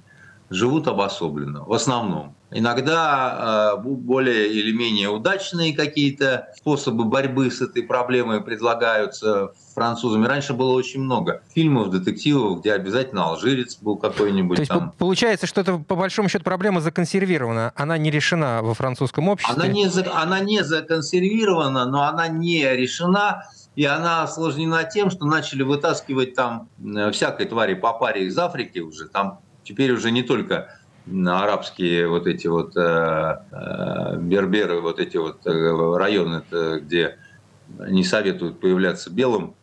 живут 0.49 0.87
обособленно, 0.87 1.63
в 1.63 1.73
основном. 1.73 2.35
Иногда 2.49 3.75
э, 3.77 3.81
более 3.81 4.51
или 4.51 4.73
менее 4.73 5.07
удачные 5.07 5.73
какие-то 5.73 6.49
способы 6.57 7.05
борьбы 7.05 7.49
с 7.49 7.61
этой 7.61 7.83
проблемой 7.83 8.41
предлагаются 8.41 9.53
французами. 9.73 10.25
Раньше 10.25 10.53
было 10.53 10.73
очень 10.73 11.01
много 11.01 11.43
фильмов, 11.55 11.91
детективов, 11.91 12.59
где 12.59 12.73
обязательно 12.73 13.27
алжирец 13.27 13.77
был 13.77 13.95
какой-нибудь. 13.95 14.57
То 14.57 14.61
есть 14.61 14.71
там. 14.71 14.93
получается, 14.97 15.47
что 15.47 15.61
это 15.61 15.77
по 15.77 15.95
большому 15.95 16.27
счету 16.27 16.43
проблема 16.43 16.81
законсервирована, 16.81 17.71
она 17.75 17.97
не 17.97 18.11
решена 18.11 18.59
во 18.61 18.73
французском 18.73 19.29
обществе? 19.29 19.55
Она 19.55 19.67
не, 19.67 19.87
она 20.13 20.39
не 20.41 20.61
законсервирована, 20.63 21.85
но 21.85 22.03
она 22.03 22.27
не 22.27 22.75
решена 22.75 23.45
и 23.75 23.85
она 23.85 24.23
осложнена 24.23 24.83
тем, 24.83 25.09
что 25.09 25.25
начали 25.25 25.63
вытаскивать 25.63 26.35
там 26.35 26.69
э, 26.83 27.11
всякой 27.11 27.45
твари 27.45 27.73
по 27.73 27.93
паре 27.93 28.25
из 28.25 28.37
Африки 28.37 28.79
уже. 28.79 29.07
Там 29.07 29.39
теперь 29.63 29.91
уже 29.91 30.11
не 30.11 30.23
только 30.23 30.75
арабские 31.07 32.07
вот 32.07 32.27
эти 32.27 32.47
вот 32.47 32.75
э, 32.75 32.79
э, 33.51 34.17
берберы, 34.17 34.81
вот 34.81 34.99
эти 34.99 35.17
вот 35.17 35.45
э, 35.45 35.97
районы, 35.97 36.43
где 36.81 37.17
не 37.79 38.03
советуют 38.03 38.59
появляться 38.59 39.09
белым, 39.09 39.55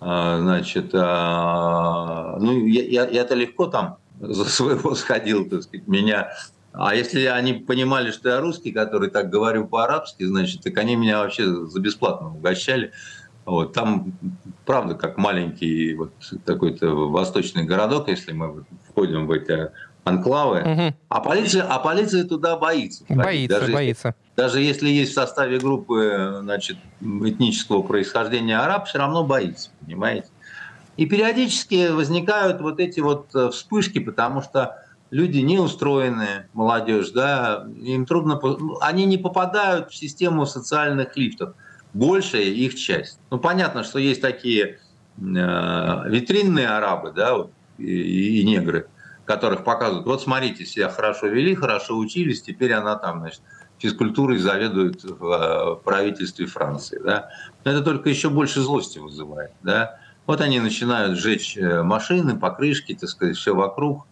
э, 0.00 0.38
значит, 0.40 0.94
э, 0.94 0.98
ну 0.98 2.66
я, 2.66 2.84
я, 2.84 3.08
я-то 3.08 3.34
легко 3.34 3.66
там 3.66 3.98
за 4.20 4.44
своего 4.44 4.94
сходил, 4.94 5.48
так 5.48 5.64
сказать, 5.64 5.86
меня 5.88 6.30
а 6.72 6.94
если 6.94 7.24
они 7.24 7.54
понимали, 7.54 8.12
что 8.12 8.28
я 8.28 8.40
русский, 8.40 8.72
который 8.72 9.10
так 9.10 9.30
говорю 9.30 9.66
по-арабски, 9.66 10.24
значит, 10.24 10.62
так 10.62 10.76
они 10.78 10.94
меня 10.94 11.18
вообще 11.18 11.44
за 11.44 11.80
бесплатно 11.80 12.28
угощали. 12.28 12.92
Вот, 13.48 13.72
там, 13.72 14.12
правда, 14.66 14.94
как 14.94 15.16
маленький 15.16 15.94
вот 15.94 16.12
такой-то 16.44 16.90
восточный 17.08 17.64
городок, 17.64 18.08
если 18.08 18.32
мы 18.32 18.66
входим 18.90 19.26
в 19.26 19.30
эти 19.30 19.70
анклавы, 20.04 20.60
угу. 20.60 20.94
а, 21.08 21.20
полиция, 21.20 21.62
а 21.62 21.78
полиция 21.78 22.24
туда 22.24 22.58
боится. 22.58 23.04
Боится, 23.08 23.58
даже 23.58 23.72
боится. 23.72 24.14
Даже 24.36 24.60
если 24.60 24.90
есть 24.90 25.12
в 25.12 25.14
составе 25.14 25.58
группы 25.58 26.40
значит, 26.42 26.76
этнического 27.00 27.82
происхождения 27.82 28.58
араб, 28.58 28.86
все 28.86 28.98
равно 28.98 29.24
боится, 29.24 29.70
понимаете? 29.80 30.28
И 30.98 31.06
периодически 31.06 31.88
возникают 31.90 32.60
вот 32.60 32.80
эти 32.80 33.00
вот 33.00 33.34
э, 33.34 33.48
вспышки, 33.48 33.98
потому 33.98 34.42
что 34.42 34.76
люди 35.10 35.38
не 35.38 35.58
устроенные, 35.58 36.50
молодежь, 36.52 37.12
да, 37.12 37.66
им 37.80 38.04
трудно, 38.04 38.38
они 38.82 39.06
не 39.06 39.16
попадают 39.16 39.90
в 39.90 39.96
систему 39.96 40.44
социальных 40.44 41.16
лифтов 41.16 41.54
большая 41.98 42.44
их 42.44 42.76
часть. 42.76 43.18
Ну, 43.30 43.38
понятно, 43.38 43.82
что 43.82 43.98
есть 43.98 44.20
такие 44.20 44.64
э, 44.64 44.78
витринные 45.20 46.68
арабы, 46.68 47.12
да, 47.12 47.34
вот, 47.34 47.50
и, 47.78 48.40
и 48.40 48.44
негры, 48.44 48.88
которых 49.24 49.64
показывают, 49.64 50.06
вот 50.06 50.22
смотрите, 50.22 50.64
себя 50.64 50.88
хорошо 50.88 51.26
вели, 51.26 51.54
хорошо 51.54 51.98
учились, 51.98 52.42
теперь 52.42 52.72
она 52.72 52.96
там, 52.96 53.20
значит, 53.20 53.40
физкультурой 53.78 54.38
заведует 54.38 55.02
в 55.02 55.80
э, 55.80 55.84
правительстве 55.84 56.46
Франции, 56.46 57.00
да. 57.02 57.30
Но 57.64 57.72
это 57.72 57.82
только 57.82 58.08
еще 58.08 58.30
больше 58.30 58.60
злости 58.60 58.98
вызывает, 58.98 59.52
да. 59.62 59.98
Вот 60.26 60.40
они 60.40 60.60
начинают 60.60 61.18
сжечь 61.18 61.56
э, 61.56 61.82
машины, 61.82 62.38
покрышки, 62.38 62.94
так 62.94 63.08
сказать, 63.08 63.36
все 63.36 63.54
вокруг. 63.54 64.06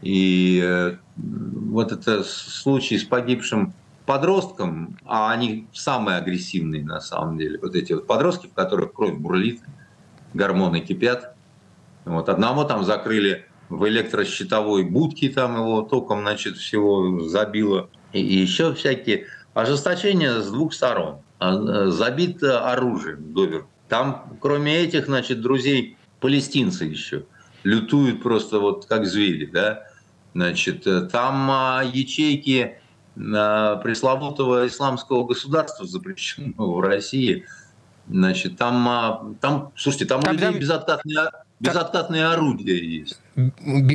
И 0.00 0.60
э, 0.62 0.96
вот 1.16 1.92
это 1.92 2.22
случай 2.24 2.98
с 2.98 3.04
погибшим 3.04 3.74
подросткам, 4.06 4.96
а 5.04 5.30
они 5.30 5.66
самые 5.72 6.18
агрессивные 6.18 6.84
на 6.84 7.00
самом 7.00 7.38
деле, 7.38 7.58
вот 7.60 7.74
эти 7.74 7.92
вот 7.92 8.06
подростки, 8.06 8.46
в 8.46 8.54
которых 8.54 8.92
кровь 8.92 9.14
бурлит, 9.14 9.60
гормоны 10.32 10.80
кипят. 10.80 11.34
Вот 12.04 12.28
одного 12.28 12.64
там 12.64 12.84
закрыли 12.84 13.46
в 13.68 13.86
электрощитовой 13.88 14.84
будке, 14.84 15.28
там 15.28 15.56
его 15.56 15.82
током, 15.82 16.20
значит, 16.20 16.56
всего 16.56 17.28
забило. 17.28 17.90
И, 18.12 18.22
еще 18.22 18.74
всякие 18.74 19.26
ожесточения 19.54 20.40
с 20.40 20.50
двух 20.50 20.72
сторон. 20.72 21.18
А, 21.40 21.90
забит 21.90 22.42
оружием 22.42 23.34
доверху. 23.34 23.68
Там, 23.88 24.38
кроме 24.40 24.76
этих, 24.76 25.06
значит, 25.06 25.40
друзей, 25.40 25.96
палестинцы 26.20 26.84
еще 26.84 27.24
лютуют 27.66 28.22
просто 28.22 28.60
вот 28.60 28.86
как 28.86 29.06
звери, 29.06 29.46
да. 29.46 29.82
Значит, 30.34 30.86
там 31.10 31.50
а, 31.50 31.82
ячейки 31.82 32.78
пресловутого 33.16 34.66
исламского 34.66 35.24
государства, 35.24 35.86
запрещенного 35.86 36.76
в 36.76 36.80
России. 36.80 37.46
Значит, 38.08 38.56
там, 38.56 38.88
а, 38.88 39.34
там 39.40 39.72
слушайте, 39.74 40.04
там, 40.04 40.20
там 40.22 40.30
у 40.30 40.34
людей 40.34 40.50
там... 40.50 40.60
безоткатные, 40.60 41.30
безоткатные 41.58 42.26
орудия 42.26 42.78
есть. 42.78 43.20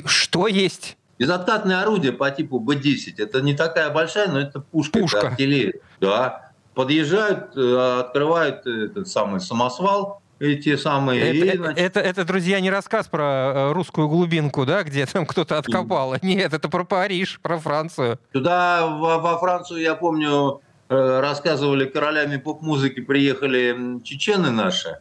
Что 0.05 0.47
есть? 0.47 0.97
Безоткатные 1.17 1.77
орудия 1.77 2.11
по 2.11 2.29
типу 2.31 2.59
Б-10. 2.59 3.13
Это 3.19 3.41
не 3.41 3.55
такая 3.55 3.89
большая, 3.91 4.27
но 4.29 4.39
это 4.39 4.59
пушка, 4.59 4.99
пушка. 4.99 5.17
это 5.19 5.27
артиллерия. 5.27 5.79
Да. 6.01 6.51
Подъезжают, 6.73 7.55
э, 7.55 7.99
открывают 7.99 8.65
этот 8.65 9.07
самый 9.07 9.39
самосвал, 9.39 10.20
эти 10.41 10.75
самые... 10.75 11.21
Это, 11.21 11.45
и, 11.45 11.57
значит... 11.57 11.79
это, 11.79 11.99
это, 11.99 12.25
друзья, 12.25 12.59
не 12.59 12.71
рассказ 12.71 13.07
про 13.07 13.23
э, 13.23 13.71
русскую 13.73 14.07
глубинку, 14.07 14.65
да, 14.65 14.81
где 14.81 15.05
там 15.05 15.27
кто-то 15.27 15.59
откопал. 15.59 16.15
Нет, 16.23 16.53
это 16.53 16.67
про 16.67 16.83
Париж, 16.83 17.39
про 17.41 17.59
Францию. 17.59 18.19
Туда, 18.31 18.87
во, 18.87 19.19
во 19.19 19.37
Францию, 19.37 19.81
я 19.81 19.93
помню, 19.93 20.61
э, 20.89 21.19
рассказывали 21.19 21.85
королями 21.85 22.37
поп-музыки, 22.37 23.01
приехали 23.01 24.01
чечены 24.03 24.49
наши, 24.49 24.99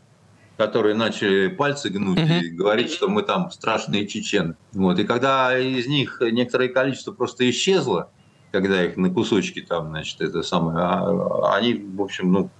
которые 0.58 0.94
начали 0.94 1.48
пальцы 1.48 1.88
гнуть 1.88 2.18
uh-huh. 2.18 2.40
и 2.40 2.50
говорить, 2.50 2.92
что 2.92 3.08
мы 3.08 3.22
там 3.22 3.50
страшные 3.50 4.06
чечены. 4.06 4.56
Вот. 4.74 4.98
И 4.98 5.04
когда 5.04 5.58
из 5.58 5.86
них 5.86 6.20
некоторое 6.20 6.68
количество 6.68 7.12
просто 7.12 7.48
исчезло, 7.48 8.10
когда 8.52 8.84
их 8.84 8.98
на 8.98 9.08
кусочки 9.08 9.62
там, 9.62 9.88
значит, 9.88 10.20
это 10.20 10.42
самое, 10.42 10.84
а, 10.84 11.56
они, 11.56 11.74
в 11.74 12.02
общем, 12.02 12.30
ну, 12.30 12.50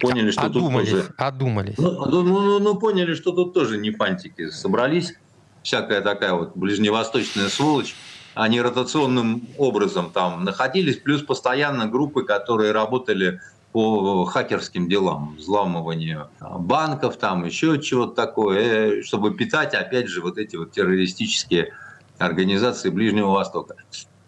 поняли, 0.00 0.30
что 0.30 0.42
одумались, 0.42 0.90
тут 0.90 1.00
тоже... 1.00 1.14
Одумались. 1.16 1.78
Ну, 1.78 2.06
ну, 2.06 2.22
ну, 2.22 2.58
ну, 2.58 2.74
поняли, 2.76 3.14
что 3.14 3.32
тут 3.32 3.54
тоже 3.54 3.78
не 3.78 3.90
пантики 3.90 4.50
собрались. 4.50 5.14
Всякая 5.62 6.00
такая 6.00 6.34
вот 6.34 6.56
ближневосточная 6.56 7.48
сволочь. 7.48 7.94
Они 8.34 8.60
ротационным 8.60 9.48
образом 9.58 10.10
там 10.10 10.44
находились, 10.44 10.96
плюс 10.96 11.22
постоянно 11.22 11.86
группы, 11.86 12.22
которые 12.22 12.72
работали 12.72 13.40
по 13.72 14.24
хакерским 14.24 14.88
делам, 14.88 15.34
взламыванию 15.36 16.30
банков, 16.40 17.16
там 17.16 17.44
еще 17.44 17.80
чего-то 17.80 18.14
такое, 18.14 18.60
э, 18.60 19.02
чтобы 19.02 19.34
питать, 19.34 19.74
опять 19.74 20.08
же, 20.08 20.22
вот 20.22 20.38
эти 20.38 20.56
вот 20.56 20.72
террористические 20.72 21.74
организации 22.18 22.90
Ближнего 22.90 23.30
Востока. 23.30 23.76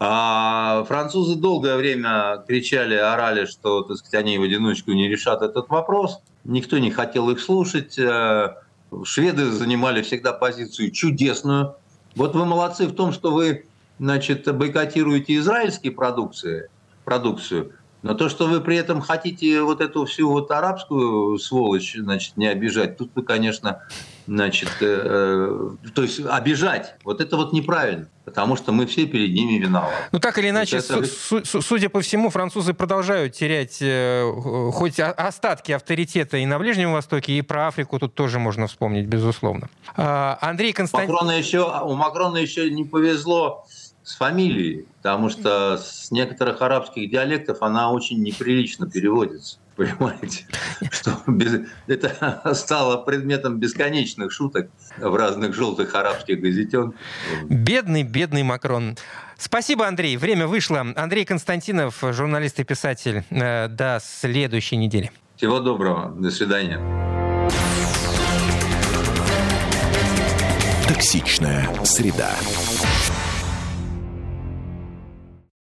А 0.03 0.83
французы 0.85 1.37
долгое 1.37 1.77
время 1.77 2.43
кричали, 2.49 2.95
орали, 2.95 3.45
что 3.45 3.83
так 3.83 3.99
сказать, 3.99 4.25
они 4.25 4.39
в 4.39 4.43
одиночку 4.43 4.93
не 4.93 5.09
решат 5.09 5.43
этот 5.43 5.69
вопрос. 5.69 6.21
Никто 6.45 6.79
не 6.79 6.91
хотел 6.91 7.29
их 7.29 7.39
слушать. 7.39 7.99
Э, 7.99 8.55
шведы 9.05 9.51
занимали 9.51 10.01
всегда 10.01 10.33
позицию 10.33 10.91
чудесную. 10.91 11.75
Вот 12.17 12.35
вы 12.35 12.47
молодцы 12.47 12.87
в 12.87 12.95
том, 12.95 13.13
что 13.13 13.31
вы 13.31 13.67
значит, 13.99 14.51
бойкотируете 14.57 15.37
израильские 15.37 15.93
продукции, 15.93 16.71
продукцию, 17.05 17.75
но 18.03 18.15
то, 18.15 18.31
что 18.31 18.47
вы 18.47 18.63
при 18.63 18.77
этом 18.77 19.03
хотите 19.03 19.61
вот 19.61 19.83
эту 19.83 20.07
всю 20.07 20.31
вот 20.31 20.51
арабскую 20.51 21.39
сволочь, 21.39 21.95
значит, 21.99 22.39
не 22.39 22.47
обижать, 22.47 22.97
тут 22.97 23.11
вы, 23.15 23.23
конечно, 23.23 23.83
значит, 24.31 24.71
э, 24.81 24.87
э, 25.85 25.91
то 25.93 26.03
есть 26.03 26.21
обижать, 26.25 26.95
вот 27.03 27.21
это 27.21 27.37
вот 27.37 27.53
неправильно, 27.53 28.07
потому 28.25 28.55
что 28.55 28.71
мы 28.71 28.87
все 28.87 29.05
перед 29.05 29.35
ними 29.35 29.59
виноваты. 29.59 29.93
Ну 30.13 30.21
так 30.21 30.39
или 30.39 30.51
иначе, 30.51 30.77
это... 30.77 31.05
су- 31.05 31.45
су- 31.45 31.61
судя 31.61 31.89
по 31.89 32.01
всему, 32.01 32.31
французы 32.31 32.73
продолжают 32.73 33.33
терять 33.35 33.79
э, 33.81 34.31
хоть 34.73 35.01
остатки 35.01 35.73
авторитета 35.73 36.37
и 36.37 36.47
на 36.47 36.61
Ближнем 36.61 36.93
Востоке, 36.93 37.33
и 37.33 37.43
про 37.43 37.67
Африку 37.67 37.99
тут 37.99 38.15
тоже 38.15 38.39
можно 38.39 38.69
вспомнить, 38.69 39.07
безусловно. 39.07 39.69
А, 39.97 40.39
Андрей 40.41 40.73
Константин... 40.73 41.11
Макрона 41.11 41.33
еще, 41.33 41.69
у 41.83 41.95
Макрона 41.95 42.37
еще 42.37 42.71
не 42.71 42.85
повезло 42.85 43.67
с 44.05 44.15
фамилией, 44.15 44.87
потому 44.99 45.29
что 45.29 45.77
с 45.77 46.13
некоторых 46.13 46.63
арабских 46.63 47.11
диалектов 47.11 47.63
она 47.63 47.91
очень 47.91 48.23
неприлично 48.23 48.89
переводится. 48.89 49.59
Понимаете, 49.81 50.45
что 50.91 51.23
без... 51.27 51.63
это 51.87 52.53
стало 52.55 52.99
предметом 52.99 53.59
бесконечных 53.59 54.31
шуток 54.31 54.69
в 54.99 55.15
разных 55.15 55.55
желтых 55.55 55.95
арабских 55.95 56.43
газетен. 56.43 56.93
Бедный, 57.49 58.03
бедный 58.03 58.43
Макрон. 58.43 58.99
Спасибо, 59.39 59.89
Андрей. 59.89 60.19
Время 60.19 60.47
вышло. 60.47 60.85
Андрей 60.97 61.25
Константинов, 61.25 61.97
журналист 62.03 62.61
и 62.61 62.65
писатель. 62.65 63.25
Э, 63.31 63.69
до 63.69 64.01
следующей 64.03 64.77
недели. 64.77 65.11
Всего 65.37 65.61
доброго. 65.61 66.11
До 66.11 66.31
свидания. 66.31 66.79
Токсичная 70.87 71.67
среда. 71.85 72.35